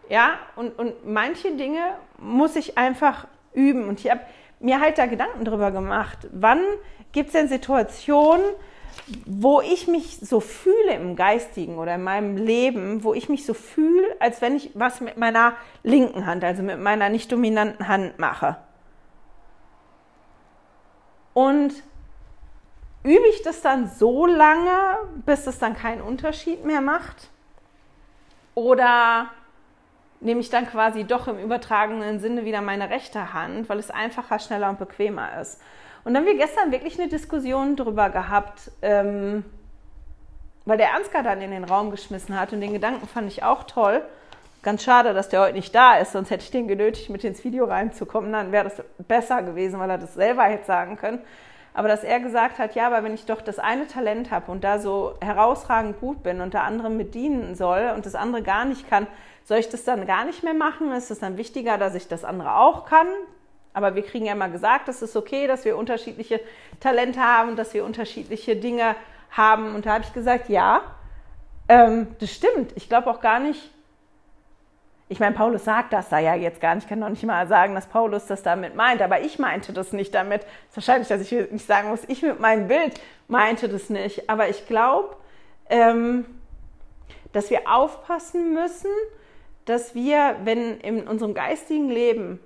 Ja, 0.10 0.40
und, 0.56 0.78
und 0.78 1.06
manche 1.06 1.56
Dinge 1.56 1.80
muss 2.18 2.56
ich 2.56 2.78
einfach 2.78 3.28
üben. 3.54 3.88
Und 3.88 4.00
ich 4.00 4.10
habe 4.10 4.22
mir 4.60 4.82
halt 4.82 4.98
da 4.98 5.06
Gedanken 5.06 5.46
drüber 5.46 5.72
gemacht. 5.72 6.28
Wann 6.32 6.62
gibt 7.12 7.28
es 7.28 7.34
denn 7.34 7.48
Situationen, 7.48 8.46
wo 9.26 9.62
ich 9.62 9.88
mich 9.88 10.18
so 10.18 10.40
fühle 10.40 10.94
im 10.94 11.16
Geistigen 11.16 11.78
oder 11.78 11.96
in 11.96 12.04
meinem 12.04 12.38
Leben, 12.38 13.04
wo 13.04 13.14
ich 13.14 13.30
mich 13.30 13.46
so 13.46 13.54
fühle, 13.54 14.08
als 14.20 14.42
wenn 14.42 14.56
ich 14.56 14.72
was 14.74 15.00
mit 15.00 15.18
meiner 15.18 15.54
linken 15.84 16.26
Hand, 16.26 16.44
also 16.44 16.64
mit 16.64 16.80
meiner 16.80 17.10
nicht 17.10 17.32
dominanten 17.32 17.88
Hand 17.88 18.20
mache. 18.20 18.58
Und 21.34 21.72
übe 23.04 23.28
ich 23.30 23.44
das 23.44 23.62
dann 23.62 23.88
so 23.88 24.26
lange, 24.26 24.98
bis 25.26 25.48
es 25.48 25.60
dann 25.60 25.76
keinen 25.76 26.02
Unterschied 26.02 26.66
mehr 26.66 26.82
macht? 26.82 27.30
Oder 28.56 29.28
nehme 30.22 30.42
ich 30.42 30.50
dann 30.50 30.68
quasi 30.68 31.04
doch 31.04 31.28
im 31.28 31.40
übertragenen 31.40 32.20
Sinne 32.20 32.46
wieder 32.46 32.62
meine 32.62 32.90
rechte 32.90 33.34
Hand, 33.34 33.70
weil 33.70 33.80
es 33.80 33.92
einfacher, 33.92 34.40
schneller 34.40 34.70
und 34.70 34.80
bequemer 34.80 35.40
ist? 35.40 35.62
Und 36.04 36.14
dann 36.14 36.24
haben 36.24 36.32
wir 36.32 36.38
gestern 36.38 36.72
wirklich 36.72 37.00
eine 37.00 37.10
Diskussion 37.10 37.76
darüber 37.76 38.10
gehabt, 38.10 38.72
ähm, 38.82 39.44
weil 40.66 40.78
der 40.78 40.96
Ansgar 40.96 41.24
dann 41.24 41.42
in 41.42 41.52
den 41.52 41.64
Raum 41.64 41.92
geschmissen 41.92 42.40
hat 42.40 42.54
und 42.54 42.62
den 42.62 42.74
Gedanken 42.74 43.08
fand 43.08 43.28
ich 43.28 43.44
auch 43.44 43.64
toll. 43.64 44.02
Ganz 44.62 44.84
schade, 44.84 45.14
dass 45.14 45.30
der 45.30 45.42
heute 45.42 45.54
nicht 45.54 45.74
da 45.74 45.96
ist, 45.96 46.12
sonst 46.12 46.32
hätte 46.32 46.44
ich 46.44 46.52
den 46.52 46.68
genötigt, 46.68 47.10
mit 47.10 47.24
ins 47.24 47.44
Video 47.46 47.66
reinzukommen. 47.66 48.32
Dann 48.34 48.52
wäre 48.52 48.66
das 48.66 48.84
besser 49.08 49.42
gewesen, 49.42 49.80
weil 49.80 49.90
er 49.90 49.98
das 49.98 50.16
selber 50.16 50.44
hätte 50.44 50.66
sagen 50.66 50.98
können. 50.98 51.20
Aber 51.74 51.88
dass 51.88 52.04
er 52.04 52.20
gesagt 52.20 52.60
hat, 52.60 52.76
ja, 52.76 52.88
aber 52.88 53.04
wenn 53.04 53.14
ich 53.14 53.26
doch 53.26 53.42
das 53.42 53.58
eine 53.58 53.88
Talent 53.88 54.32
habe 54.32 54.52
und 54.52 54.64
da 54.64 54.80
so 54.80 55.14
herausragend 55.22 56.00
gut 56.02 56.24
bin 56.24 56.42
und 56.42 56.54
der 56.54 56.64
andere 56.64 56.90
mit 56.90 57.16
dienen 57.16 57.56
soll 57.56 57.94
und 57.96 58.06
das 58.06 58.16
andere 58.16 58.42
gar 58.42 58.66
nicht 58.66 58.90
kann, 58.90 59.08
soll 59.50 59.58
ich 59.58 59.70
das 59.70 59.84
dann 59.84 60.06
gar 60.06 60.26
nicht 60.26 60.44
mehr 60.44 60.54
machen? 60.54 60.92
Ist 60.92 61.10
es 61.10 61.18
dann 61.18 61.36
wichtiger, 61.36 61.80
dass 61.80 61.96
ich 61.96 62.08
das 62.08 62.24
andere 62.24 62.54
auch 62.54 62.86
kann? 62.86 63.08
Aber 63.74 63.96
wir 63.96 64.04
kriegen 64.04 64.26
ja 64.26 64.34
immer 64.34 64.48
gesagt, 64.48 64.88
es 64.90 65.02
ist 65.02 65.16
okay, 65.16 65.48
dass 65.48 65.66
wir 65.66 65.76
unterschiedliche 65.76 66.40
Talente 66.80 67.20
haben, 67.20 67.56
dass 67.56 67.74
wir 67.74 67.84
unterschiedliche 67.84 68.56
Dinge 68.56 68.96
haben. 69.32 69.74
Und 69.74 69.88
da 69.88 69.94
habe 69.96 70.04
ich 70.04 70.14
gesagt, 70.14 70.50
ja, 70.50 70.84
ähm, 71.68 72.16
das 72.20 72.32
stimmt. 72.32 72.74
Ich 72.76 72.90
glaube 72.90 73.10
auch 73.10 73.22
gar 73.22 73.40
nicht, 73.40 73.72
ich 75.08 75.20
meine, 75.20 75.34
Paulus 75.34 75.66
sagt 75.66 75.94
das 75.94 76.10
da 76.10 76.20
ja 76.20 76.36
jetzt 76.36 76.62
gar 76.62 76.76
nicht. 76.76 76.84
Ich 76.84 76.90
kann 76.90 77.00
noch 77.00 77.10
nicht 77.10 77.24
mal 77.24 77.48
sagen, 77.48 77.74
dass 77.74 77.88
Paulus 77.88 78.28
das 78.28 78.44
damit 78.44 78.76
meint, 78.76 79.02
aber 79.02 79.22
ich 79.22 79.40
meinte 79.40 79.74
das 79.74 79.94
nicht 79.94 80.14
damit. 80.14 80.44
Es 80.44 80.78
ist 80.78 80.88
wahrscheinlich, 80.88 81.08
dass 81.08 81.22
ich 81.22 81.52
nicht 81.52 81.66
sagen 81.66 81.90
muss, 81.90 82.04
ich 82.08 82.22
mit 82.22 82.40
meinem 82.40 82.68
Bild 82.68 83.02
meinte 83.28 83.68
das 83.68 83.90
nicht. 83.90 84.30
Aber 84.30 84.48
ich 84.48 84.68
glaube, 84.68 85.16
ähm, 85.72 86.28
dass 87.32 87.50
wir 87.50 87.68
aufpassen 87.68 88.54
müssen, 88.54 88.92
dass 89.70 89.94
wir, 89.94 90.38
wenn 90.46 90.80
in 90.80 91.08
unserem 91.08 91.36
geistigen 91.36 91.90
Leben, 91.90 92.40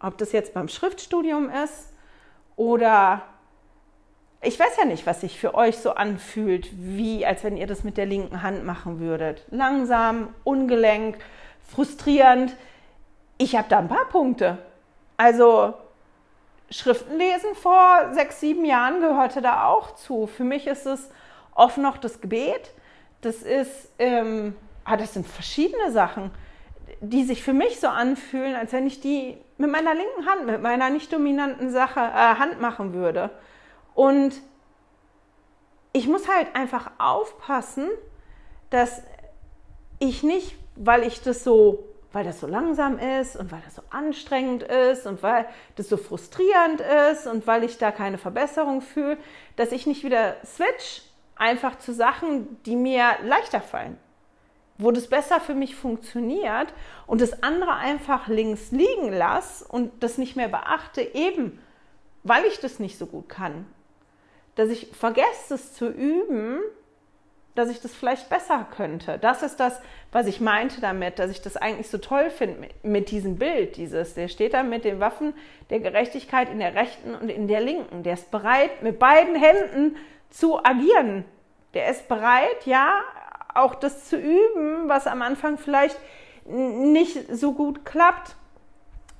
ob 0.00 0.18
das 0.18 0.32
jetzt 0.32 0.52
beim 0.52 0.66
Schriftstudium 0.66 1.48
ist 1.48 1.92
oder 2.56 3.22
ich 4.40 4.58
weiß 4.58 4.76
ja 4.78 4.84
nicht, 4.84 5.06
was 5.06 5.20
sich 5.20 5.38
für 5.38 5.54
euch 5.54 5.78
so 5.78 5.92
anfühlt, 5.92 6.68
wie 6.72 7.24
als 7.24 7.44
wenn 7.44 7.56
ihr 7.56 7.68
das 7.68 7.84
mit 7.84 7.96
der 7.96 8.06
linken 8.06 8.42
Hand 8.42 8.64
machen 8.64 8.98
würdet. 8.98 9.44
Langsam, 9.50 10.34
ungelenk, 10.42 11.18
frustrierend. 11.70 12.56
Ich 13.38 13.54
habe 13.54 13.68
da 13.68 13.78
ein 13.78 13.86
paar 13.86 14.06
Punkte. 14.06 14.58
Also 15.16 15.74
Schriften 16.68 17.16
lesen 17.16 17.54
vor 17.54 18.12
sechs, 18.12 18.40
sieben 18.40 18.64
Jahren 18.64 19.00
gehörte 19.00 19.40
da 19.40 19.66
auch 19.66 19.94
zu. 19.94 20.26
Für 20.26 20.42
mich 20.42 20.66
ist 20.66 20.86
es 20.86 21.08
oft 21.54 21.78
noch 21.78 21.96
das 21.96 22.20
Gebet. 22.20 22.72
Das 23.20 23.36
ist, 23.36 23.92
ähm, 24.00 24.56
ah, 24.84 24.96
das 24.96 25.14
sind 25.14 25.26
verschiedene 25.26 25.90
Sachen, 25.90 26.30
die 27.00 27.24
sich 27.24 27.42
für 27.42 27.52
mich 27.52 27.80
so 27.80 27.88
anfühlen, 27.88 28.54
als 28.54 28.72
wenn 28.72 28.86
ich 28.86 29.00
die 29.00 29.38
mit 29.58 29.70
meiner 29.70 29.94
linken 29.94 30.26
Hand, 30.26 30.46
mit 30.46 30.62
meiner 30.62 30.90
nicht 30.90 31.12
dominanten 31.12 31.70
Sache, 31.70 32.00
äh, 32.00 32.38
Hand 32.38 32.60
machen 32.60 32.92
würde. 32.92 33.30
Und 33.94 34.34
ich 35.92 36.08
muss 36.08 36.28
halt 36.28 36.54
einfach 36.54 36.90
aufpassen, 36.98 37.88
dass 38.70 39.02
ich 39.98 40.22
nicht, 40.22 40.56
weil 40.76 41.04
ich 41.04 41.22
das 41.22 41.44
so, 41.44 41.84
weil 42.12 42.24
das 42.24 42.40
so 42.40 42.46
langsam 42.46 42.98
ist 42.98 43.36
und 43.36 43.52
weil 43.52 43.60
das 43.64 43.76
so 43.76 43.82
anstrengend 43.90 44.62
ist 44.62 45.06
und 45.06 45.22
weil 45.22 45.46
das 45.76 45.88
so 45.88 45.96
frustrierend 45.96 46.82
ist 47.12 47.26
und 47.26 47.46
weil 47.46 47.64
ich 47.64 47.78
da 47.78 47.90
keine 47.92 48.18
Verbesserung 48.18 48.80
fühle, 48.80 49.18
dass 49.56 49.72
ich 49.72 49.86
nicht 49.86 50.02
wieder 50.02 50.36
switch 50.44 51.02
einfach 51.36 51.78
zu 51.78 51.92
Sachen, 51.92 52.62
die 52.64 52.76
mir 52.76 53.04
leichter 53.24 53.60
fallen, 53.60 53.98
wo 54.82 54.90
das 54.90 55.08
besser 55.08 55.40
für 55.40 55.54
mich 55.54 55.74
funktioniert 55.76 56.74
und 57.06 57.20
das 57.20 57.42
andere 57.42 57.74
einfach 57.74 58.28
links 58.28 58.70
liegen 58.70 59.12
lasse 59.12 59.64
und 59.66 60.02
das 60.02 60.18
nicht 60.18 60.36
mehr 60.36 60.48
beachte, 60.48 61.00
eben 61.00 61.58
weil 62.24 62.44
ich 62.44 62.60
das 62.60 62.78
nicht 62.78 62.98
so 62.98 63.06
gut 63.06 63.28
kann 63.28 63.66
dass 64.54 64.68
ich 64.68 64.88
vergesse 64.88 65.54
es 65.54 65.74
zu 65.74 65.88
üben, 65.88 66.60
dass 67.54 67.68
ich 67.68 67.80
das 67.80 67.94
vielleicht 67.94 68.30
besser 68.30 68.66
könnte. 68.74 69.18
Das 69.18 69.42
ist 69.42 69.60
das, 69.60 69.78
was 70.10 70.26
ich 70.26 70.40
meinte 70.40 70.80
damit, 70.80 71.18
dass 71.18 71.30
ich 71.30 71.42
das 71.42 71.56
eigentlich 71.56 71.88
so 71.88 71.98
toll 71.98 72.30
finde 72.30 72.68
mit, 72.82 73.10
diesem 73.10 73.36
Bild. 73.36 73.76
Dieses, 73.76 74.14
der 74.14 74.28
steht 74.28 74.54
da 74.54 74.62
mit 74.62 74.84
den 74.84 75.00
Waffen 75.00 75.34
der 75.68 75.80
Gerechtigkeit 75.80 76.48
in 76.50 76.58
der 76.58 76.74
rechten 76.74 77.14
und 77.14 77.28
in 77.28 77.48
der 77.48 77.60
linken. 77.60 78.02
Der 78.04 78.14
ist 78.14 78.30
bereit, 78.30 78.82
mit 78.82 78.98
beiden 78.98 79.34
Händen 79.34 79.96
zu 80.30 80.64
agieren. 80.64 81.24
Der 81.74 81.88
ist 81.88 82.08
bereit, 82.08 82.64
ja, 82.64 83.02
auch 83.54 83.74
das 83.74 84.08
zu 84.08 84.16
üben, 84.16 84.88
was 84.88 85.06
am 85.06 85.22
Anfang 85.22 85.58
vielleicht 85.58 85.98
nicht 86.44 87.34
so 87.34 87.52
gut 87.52 87.84
klappt. 87.84 88.36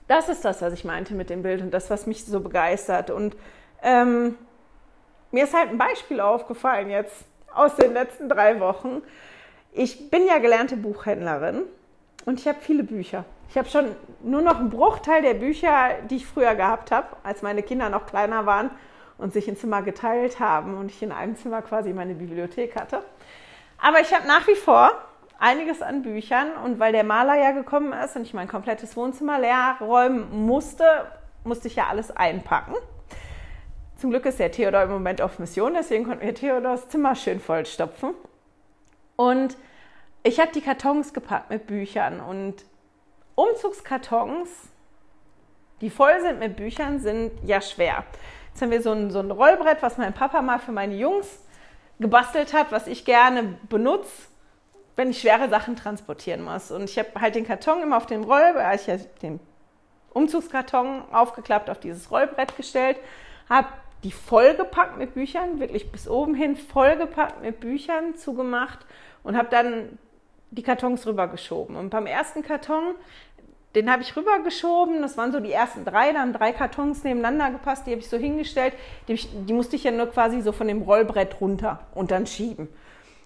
Das 0.08 0.28
ist 0.28 0.44
das, 0.44 0.62
was 0.62 0.72
ich 0.72 0.84
meinte 0.84 1.14
mit 1.14 1.30
dem 1.30 1.42
Bild 1.42 1.62
und 1.62 1.72
das, 1.72 1.90
was 1.90 2.06
mich 2.06 2.24
so 2.24 2.40
begeistert. 2.40 3.10
Und 3.10 3.36
ähm, 3.82 4.36
mir 5.30 5.44
ist 5.44 5.54
halt 5.54 5.70
ein 5.70 5.78
Beispiel 5.78 6.20
aufgefallen 6.20 6.90
jetzt 6.90 7.24
aus 7.54 7.76
den 7.76 7.92
letzten 7.92 8.28
drei 8.28 8.60
Wochen. 8.60 9.02
Ich 9.72 10.10
bin 10.10 10.26
ja 10.26 10.38
gelernte 10.38 10.76
Buchhändlerin 10.76 11.62
und 12.26 12.40
ich 12.40 12.48
habe 12.48 12.58
viele 12.60 12.84
Bücher. 12.84 13.24
Ich 13.48 13.58
habe 13.58 13.68
schon 13.68 13.96
nur 14.22 14.42
noch 14.42 14.58
einen 14.58 14.70
Bruchteil 14.70 15.22
der 15.22 15.34
Bücher, 15.34 15.90
die 16.08 16.16
ich 16.16 16.26
früher 16.26 16.54
gehabt 16.54 16.90
habe, 16.90 17.08
als 17.22 17.42
meine 17.42 17.62
Kinder 17.62 17.88
noch 17.88 18.06
kleiner 18.06 18.46
waren 18.46 18.70
und 19.18 19.32
sich 19.32 19.48
ein 19.48 19.56
Zimmer 19.56 19.82
geteilt 19.82 20.40
haben 20.40 20.76
und 20.76 20.90
ich 20.90 21.02
in 21.02 21.12
einem 21.12 21.36
Zimmer 21.36 21.62
quasi 21.62 21.92
meine 21.92 22.14
Bibliothek 22.14 22.76
hatte. 22.76 23.02
Aber 23.82 24.00
ich 24.00 24.14
habe 24.14 24.28
nach 24.28 24.46
wie 24.46 24.54
vor 24.54 24.92
einiges 25.40 25.82
an 25.82 26.02
Büchern 26.02 26.52
und 26.64 26.78
weil 26.78 26.92
der 26.92 27.02
Maler 27.02 27.34
ja 27.34 27.50
gekommen 27.50 27.92
ist 27.92 28.14
und 28.14 28.22
ich 28.22 28.32
mein 28.32 28.46
komplettes 28.46 28.96
Wohnzimmer 28.96 29.40
leer 29.40 29.76
räumen 29.80 30.46
musste, 30.46 30.84
musste 31.42 31.66
ich 31.66 31.74
ja 31.74 31.88
alles 31.88 32.16
einpacken. 32.16 32.76
Zum 33.96 34.10
Glück 34.10 34.24
ist 34.24 34.38
der 34.38 34.52
Theodor 34.52 34.84
im 34.84 34.90
Moment 34.90 35.20
auf 35.20 35.40
Mission, 35.40 35.74
deswegen 35.74 36.04
konnten 36.04 36.24
wir 36.24 36.34
Theodors 36.34 36.88
Zimmer 36.88 37.16
schön 37.16 37.40
vollstopfen. 37.40 38.14
Und 39.16 39.56
ich 40.22 40.38
habe 40.38 40.52
die 40.52 40.60
Kartons 40.60 41.12
gepackt 41.12 41.50
mit 41.50 41.66
Büchern 41.66 42.20
und 42.20 42.64
Umzugskartons, 43.34 44.48
die 45.80 45.90
voll 45.90 46.20
sind 46.20 46.38
mit 46.38 46.56
Büchern, 46.56 47.00
sind 47.00 47.32
ja 47.44 47.60
schwer. 47.60 48.04
Jetzt 48.50 48.62
haben 48.62 48.70
wir 48.70 48.80
so 48.80 48.92
ein, 48.92 49.10
so 49.10 49.18
ein 49.18 49.32
Rollbrett, 49.32 49.82
was 49.82 49.98
mein 49.98 50.12
Papa 50.12 50.40
mal 50.40 50.60
für 50.60 50.70
meine 50.70 50.94
Jungs 50.94 51.40
gebastelt 51.98 52.52
hat, 52.52 52.72
was 52.72 52.86
ich 52.86 53.04
gerne 53.04 53.58
benutze, 53.68 54.10
wenn 54.96 55.10
ich 55.10 55.20
schwere 55.20 55.48
Sachen 55.48 55.76
transportieren 55.76 56.42
muss. 56.42 56.70
Und 56.70 56.84
ich 56.84 56.98
habe 56.98 57.08
halt 57.20 57.34
den 57.34 57.46
Karton 57.46 57.82
immer 57.82 57.96
auf 57.96 58.06
dem 58.06 58.24
Rollbrett, 58.24 58.80
ich 58.80 58.88
habe 58.88 59.06
den 59.22 59.40
Umzugskarton 60.12 61.02
aufgeklappt 61.12 61.70
auf 61.70 61.80
dieses 61.80 62.10
Rollbrett 62.10 62.56
gestellt, 62.56 62.98
habe 63.48 63.68
die 64.04 64.12
vollgepackt 64.12 64.98
mit 64.98 65.14
Büchern, 65.14 65.60
wirklich 65.60 65.90
bis 65.90 66.08
oben 66.08 66.34
hin 66.34 66.56
vollgepackt 66.56 67.40
mit 67.42 67.60
Büchern 67.60 68.16
zugemacht 68.16 68.80
und 69.22 69.36
habe 69.36 69.48
dann 69.50 69.98
die 70.50 70.62
Kartons 70.62 71.06
rübergeschoben. 71.06 71.76
Und 71.76 71.90
beim 71.90 72.06
ersten 72.06 72.42
Karton, 72.42 72.94
den 73.74 73.90
habe 73.90 74.02
ich 74.02 74.14
rübergeschoben, 74.16 75.00
das 75.00 75.16
waren 75.16 75.32
so 75.32 75.40
die 75.40 75.52
ersten 75.52 75.84
drei, 75.84 76.12
da 76.12 76.20
haben 76.20 76.32
drei 76.32 76.52
Kartons 76.52 77.04
nebeneinander 77.04 77.50
gepasst, 77.50 77.86
die 77.86 77.92
habe 77.92 78.00
ich 78.00 78.08
so 78.08 78.18
hingestellt, 78.18 78.74
die, 79.08 79.14
die 79.14 79.52
musste 79.52 79.76
ich 79.76 79.84
ja 79.84 79.90
nur 79.90 80.06
quasi 80.06 80.42
so 80.42 80.52
von 80.52 80.68
dem 80.68 80.82
Rollbrett 80.82 81.40
runter 81.40 81.80
und 81.94 82.10
dann 82.10 82.26
schieben. 82.26 82.68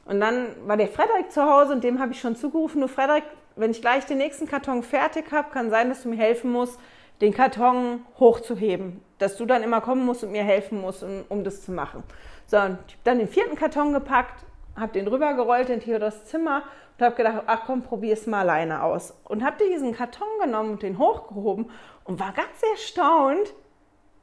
Und 0.04 0.20
dann 0.20 0.48
war 0.66 0.76
der 0.76 0.88
Frederik 0.88 1.32
zu 1.32 1.42
Hause 1.42 1.72
und 1.72 1.82
dem 1.82 1.98
habe 1.98 2.12
ich 2.12 2.20
schon 2.20 2.36
zugerufen, 2.36 2.80
du 2.80 2.88
Frederik, 2.88 3.24
wenn 3.56 3.72
ich 3.72 3.80
gleich 3.80 4.06
den 4.06 4.18
nächsten 4.18 4.46
Karton 4.46 4.82
fertig 4.82 5.32
habe, 5.32 5.50
kann 5.50 5.70
sein, 5.70 5.88
dass 5.88 6.04
du 6.04 6.10
mir 6.10 6.16
helfen 6.16 6.52
musst, 6.52 6.78
den 7.20 7.32
Karton 7.32 8.04
hochzuheben, 8.20 9.00
dass 9.18 9.36
du 9.36 9.46
dann 9.46 9.62
immer 9.62 9.80
kommen 9.80 10.04
musst 10.04 10.22
und 10.22 10.30
mir 10.30 10.44
helfen 10.44 10.80
musst, 10.80 11.02
um, 11.02 11.24
um 11.28 11.42
das 11.42 11.64
zu 11.64 11.72
machen. 11.72 12.04
So, 12.46 12.58
und 12.58 12.78
ich 12.86 12.94
habe 12.94 13.02
dann 13.04 13.18
den 13.18 13.28
vierten 13.28 13.56
Karton 13.56 13.92
gepackt, 13.92 14.44
habe 14.76 14.92
den 14.92 15.08
rübergerollt 15.08 15.70
in 15.70 15.80
Theodors 15.80 16.26
Zimmer 16.26 16.62
und 16.98 17.04
habe 17.04 17.16
gedacht, 17.16 17.42
ach 17.46 17.62
komm, 17.66 17.82
probier 17.82 18.12
es 18.12 18.26
mal 18.26 18.40
alleine 18.40 18.82
aus. 18.82 19.14
Und 19.24 19.44
habe 19.44 19.56
diesen 19.64 19.94
Karton 19.94 20.28
genommen 20.42 20.72
und 20.72 20.82
den 20.82 20.98
hochgehoben 20.98 21.70
und 22.04 22.20
war 22.20 22.32
ganz 22.32 22.62
erstaunt, 22.72 23.54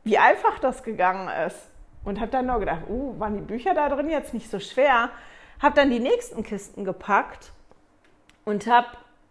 wie 0.03 0.17
einfach 0.17 0.59
das 0.59 0.83
gegangen 0.83 1.29
ist. 1.47 1.69
Und 2.03 2.19
habe 2.19 2.31
dann 2.31 2.47
noch 2.47 2.59
gedacht, 2.59 2.81
uh, 2.89 3.17
waren 3.19 3.35
die 3.35 3.41
Bücher 3.41 3.73
da 3.73 3.87
drin 3.89 4.09
jetzt 4.09 4.33
nicht 4.33 4.49
so 4.49 4.59
schwer. 4.59 5.09
Habe 5.61 5.75
dann 5.75 5.89
die 5.89 5.99
nächsten 5.99 6.43
Kisten 6.43 6.83
gepackt 6.83 7.51
und 8.43 8.67
habe 8.67 8.87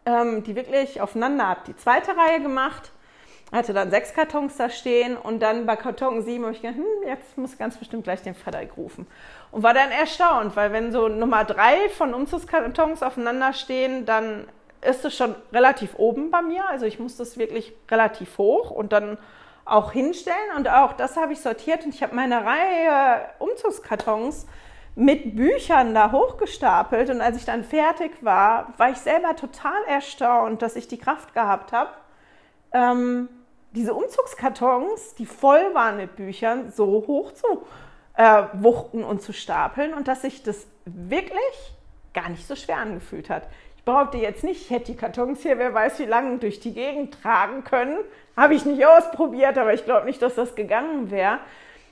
ähm, 0.06 0.42
die 0.42 0.56
wirklich 0.56 1.00
aufeinander, 1.00 1.48
habe 1.48 1.60
die 1.66 1.76
zweite 1.76 2.16
Reihe 2.16 2.40
gemacht 2.40 2.92
hatte 3.58 3.74
dann 3.74 3.90
sechs 3.90 4.14
Kartons 4.14 4.56
da 4.56 4.70
stehen 4.70 5.16
und 5.16 5.40
dann 5.40 5.66
bei 5.66 5.76
Karton 5.76 6.22
sieben 6.22 6.44
habe 6.44 6.54
ich 6.54 6.62
gedacht, 6.62 6.78
hm, 6.78 7.08
jetzt 7.08 7.36
muss 7.36 7.58
ganz 7.58 7.76
bestimmt 7.76 8.04
gleich 8.04 8.22
den 8.22 8.34
Frederik 8.34 8.76
rufen. 8.76 9.06
Und 9.50 9.62
war 9.62 9.74
dann 9.74 9.90
erstaunt, 9.90 10.56
weil 10.56 10.72
wenn 10.72 10.90
so 10.90 11.08
Nummer 11.08 11.44
drei 11.44 11.88
von 11.90 12.14
Umzugskartons 12.14 13.02
aufeinander 13.02 13.52
stehen, 13.52 14.06
dann 14.06 14.46
ist 14.80 15.04
es 15.04 15.14
schon 15.14 15.34
relativ 15.52 15.94
oben 15.98 16.30
bei 16.30 16.42
mir. 16.42 16.68
Also 16.68 16.86
ich 16.86 16.98
muss 16.98 17.16
das 17.16 17.38
wirklich 17.38 17.74
relativ 17.90 18.38
hoch 18.38 18.70
und 18.70 18.92
dann 18.92 19.18
auch 19.64 19.92
hinstellen. 19.92 20.56
Und 20.56 20.68
auch 20.68 20.94
das 20.94 21.16
habe 21.16 21.32
ich 21.32 21.40
sortiert 21.40 21.84
und 21.84 21.94
ich 21.94 22.02
habe 22.02 22.14
meine 22.14 22.44
Reihe 22.44 23.20
Umzugskartons 23.38 24.46
mit 24.94 25.36
Büchern 25.36 25.94
da 25.94 26.10
hochgestapelt. 26.10 27.10
Und 27.10 27.20
als 27.20 27.36
ich 27.36 27.44
dann 27.44 27.64
fertig 27.64 28.12
war, 28.22 28.72
war 28.76 28.90
ich 28.90 28.98
selber 28.98 29.36
total 29.36 29.82
erstaunt, 29.86 30.62
dass 30.62 30.76
ich 30.76 30.88
die 30.88 30.98
Kraft 30.98 31.34
gehabt 31.34 31.72
habe, 31.72 31.90
ähm, 32.72 33.28
diese 33.72 33.94
Umzugskartons, 33.94 35.14
die 35.14 35.26
voll 35.26 35.74
waren 35.74 35.96
mit 35.96 36.16
Büchern, 36.16 36.70
so 36.70 36.86
hoch 37.06 37.32
zu 37.32 37.66
äh, 38.16 38.44
wuchten 38.54 39.02
und 39.02 39.22
zu 39.22 39.32
stapeln 39.32 39.94
und 39.94 40.08
dass 40.08 40.22
sich 40.22 40.42
das 40.42 40.66
wirklich 40.84 41.72
gar 42.12 42.28
nicht 42.28 42.46
so 42.46 42.54
schwer 42.54 42.76
angefühlt 42.76 43.30
hat. 43.30 43.48
Ich 43.76 43.84
behaupte 43.84 44.18
jetzt 44.18 44.44
nicht, 44.44 44.62
ich 44.62 44.70
hätte 44.70 44.92
die 44.92 44.96
Kartons 44.96 45.40
hier, 45.42 45.58
wer 45.58 45.74
weiß 45.74 45.98
wie 45.98 46.04
lange, 46.04 46.38
durch 46.38 46.60
die 46.60 46.72
Gegend 46.72 47.20
tragen 47.20 47.64
können. 47.64 47.98
Habe 48.36 48.54
ich 48.54 48.64
nicht 48.64 48.86
ausprobiert, 48.86 49.58
aber 49.58 49.74
ich 49.74 49.84
glaube 49.84 50.06
nicht, 50.06 50.22
dass 50.22 50.34
das 50.34 50.54
gegangen 50.54 51.10
wäre. 51.10 51.40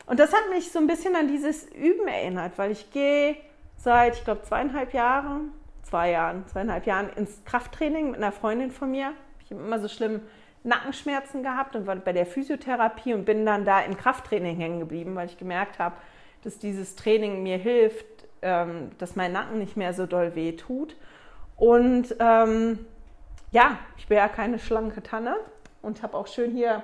Und 0.06 0.20
das 0.20 0.32
hat 0.32 0.50
mich 0.50 0.70
so 0.70 0.78
ein 0.78 0.86
bisschen 0.86 1.16
an 1.16 1.28
dieses 1.28 1.66
Üben 1.72 2.06
erinnert, 2.06 2.58
weil 2.58 2.70
ich 2.70 2.90
gehe 2.90 3.36
seit, 3.76 4.16
ich 4.16 4.24
glaube, 4.24 4.42
zweieinhalb 4.42 4.92
Jahren, 4.92 5.52
zwei 5.82 6.10
Jahren, 6.10 6.46
zweieinhalb 6.46 6.86
Jahren 6.86 7.10
ins 7.16 7.44
Krafttraining 7.44 8.10
mit 8.10 8.16
einer 8.18 8.32
Freundin 8.32 8.70
von 8.70 8.90
mir. 8.90 9.12
Ich 9.44 9.50
habe 9.50 9.62
immer 9.62 9.80
so 9.80 9.88
schlimm 9.88 10.20
Nackenschmerzen 10.62 11.42
gehabt 11.42 11.74
und 11.74 11.86
war 11.86 11.96
bei 11.96 12.12
der 12.12 12.26
Physiotherapie 12.26 13.14
und 13.14 13.24
bin 13.24 13.46
dann 13.46 13.64
da 13.64 13.80
im 13.80 13.96
Krafttraining 13.96 14.56
hängen 14.56 14.80
geblieben, 14.80 15.16
weil 15.16 15.26
ich 15.26 15.38
gemerkt 15.38 15.78
habe, 15.78 15.96
dass 16.44 16.58
dieses 16.58 16.96
Training 16.96 17.42
mir 17.42 17.56
hilft, 17.56 18.06
ähm, 18.42 18.90
dass 18.98 19.16
mein 19.16 19.32
Nacken 19.32 19.58
nicht 19.58 19.76
mehr 19.76 19.94
so 19.94 20.06
doll 20.06 20.34
weh 20.34 20.52
tut. 20.52 20.96
Und 21.56 22.14
ähm, 22.18 22.84
ja, 23.52 23.78
ich 23.96 24.06
bin 24.06 24.18
ja 24.18 24.28
keine 24.28 24.58
schlanke 24.58 25.02
Tanne 25.02 25.36
und 25.82 26.02
habe 26.02 26.16
auch 26.16 26.26
schön 26.26 26.52
hier 26.52 26.82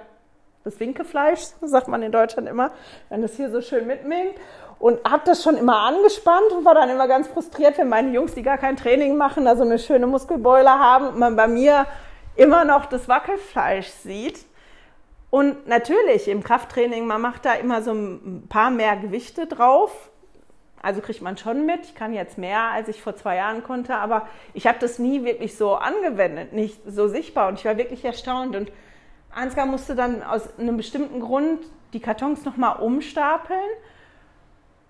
das 0.64 0.81
Winkefleisch, 0.81 1.41
sagt 1.62 1.89
man 1.89 2.03
in 2.03 2.12
Deutschland 2.12 2.49
immer, 2.49 2.72
wenn 3.09 3.22
das 3.22 3.37
hier 3.37 3.51
so 3.51 3.61
schön 3.61 3.87
mitminkt. 3.87 4.39
Und 4.79 5.03
habe 5.09 5.22
das 5.24 5.43
schon 5.43 5.57
immer 5.57 5.79
angespannt 5.79 6.53
und 6.55 6.66
war 6.66 6.74
dann 6.74 6.91
immer 6.91 7.09
ganz 7.09 7.29
frustriert, 7.29 7.79
wenn 7.79 7.89
meine 7.89 8.11
Jungs, 8.11 8.35
die 8.35 8.43
gar 8.43 8.59
kein 8.59 8.77
Training 8.77 9.16
machen, 9.16 9.47
da 9.47 9.57
so 9.57 9.62
eine 9.62 9.79
schöne 9.79 10.07
Muskelbeule 10.07 10.68
haben 10.68 11.09
und 11.09 11.18
man 11.18 11.35
bei 11.35 11.47
mir 11.47 11.87
immer 12.37 12.64
noch 12.64 12.87
das 12.87 13.09
Wackelfleisch 13.09 13.89
sieht. 13.89 14.45
Und 15.30 15.66
natürlich 15.66 16.28
im 16.28 16.43
Krafttraining, 16.43 17.07
man 17.07 17.20
macht 17.20 17.45
da 17.45 17.55
immer 17.55 17.82
so 17.82 17.93
ein 17.93 18.47
paar 18.49 18.70
mehr 18.70 18.97
Gewichte 18.97 19.47
drauf. 19.47 20.11
Also 20.80 21.01
kriegt 21.01 21.20
man 21.20 21.37
schon 21.37 21.66
mit. 21.66 21.84
Ich 21.84 21.95
kann 21.95 22.12
jetzt 22.12 22.39
mehr, 22.39 22.70
als 22.70 22.89
ich 22.89 23.03
vor 23.03 23.16
zwei 23.16 23.37
Jahren 23.37 23.62
konnte, 23.64 23.97
aber 23.97 24.28
ich 24.55 24.66
habe 24.66 24.78
das 24.78 24.99
nie 24.99 25.24
wirklich 25.24 25.57
so 25.57 25.74
angewendet, 25.74 26.53
nicht 26.53 26.80
so 26.87 27.09
sichtbar. 27.09 27.49
Und 27.49 27.59
ich 27.59 27.64
war 27.64 27.76
wirklich 27.76 28.05
erstaunt. 28.05 28.55
Und 28.55 28.70
Ansgar 29.30 29.66
musste 29.66 29.95
dann 29.95 30.22
aus 30.22 30.59
einem 30.59 30.76
bestimmten 30.76 31.20
Grund 31.20 31.61
die 31.93 32.01
Kartons 32.01 32.45
nochmal 32.45 32.80
umstapeln 32.80 33.59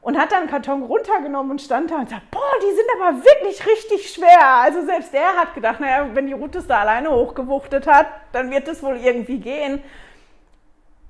und 0.06 0.16
hat 0.16 0.30
dann 0.30 0.42
einen 0.42 0.50
Karton 0.50 0.84
runtergenommen 0.84 1.50
und 1.50 1.60
stand 1.60 1.90
da 1.90 1.96
und 1.96 2.08
sagt, 2.08 2.30
boah, 2.30 2.52
die 2.62 2.76
sind 2.76 2.86
aber 2.94 3.24
wirklich 3.24 3.66
richtig 3.66 4.08
schwer. 4.08 4.46
Also 4.62 4.86
selbst 4.86 5.12
er 5.12 5.34
hat 5.34 5.52
gedacht, 5.52 5.80
naja, 5.80 6.14
wenn 6.14 6.28
die 6.28 6.32
Ruth 6.32 6.54
es 6.54 6.68
da 6.68 6.78
alleine 6.78 7.10
hochgewuchtet 7.10 7.88
hat, 7.88 8.06
dann 8.30 8.52
wird 8.52 8.68
es 8.68 8.84
wohl 8.84 8.98
irgendwie 8.98 9.40
gehen. 9.40 9.82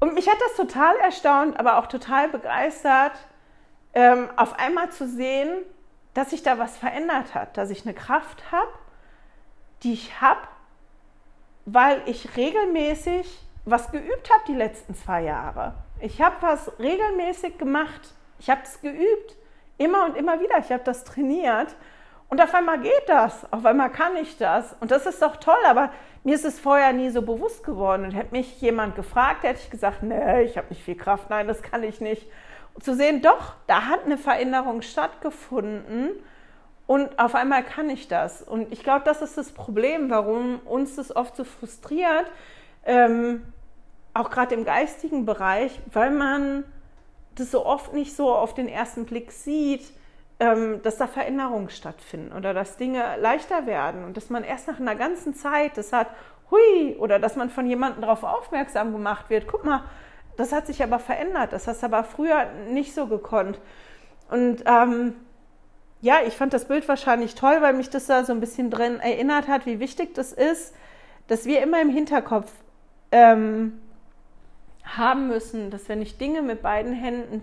Und 0.01 0.15
mich 0.15 0.27
hat 0.31 0.39
das 0.41 0.57
total 0.57 0.97
erstaunt, 0.97 1.61
aber 1.61 1.77
auch 1.77 1.89
total 1.89 2.31
begeistert, 2.31 3.13
ähm, 3.93 4.31
auf 4.37 4.59
einmal 4.59 4.91
zu 4.91 5.07
sehen, 5.07 5.51
dass 6.15 6.31
sich 6.31 6.43
da 6.43 6.59
was 6.59 6.79
verändert 6.79 7.35
hat, 7.35 7.59
dass 7.59 7.69
ich 7.69 7.85
eine 7.85 7.93
Kraft 7.93 8.51
habe, 8.51 8.73
die 9.83 9.93
ich 9.93 10.23
habe, 10.23 10.41
weil 11.67 12.01
ich 12.07 12.35
regelmäßig 12.39 13.47
was 13.67 13.91
geübt 13.91 14.31
habe 14.33 14.45
die 14.49 14.55
letzten 14.55 14.95
zwei 14.95 15.21
Jahre. 15.21 15.75
Ich 16.01 16.23
habe 16.23 16.37
was 16.41 16.79
regelmäßig 16.79 17.59
gemacht 17.59 18.16
ich 18.39 18.51
habe 18.51 18.61
es 18.65 18.81
geübt, 18.81 19.37
immer 19.79 20.05
und 20.05 20.17
immer 20.17 20.41
wieder. 20.41 20.59
Ich 20.59 20.73
habe 20.73 20.85
das 20.85 21.05
trainiert. 21.05 21.75
Und 22.29 22.43
auf 22.43 22.55
einmal 22.55 22.81
geht 22.81 23.09
das, 23.09 23.51
auf 23.53 23.65
einmal 23.65 23.91
kann 23.91 24.17
ich 24.17 24.37
das. 24.37 24.75
Und 24.81 24.91
das 24.91 25.07
ist 25.07 25.23
doch 25.23 25.37
toll, 25.37 25.55
aber 25.69 25.91
mir 26.25 26.35
ist 26.35 26.45
es 26.45 26.59
vorher 26.59 26.93
nie 26.93 27.11
so 27.11 27.23
bewusst 27.23 27.63
geworden. 27.63 28.05
Und 28.05 28.11
hätte 28.13 28.35
mich 28.35 28.61
jemand 28.61 28.97
gefragt, 28.97 29.45
hätte 29.45 29.61
ich 29.63 29.71
gesagt, 29.71 30.03
nee, 30.03 30.43
ich 30.43 30.59
habe 30.59 30.69
nicht 30.71 30.83
viel 30.83 30.97
Kraft, 30.97 31.31
nein, 31.31 31.47
das 31.47 31.63
kann 31.63 31.85
ich 31.85 32.01
nicht. 32.01 32.27
Und 32.75 32.85
zu 32.85 32.95
sehen, 32.95 33.23
doch, 33.23 33.55
da 33.69 33.87
hat 33.87 34.05
eine 34.05 34.19
Veränderung 34.19 34.83
stattgefunden 34.83 36.11
und 36.87 37.19
auf 37.19 37.35
einmal 37.35 37.65
kann 37.65 37.91
ich 37.91 38.09
das. 38.09 38.43
Und 38.43 38.73
ich 38.73 38.83
glaube, 38.83 39.05
das 39.05 39.23
ist 39.23 39.37
das 39.37 39.51
Problem, 39.53 40.09
warum 40.11 40.61
uns 40.65 40.97
das 40.97 41.15
oft 41.15 41.37
so 41.37 41.45
frustriert, 41.45 42.27
ähm, 42.85 43.43
auch 44.15 44.31
gerade 44.31 44.55
im 44.55 44.65
geistigen 44.65 45.27
Bereich, 45.27 45.81
weil 45.93 46.11
man 46.11 46.65
das 47.37 47.51
so 47.51 47.65
oft 47.65 47.93
nicht 47.93 48.15
so 48.15 48.35
auf 48.35 48.55
den 48.55 48.69
ersten 48.69 49.05
Blick 49.05 49.33
sieht, 49.33 49.93
ähm, 50.39 50.83
dass 50.83 50.97
da 50.97 51.07
Veränderungen 51.07 51.71
stattfinden 51.71 52.33
oder 52.33 52.53
dass 52.53 52.77
Dinge 52.77 53.17
leichter 53.19 53.67
werden 53.67 54.05
und 54.05 54.17
dass 54.17 54.29
man 54.29 54.45
erst 54.45 54.69
nach 54.69 54.81
einer 54.81 54.95
ganzen 54.95 55.35
Zeit 55.35 55.77
das 55.79 55.93
hat, 55.93 56.09
hui, 56.51 56.97
oder 56.99 57.19
dass 57.19 57.37
man 57.37 57.51
von 57.51 57.67
jemandem 57.67 58.03
darauf 58.03 58.23
aufmerksam 58.23 58.93
gemacht 58.93 59.31
wird, 59.31 59.47
guck 59.47 59.65
mal, 59.65 59.85
das 60.37 60.53
hat 60.53 60.67
sich 60.67 60.83
aber 60.83 60.99
verändert, 60.99 61.53
das 61.53 61.67
hast 61.67 61.83
du 61.83 61.87
aber 61.87 62.05
früher 62.05 62.47
nicht 62.69 62.95
so 62.95 63.07
gekonnt. 63.07 63.59
Und 64.31 64.65
ähm, 64.67 65.15
ja, 66.03 66.17
ich 66.27 66.35
fand 66.35 66.53
das 66.53 66.67
Bild 66.67 66.87
wahrscheinlich 66.89 67.35
toll, 67.35 67.59
weil 67.61 67.73
mich 67.73 67.89
das 67.89 68.07
da 68.07 68.25
so 68.25 68.33
ein 68.33 68.41
bisschen 68.41 68.71
drin 68.71 69.01
erinnert 69.01 69.49
hat, 69.49 69.65
wie 69.65 69.81
wichtig 69.81 70.15
das 70.15 70.33
ist, 70.33 70.75
dass 71.29 71.47
wir 71.47 71.63
immer 71.63 71.81
im 71.81 71.89
Hinterkopf 71.89 72.53
ähm, 73.11 73.81
haben 74.87 75.29
müssen, 75.29 75.71
dass 75.71 75.89
wenn 75.89 76.01
ich 76.01 76.19
Dinge 76.19 76.43
mit 76.43 76.63
beiden 76.63 76.93
Händen 76.93 77.43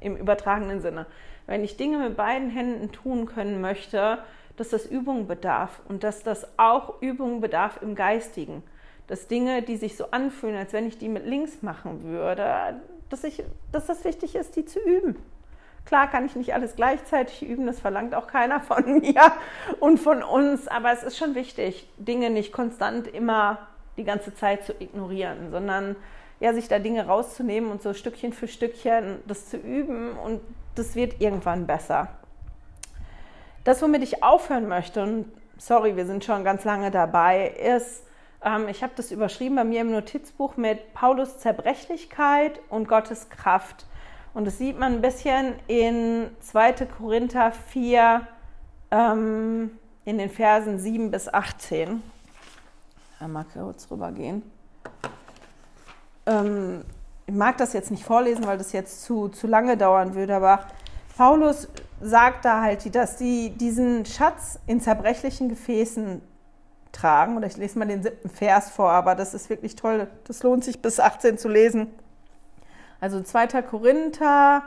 im 0.00 0.16
übertragenen 0.16 0.80
Sinne, 0.80 1.06
wenn 1.46 1.64
ich 1.64 1.76
Dinge 1.76 1.98
mit 1.98 2.16
beiden 2.16 2.50
Händen 2.50 2.92
tun 2.92 3.26
können 3.26 3.60
möchte, 3.60 4.18
dass 4.56 4.68
das 4.68 4.86
Übung 4.86 5.26
bedarf 5.26 5.80
und 5.88 6.04
dass 6.04 6.22
das 6.22 6.58
auch 6.58 7.00
Übung 7.00 7.40
bedarf 7.40 7.80
im 7.82 7.94
Geistigen. 7.94 8.62
Dass 9.06 9.26
Dinge, 9.26 9.62
die 9.62 9.76
sich 9.76 9.96
so 9.96 10.10
anfühlen, 10.10 10.56
als 10.56 10.72
wenn 10.72 10.86
ich 10.86 10.98
die 10.98 11.08
mit 11.08 11.26
links 11.26 11.62
machen 11.62 12.04
würde, 12.04 12.80
dass, 13.08 13.24
ich, 13.24 13.42
dass 13.72 13.86
das 13.86 14.04
wichtig 14.04 14.34
ist, 14.34 14.56
die 14.56 14.64
zu 14.64 14.78
üben. 14.80 15.16
Klar 15.84 16.08
kann 16.08 16.24
ich 16.24 16.36
nicht 16.36 16.54
alles 16.54 16.76
gleichzeitig 16.76 17.42
üben, 17.42 17.66
das 17.66 17.80
verlangt 17.80 18.14
auch 18.14 18.28
keiner 18.28 18.60
von 18.60 18.84
mir 19.00 19.32
und 19.80 19.98
von 19.98 20.22
uns, 20.22 20.68
aber 20.68 20.92
es 20.92 21.02
ist 21.02 21.18
schon 21.18 21.34
wichtig, 21.34 21.88
Dinge 21.96 22.30
nicht 22.30 22.52
konstant 22.52 23.08
immer 23.08 23.66
die 23.96 24.04
ganze 24.04 24.34
Zeit 24.34 24.64
zu 24.64 24.72
ignorieren, 24.78 25.50
sondern 25.50 25.96
ja, 26.42 26.52
sich 26.52 26.66
da 26.66 26.80
Dinge 26.80 27.06
rauszunehmen 27.06 27.70
und 27.70 27.82
so 27.82 27.94
Stückchen 27.94 28.32
für 28.32 28.48
Stückchen 28.48 29.20
das 29.28 29.48
zu 29.48 29.56
üben 29.56 30.18
und 30.18 30.40
das 30.74 30.96
wird 30.96 31.20
irgendwann 31.20 31.68
besser. 31.68 32.08
Das, 33.62 33.80
womit 33.80 34.02
ich 34.02 34.24
aufhören 34.24 34.66
möchte, 34.66 35.04
und 35.04 35.26
sorry, 35.56 35.94
wir 35.96 36.04
sind 36.04 36.24
schon 36.24 36.42
ganz 36.42 36.64
lange 36.64 36.90
dabei, 36.90 37.46
ist, 37.46 38.02
ähm, 38.44 38.66
ich 38.66 38.82
habe 38.82 38.92
das 38.96 39.12
überschrieben 39.12 39.54
bei 39.54 39.62
mir 39.62 39.82
im 39.82 39.92
Notizbuch 39.92 40.56
mit 40.56 40.92
Paulus 40.94 41.38
Zerbrechlichkeit 41.38 42.58
und 42.70 42.88
Gottes 42.88 43.30
Kraft. 43.30 43.86
Und 44.34 44.44
das 44.44 44.58
sieht 44.58 44.76
man 44.76 44.94
ein 44.94 45.00
bisschen 45.00 45.54
in 45.68 46.28
2. 46.40 46.72
Korinther 46.98 47.52
4 47.52 48.26
ähm, 48.90 49.78
in 50.04 50.18
den 50.18 50.28
Versen 50.28 50.80
7 50.80 51.12
bis 51.12 51.32
18. 51.32 52.02
Einmal 53.20 53.44
kurz 53.54 53.88
rübergehen 53.88 54.42
ähm, 56.26 56.84
ich 57.26 57.34
mag 57.34 57.56
das 57.58 57.72
jetzt 57.72 57.90
nicht 57.90 58.04
vorlesen, 58.04 58.46
weil 58.46 58.58
das 58.58 58.72
jetzt 58.72 59.04
zu, 59.04 59.28
zu 59.28 59.46
lange 59.46 59.76
dauern 59.76 60.14
würde, 60.14 60.34
aber 60.34 60.66
Paulus 61.16 61.68
sagt 62.00 62.44
da 62.44 62.62
halt, 62.62 62.94
dass 62.94 63.16
die 63.16 63.50
diesen 63.50 64.04
Schatz 64.06 64.58
in 64.66 64.80
zerbrechlichen 64.80 65.48
Gefäßen 65.48 66.20
tragen. 66.90 67.36
Oder 67.36 67.46
ich 67.46 67.56
lese 67.56 67.78
mal 67.78 67.86
den 67.88 68.02
siebten 68.02 68.28
Vers 68.28 68.70
vor, 68.70 68.90
aber 68.90 69.14
das 69.14 69.34
ist 69.34 69.50
wirklich 69.50 69.76
toll. 69.76 70.08
Das 70.24 70.42
lohnt 70.42 70.64
sich 70.64 70.80
bis 70.80 71.00
18 71.00 71.38
zu 71.38 71.48
lesen. 71.48 71.88
Also 73.00 73.20
2. 73.20 73.62
Korinther 73.62 74.62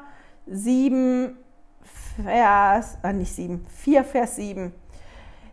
7, 0.48 1.38
Vers, 2.24 2.98
äh 3.04 3.14
nicht 3.14 3.34
7, 3.34 3.66
4, 3.70 4.04
Vers 4.04 4.36
7. 4.36 4.74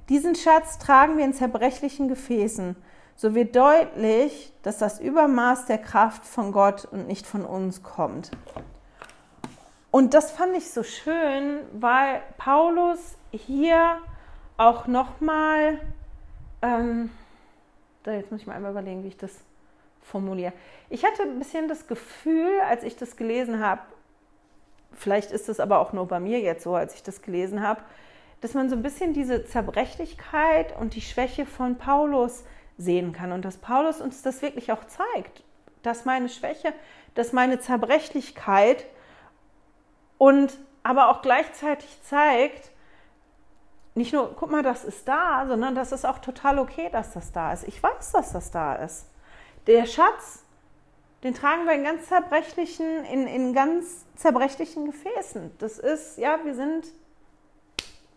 Diesen 0.08 0.34
Schatz 0.34 0.78
tragen 0.78 1.16
wir 1.16 1.24
in 1.24 1.32
zerbrechlichen 1.32 2.08
Gefäßen 2.08 2.76
so 3.22 3.36
wird 3.36 3.54
deutlich, 3.54 4.52
dass 4.64 4.78
das 4.78 4.98
Übermaß 4.98 5.66
der 5.66 5.78
Kraft 5.78 6.26
von 6.26 6.50
Gott 6.50 6.86
und 6.86 7.06
nicht 7.06 7.24
von 7.24 7.44
uns 7.44 7.84
kommt. 7.84 8.32
Und 9.92 10.12
das 10.12 10.32
fand 10.32 10.56
ich 10.56 10.72
so 10.72 10.82
schön, 10.82 11.60
weil 11.72 12.20
Paulus 12.36 13.16
hier 13.30 13.98
auch 14.56 14.88
nochmal, 14.88 15.78
ähm, 16.62 17.10
jetzt 18.04 18.32
muss 18.32 18.40
ich 18.40 18.48
mal 18.48 18.54
einmal 18.54 18.72
überlegen, 18.72 19.04
wie 19.04 19.08
ich 19.08 19.16
das 19.18 19.30
formuliere. 20.00 20.52
Ich 20.90 21.04
hatte 21.04 21.22
ein 21.22 21.38
bisschen 21.38 21.68
das 21.68 21.86
Gefühl, 21.86 22.50
als 22.68 22.82
ich 22.82 22.96
das 22.96 23.16
gelesen 23.16 23.64
habe, 23.64 23.82
vielleicht 24.94 25.30
ist 25.30 25.48
es 25.48 25.60
aber 25.60 25.78
auch 25.78 25.92
nur 25.92 26.08
bei 26.08 26.18
mir 26.18 26.40
jetzt 26.40 26.64
so, 26.64 26.74
als 26.74 26.96
ich 26.96 27.04
das 27.04 27.22
gelesen 27.22 27.62
habe, 27.62 27.82
dass 28.40 28.54
man 28.54 28.68
so 28.68 28.74
ein 28.74 28.82
bisschen 28.82 29.12
diese 29.12 29.44
Zerbrechlichkeit 29.44 30.76
und 30.76 30.96
die 30.96 31.00
Schwäche 31.00 31.46
von 31.46 31.78
Paulus 31.78 32.42
sehen 32.82 33.12
kann 33.12 33.32
und 33.32 33.44
dass 33.44 33.58
Paulus 33.58 34.00
uns 34.00 34.22
das 34.22 34.42
wirklich 34.42 34.72
auch 34.72 34.84
zeigt, 34.84 35.42
dass 35.82 36.04
meine 36.04 36.28
Schwäche, 36.28 36.72
dass 37.14 37.32
meine 37.32 37.58
Zerbrechlichkeit 37.60 38.86
und 40.18 40.58
aber 40.82 41.10
auch 41.10 41.22
gleichzeitig 41.22 42.02
zeigt, 42.02 42.70
nicht 43.94 44.12
nur, 44.12 44.34
guck 44.34 44.50
mal, 44.50 44.62
das 44.62 44.84
ist 44.84 45.06
da, 45.06 45.46
sondern 45.46 45.74
das 45.74 45.92
ist 45.92 46.06
auch 46.06 46.18
total 46.18 46.58
okay, 46.58 46.88
dass 46.90 47.12
das 47.12 47.32
da 47.32 47.52
ist. 47.52 47.64
Ich 47.64 47.82
weiß, 47.82 48.12
dass 48.12 48.32
das 48.32 48.50
da 48.50 48.74
ist. 48.76 49.06
Der 49.66 49.86
Schatz, 49.86 50.44
den 51.22 51.34
tragen 51.34 51.66
wir 51.66 51.74
in 51.74 51.84
ganz 51.84 52.06
zerbrechlichen, 52.06 53.04
in, 53.04 53.26
in 53.26 53.52
ganz 53.52 54.06
zerbrechlichen 54.16 54.86
Gefäßen. 54.86 55.52
Das 55.58 55.78
ist, 55.78 56.18
ja, 56.18 56.38
wir 56.44 56.54
sind 56.54 56.86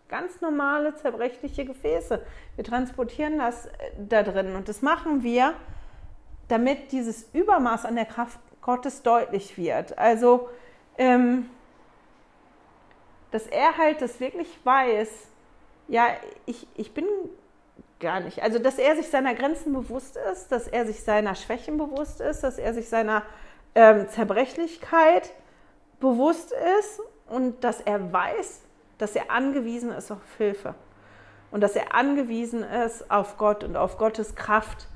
ganz 0.07 0.41
normale 0.41 0.95
zerbrechliche 0.95 1.65
Gefäße. 1.65 2.21
Wir 2.55 2.63
transportieren 2.63 3.39
das 3.39 3.65
äh, 3.65 3.71
da 3.97 4.23
drin 4.23 4.55
und 4.55 4.69
das 4.69 4.81
machen 4.81 5.23
wir, 5.23 5.53
damit 6.47 6.91
dieses 6.91 7.27
Übermaß 7.33 7.85
an 7.85 7.95
der 7.95 8.05
Kraft 8.05 8.39
Gottes 8.61 9.01
deutlich 9.01 9.57
wird. 9.57 9.97
Also, 9.97 10.49
ähm, 10.97 11.49
dass 13.31 13.47
er 13.47 13.77
halt 13.77 14.01
das 14.01 14.19
wirklich 14.19 14.47
weiß, 14.63 15.09
ja, 15.87 16.07
ich, 16.45 16.67
ich 16.75 16.93
bin 16.93 17.05
gar 17.99 18.19
nicht. 18.19 18.41
Also, 18.41 18.59
dass 18.59 18.77
er 18.77 18.95
sich 18.95 19.09
seiner 19.09 19.35
Grenzen 19.35 19.73
bewusst 19.73 20.17
ist, 20.31 20.51
dass 20.51 20.67
er 20.67 20.85
sich 20.85 21.03
seiner 21.03 21.35
Schwächen 21.35 21.77
bewusst 21.77 22.21
ist, 22.21 22.41
dass 22.43 22.57
er 22.57 22.73
sich 22.73 22.89
seiner 22.89 23.23
ähm, 23.75 24.07
Zerbrechlichkeit 24.09 25.31
bewusst 25.99 26.53
ist 26.79 27.01
und 27.27 27.63
dass 27.63 27.81
er 27.81 28.11
weiß, 28.11 28.61
dass 28.97 29.15
er 29.15 29.31
angewiesen 29.31 29.91
ist 29.91 30.11
auf 30.11 30.19
Hilfe 30.37 30.75
und 31.51 31.61
dass 31.61 31.75
er 31.75 31.95
angewiesen 31.95 32.63
ist 32.63 33.09
auf 33.11 33.37
Gott 33.37 33.63
und 33.63 33.77
auf 33.77 33.97
Gottes 33.97 34.35
Kraft 34.35 34.87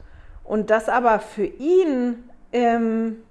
und 0.43 0.69
dass 0.69 0.89
aber 0.89 1.19
für 1.19 1.45
ihn 1.45 2.29
ähm, 2.51 3.23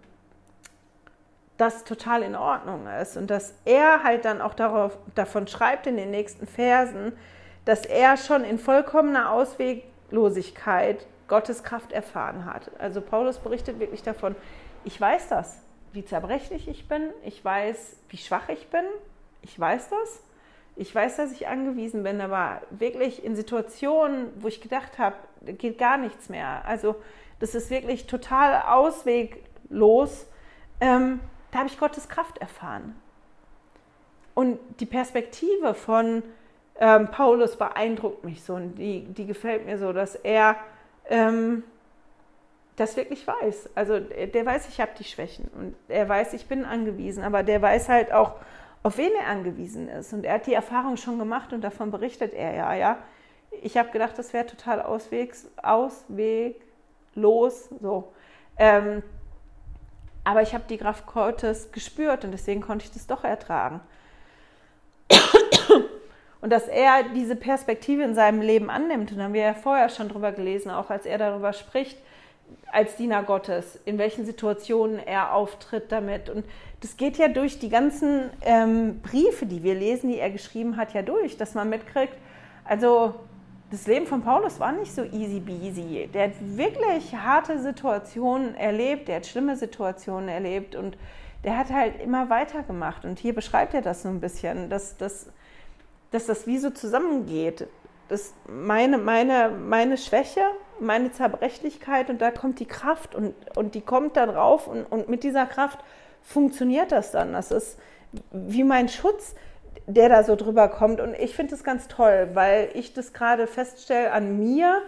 das 1.57 1.85
total 1.85 2.23
in 2.23 2.37
Ordnung 2.37 2.87
ist 2.87 3.16
und 3.16 3.29
dass 3.29 3.53
er 3.64 4.05
halt 4.05 4.25
dann 4.25 4.41
auch 4.41 4.55
darauf, 4.55 4.97
davon 5.14 5.47
schreibt 5.49 5.87
in 5.87 5.97
den 5.97 6.11
nächsten 6.11 6.47
Versen, 6.47 7.12
dass 7.64 7.85
er 7.85 8.16
schon 8.16 8.45
in 8.45 8.59
vollkommener 8.59 9.33
Ausweglosigkeit 9.33 11.07
Gottes 11.27 11.62
Kraft 11.62 11.93
erfahren 11.93 12.47
hat. 12.47 12.71
Also 12.79 13.01
Paulus 13.01 13.39
berichtet 13.39 13.81
wirklich 13.81 14.03
davon, 14.03 14.35
ich 14.85 14.99
weiß 14.99 15.29
das, 15.29 15.59
wie 15.93 16.05
zerbrechlich 16.05 16.69
ich 16.69 16.89
bin, 16.89 17.11
ich 17.25 17.45
weiß, 17.45 17.97
wie 18.09 18.16
schwach 18.16 18.49
ich 18.49 18.69
bin, 18.69 18.85
ich 19.43 19.59
weiß 19.59 19.91
das. 19.91 20.23
Ich 20.79 20.95
weiß, 20.95 21.16
dass 21.16 21.33
ich 21.33 21.49
angewiesen 21.49 22.05
bin, 22.05 22.20
aber 22.20 22.62
wirklich 22.70 23.24
in 23.24 23.35
Situationen, 23.35 24.29
wo 24.37 24.47
ich 24.47 24.61
gedacht 24.61 24.99
habe, 24.99 25.16
geht 25.43 25.76
gar 25.76 25.99
nichts 25.99 26.29
mehr. 26.29 26.64
Also 26.64 26.95
das 27.41 27.57
ist 27.57 27.68
wirklich 27.68 28.07
total 28.07 28.62
ausweglos. 28.62 30.26
Ähm, 30.81 31.18
da 31.51 31.59
habe 31.59 31.68
ich 31.68 31.81
Gottes 31.81 32.09
Kraft 32.09 32.39
erfahren. 32.39 32.95
Und 34.35 34.61
die 34.79 34.87
Perspektive 34.87 35.74
von, 35.74 36.22
ähm, 36.79 37.09
Paulus 37.11 37.57
beeindruckt 37.57 38.24
mich 38.24 38.45
so 38.45 38.55
und 38.55 38.76
die, 38.76 39.03
die 39.03 39.26
gefällt 39.26 39.66
mir 39.66 39.79
so, 39.79 39.93
dass 39.93 40.14
er 40.14 40.55
ähm, 41.09 41.64
das 42.76 42.97
wirklich 42.97 43.26
weiß. 43.26 43.70
Also 43.74 43.99
der 43.99 44.47
weiß, 44.47 44.68
ich 44.68 44.81
habe 44.81 44.93
die 44.97 45.03
Schwächen 45.05 45.49
und 45.59 45.74
er 45.89 46.09
weiß, 46.09 46.35
ich 46.35 46.47
bin 46.47 46.64
angewiesen, 46.64 47.24
aber 47.24 47.43
der 47.43 47.61
weiß 47.61 47.89
halt 47.89 48.12
auch, 48.12 48.35
auf 48.83 48.99
wen 48.99 49.12
er 49.20 49.29
angewiesen 49.29 49.89
ist. 49.89 50.12
Und 50.12 50.24
er 50.24 50.35
hat 50.35 50.47
die 50.47 50.55
Erfahrung 50.55 50.97
schon 50.97 51.18
gemacht 51.18 51.53
und 51.53 51.62
davon 51.62 51.91
berichtet 51.91 52.33
er 52.35 52.55
ja. 52.55 52.74
ja. 52.74 52.99
Ich 53.62 53.76
habe 53.76 53.91
gedacht, 53.91 54.18
das 54.18 54.33
wäre 54.33 54.47
total 54.47 54.83
auswegs, 54.83 55.49
ausweglos. 55.62 56.61
So. 57.81 58.12
Ähm, 58.59 59.03
aber 60.24 60.43
ich 60.43 60.55
habe 60.55 60.64
die 60.68 60.79
Kraft 60.79 61.07
Gottes 61.07 61.72
gespürt 61.72 62.24
und 62.24 62.33
deswegen 62.33 62.61
konnte 62.61 62.85
ich 62.85 62.93
das 62.93 63.07
doch 63.07 63.24
ertragen. 63.24 63.81
Und 66.41 66.51
dass 66.51 66.68
er 66.68 67.03
diese 67.14 67.35
Perspektive 67.35 68.03
in 68.03 68.14
seinem 68.14 68.41
Leben 68.41 68.70
annimmt, 68.70 69.11
und 69.12 69.20
haben 69.22 69.35
wir 69.35 69.43
ja 69.43 69.55
vorher 69.55 69.89
schon 69.89 70.09
drüber 70.09 70.33
gelesen, 70.33 70.70
auch 70.70 70.91
als 70.91 71.05
er 71.05 71.18
darüber 71.18 71.53
spricht, 71.53 71.99
als 72.70 72.96
Diener 72.96 73.22
Gottes, 73.22 73.78
in 73.84 73.99
welchen 73.99 74.26
Situationen 74.26 74.99
er 74.99 75.32
auftritt 75.32 75.90
damit. 75.90 76.28
Und 76.28 76.44
das 76.80 76.96
geht 76.96 77.16
ja 77.16 77.28
durch 77.28 77.59
die 77.59 77.68
ganzen 77.68 78.30
ähm, 78.42 79.01
Briefe, 79.01 79.46
die 79.46 79.62
wir 79.62 79.74
lesen, 79.74 80.11
die 80.11 80.18
er 80.18 80.30
geschrieben 80.30 80.76
hat, 80.76 80.92
ja 80.94 81.03
durch, 81.03 81.36
dass 81.36 81.55
man 81.55 81.68
mitkriegt, 81.68 82.14
also 82.64 83.14
das 83.70 83.86
Leben 83.86 84.07
von 84.07 84.22
Paulus 84.22 84.61
war 84.61 84.72
nicht 84.72 84.94
so 84.94 85.03
easy 85.03 85.40
beasy. 85.40 86.09
Der 86.12 86.24
hat 86.24 86.34
wirklich 86.40 87.14
harte 87.14 87.59
Situationen 87.59 88.55
erlebt, 88.55 89.09
der 89.09 89.16
hat 89.16 89.26
schlimme 89.26 89.57
Situationen 89.57 90.28
erlebt 90.28 90.74
und 90.74 90.96
der 91.44 91.57
hat 91.57 91.70
halt 91.70 92.01
immer 92.01 92.30
weitergemacht. 92.30 93.05
Und 93.05 93.18
hier 93.18 93.34
beschreibt 93.34 93.74
er 93.74 93.82
das 93.82 94.03
so 94.03 94.09
ein 94.09 94.20
bisschen, 94.20 94.70
dass, 94.70 94.96
dass 94.96 95.28
dass 96.11 96.26
das 96.26 96.46
wie 96.46 96.59
so 96.59 96.70
zusammengeht. 96.70 97.66
Das 98.09 98.34
meine, 98.46 98.98
meine, 98.98 99.50
meine 99.50 99.98
Schwäche, 99.98 100.40
meine 100.80 101.12
Zerbrechlichkeit 101.12 102.09
und 102.11 102.20
da 102.20 102.30
kommt 102.30 102.61
die 102.61 102.66
Kraft 102.66 103.14
und, 103.14 103.34
und 103.56 103.74
die 103.74 103.80
kommt 103.80 104.16
da 104.16 104.26
drauf 104.26 104.66
und, 104.66 104.84
und 104.84 105.09
mit 105.09 105.22
dieser 105.22 105.46
Kraft 105.46 105.78
funktioniert 106.22 106.92
das 106.92 107.11
dann. 107.11 107.32
Das 107.32 107.50
ist 107.50 107.78
wie 108.30 108.64
mein 108.64 108.88
Schutz, 108.88 109.34
der 109.86 110.09
da 110.09 110.22
so 110.22 110.36
drüber 110.36 110.68
kommt. 110.68 111.00
Und 111.00 111.14
ich 111.14 111.34
finde 111.34 111.52
das 111.52 111.64
ganz 111.64 111.88
toll, 111.88 112.30
weil 112.34 112.70
ich 112.74 112.92
das 112.92 113.12
gerade 113.12 113.46
feststelle 113.46 114.12
an 114.12 114.38
mir, 114.38 114.82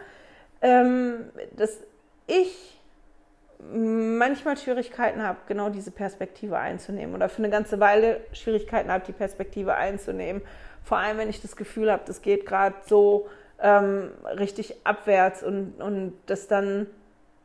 ähm, 0.62 1.30
dass 1.56 1.78
ich 2.26 2.78
manchmal 3.72 4.56
Schwierigkeiten 4.56 5.22
habe, 5.22 5.38
genau 5.46 5.68
diese 5.68 5.90
Perspektive 5.90 6.58
einzunehmen 6.58 7.14
oder 7.14 7.28
für 7.28 7.38
eine 7.38 7.50
ganze 7.50 7.78
Weile 7.78 8.20
Schwierigkeiten 8.32 8.90
habe, 8.90 9.04
die 9.06 9.12
Perspektive 9.12 9.74
einzunehmen. 9.74 10.40
Vor 10.84 10.98
allem, 10.98 11.18
wenn 11.18 11.30
ich 11.30 11.42
das 11.42 11.56
Gefühl 11.56 11.90
habe, 11.90 12.02
das 12.06 12.22
geht 12.22 12.46
gerade 12.46 12.76
so 12.86 13.28
ähm, 13.60 14.10
richtig 14.38 14.76
abwärts 14.84 15.42
und, 15.42 15.80
und 15.80 16.14
dass 16.26 16.48
dann 16.48 16.86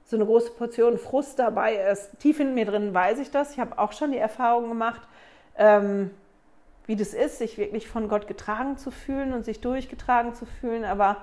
so 0.05 0.15
eine 0.15 0.25
große 0.25 0.51
Portion 0.51 0.97
Frust 0.97 1.39
dabei 1.39 1.75
ist. 1.75 2.11
Tief 2.19 2.39
in 2.39 2.53
mir 2.53 2.65
drin 2.65 2.93
weiß 2.93 3.19
ich 3.19 3.31
das. 3.31 3.51
Ich 3.51 3.59
habe 3.59 3.79
auch 3.79 3.91
schon 3.91 4.11
die 4.11 4.17
Erfahrung 4.17 4.69
gemacht, 4.69 5.01
ähm, 5.57 6.11
wie 6.85 6.95
das 6.95 7.13
ist, 7.13 7.39
sich 7.39 7.57
wirklich 7.57 7.87
von 7.87 8.07
Gott 8.07 8.27
getragen 8.27 8.77
zu 8.77 8.91
fühlen 8.91 9.33
und 9.33 9.43
sich 9.43 9.61
durchgetragen 9.61 10.35
zu 10.35 10.45
fühlen. 10.45 10.85
Aber 10.85 11.17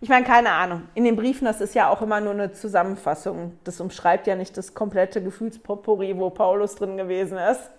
ich 0.00 0.10
meine, 0.10 0.26
keine 0.26 0.50
Ahnung. 0.50 0.82
In 0.94 1.04
den 1.04 1.16
Briefen, 1.16 1.46
das 1.46 1.62
ist 1.62 1.74
ja 1.74 1.88
auch 1.88 2.02
immer 2.02 2.20
nur 2.20 2.34
eine 2.34 2.52
Zusammenfassung. 2.52 3.58
Das 3.64 3.80
umschreibt 3.80 4.26
ja 4.26 4.36
nicht 4.36 4.56
das 4.58 4.74
komplette 4.74 5.22
Gefühlspotpourri, 5.22 6.18
wo 6.18 6.28
Paulus 6.28 6.74
drin 6.74 6.98
gewesen 6.98 7.38
ist. 7.38 7.70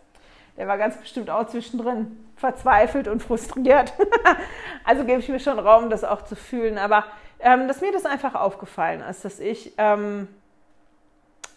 Der 0.59 0.67
war 0.67 0.77
ganz 0.77 0.97
bestimmt 0.97 1.29
auch 1.29 1.47
zwischendrin 1.47 2.19
verzweifelt 2.35 3.07
und 3.07 3.23
frustriert. 3.23 3.93
also 4.83 5.05
gebe 5.05 5.21
ich 5.21 5.29
mir 5.29 5.39
schon 5.39 5.57
Raum, 5.57 5.89
das 5.89 6.03
auch 6.03 6.23
zu 6.23 6.35
fühlen. 6.35 6.77
Aber 6.77 7.05
ähm, 7.39 7.69
dass 7.69 7.79
mir 7.79 7.93
das 7.93 8.05
einfach 8.05 8.35
aufgefallen 8.35 9.01
ist, 9.09 9.23
dass 9.23 9.39
ich 9.39 9.73
ähm, 9.77 10.27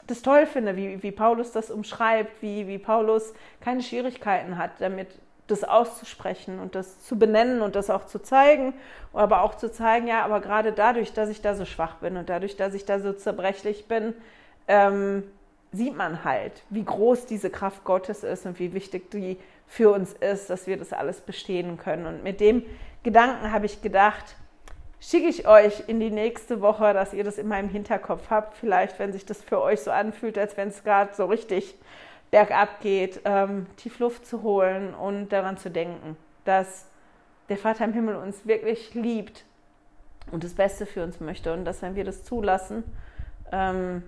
das 0.06 0.22
toll 0.22 0.46
finde, 0.46 0.76
wie, 0.76 1.02
wie 1.02 1.10
Paulus 1.10 1.50
das 1.50 1.72
umschreibt, 1.72 2.42
wie, 2.42 2.68
wie 2.68 2.78
Paulus 2.78 3.34
keine 3.60 3.82
Schwierigkeiten 3.82 4.56
hat, 4.56 4.70
damit 4.78 5.08
das 5.48 5.64
auszusprechen 5.64 6.60
und 6.60 6.76
das 6.76 7.02
zu 7.02 7.18
benennen 7.18 7.60
und 7.60 7.74
das 7.74 7.90
auch 7.90 8.06
zu 8.06 8.20
zeigen, 8.20 8.72
aber 9.12 9.42
auch 9.42 9.56
zu 9.56 9.70
zeigen, 9.70 10.06
ja, 10.06 10.24
aber 10.24 10.40
gerade 10.40 10.72
dadurch, 10.72 11.12
dass 11.12 11.28
ich 11.28 11.42
da 11.42 11.56
so 11.56 11.64
schwach 11.64 11.96
bin 11.96 12.16
und 12.16 12.28
dadurch, 12.28 12.56
dass 12.56 12.72
ich 12.72 12.84
da 12.84 13.00
so 13.00 13.12
zerbrechlich 13.12 13.86
bin, 13.88 14.14
ähm, 14.68 15.24
sieht 15.72 15.96
man 15.96 16.24
halt, 16.24 16.62
wie 16.70 16.84
groß 16.84 17.26
diese 17.26 17.50
Kraft 17.50 17.84
Gottes 17.84 18.22
ist 18.22 18.46
und 18.46 18.58
wie 18.58 18.74
wichtig 18.74 19.10
die 19.10 19.38
für 19.66 19.90
uns 19.90 20.12
ist, 20.12 20.50
dass 20.50 20.66
wir 20.66 20.76
das 20.76 20.92
alles 20.92 21.20
bestehen 21.20 21.78
können. 21.78 22.06
Und 22.06 22.22
mit 22.22 22.40
dem 22.40 22.64
Gedanken 23.02 23.50
habe 23.52 23.66
ich 23.66 23.80
gedacht, 23.80 24.36
schicke 25.00 25.28
ich 25.28 25.48
euch 25.48 25.84
in 25.88 25.98
die 25.98 26.10
nächste 26.10 26.60
Woche, 26.60 26.92
dass 26.92 27.14
ihr 27.14 27.24
das 27.24 27.38
in 27.38 27.48
meinem 27.48 27.70
Hinterkopf 27.70 28.30
habt. 28.30 28.56
Vielleicht, 28.56 28.98
wenn 28.98 29.12
sich 29.12 29.24
das 29.24 29.42
für 29.42 29.60
euch 29.60 29.80
so 29.80 29.90
anfühlt, 29.90 30.36
als 30.36 30.56
wenn 30.56 30.68
es 30.68 30.84
gerade 30.84 31.14
so 31.14 31.24
richtig 31.24 31.74
bergab 32.30 32.80
geht, 32.80 33.20
ähm, 33.24 33.66
tief 33.76 33.98
Luft 33.98 34.26
zu 34.26 34.42
holen 34.42 34.94
und 34.94 35.30
daran 35.30 35.56
zu 35.56 35.70
denken, 35.70 36.16
dass 36.44 36.86
der 37.48 37.58
Vater 37.58 37.84
im 37.84 37.92
Himmel 37.92 38.16
uns 38.16 38.46
wirklich 38.46 38.94
liebt 38.94 39.44
und 40.30 40.44
das 40.44 40.54
Beste 40.54 40.86
für 40.86 41.02
uns 41.02 41.20
möchte 41.20 41.52
und 41.52 41.64
dass 41.64 41.82
wenn 41.82 41.94
wir 41.94 42.04
das 42.04 42.24
zulassen, 42.24 42.84
ähm, 43.50 44.02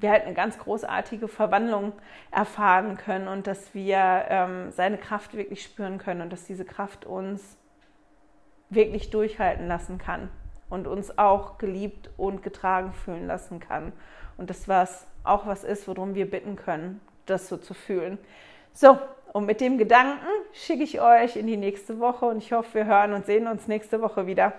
wir 0.00 0.10
halt 0.10 0.24
eine 0.24 0.34
ganz 0.34 0.58
großartige 0.58 1.28
Verwandlung 1.28 1.92
erfahren 2.30 2.96
können 2.96 3.28
und 3.28 3.46
dass 3.46 3.74
wir 3.74 4.24
ähm, 4.28 4.70
seine 4.72 4.98
Kraft 4.98 5.36
wirklich 5.36 5.62
spüren 5.62 5.98
können 5.98 6.22
und 6.22 6.32
dass 6.32 6.44
diese 6.44 6.64
Kraft 6.64 7.04
uns 7.04 7.56
wirklich 8.70 9.10
durchhalten 9.10 9.68
lassen 9.68 9.98
kann. 9.98 10.30
und 10.70 10.86
uns 10.86 11.18
auch 11.18 11.58
geliebt 11.58 12.10
und 12.16 12.42
getragen 12.42 12.92
fühlen 12.92 13.26
lassen 13.26 13.60
kann. 13.60 13.92
Und 14.38 14.48
das 14.48 14.68
was 14.68 15.06
auch 15.24 15.46
was 15.46 15.64
ist, 15.64 15.86
worum 15.86 16.14
wir 16.14 16.30
bitten 16.30 16.56
können, 16.56 17.00
das 17.26 17.48
so 17.48 17.56
zu 17.56 17.74
fühlen. 17.74 18.18
So, 18.72 18.98
und 19.32 19.46
mit 19.46 19.60
dem 19.60 19.78
Gedanken 19.78 20.26
schicke 20.52 20.84
ich 20.84 21.00
euch 21.00 21.36
in 21.36 21.46
die 21.46 21.56
nächste 21.56 21.98
Woche 21.98 22.26
und 22.26 22.38
ich 22.38 22.52
hoffe, 22.52 22.74
wir 22.74 22.86
hören 22.86 23.12
und 23.12 23.26
sehen 23.26 23.46
uns 23.46 23.68
nächste 23.68 24.00
Woche 24.00 24.26
wieder. 24.26 24.52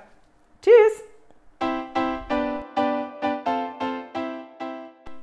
Tschüss! 0.62 1.11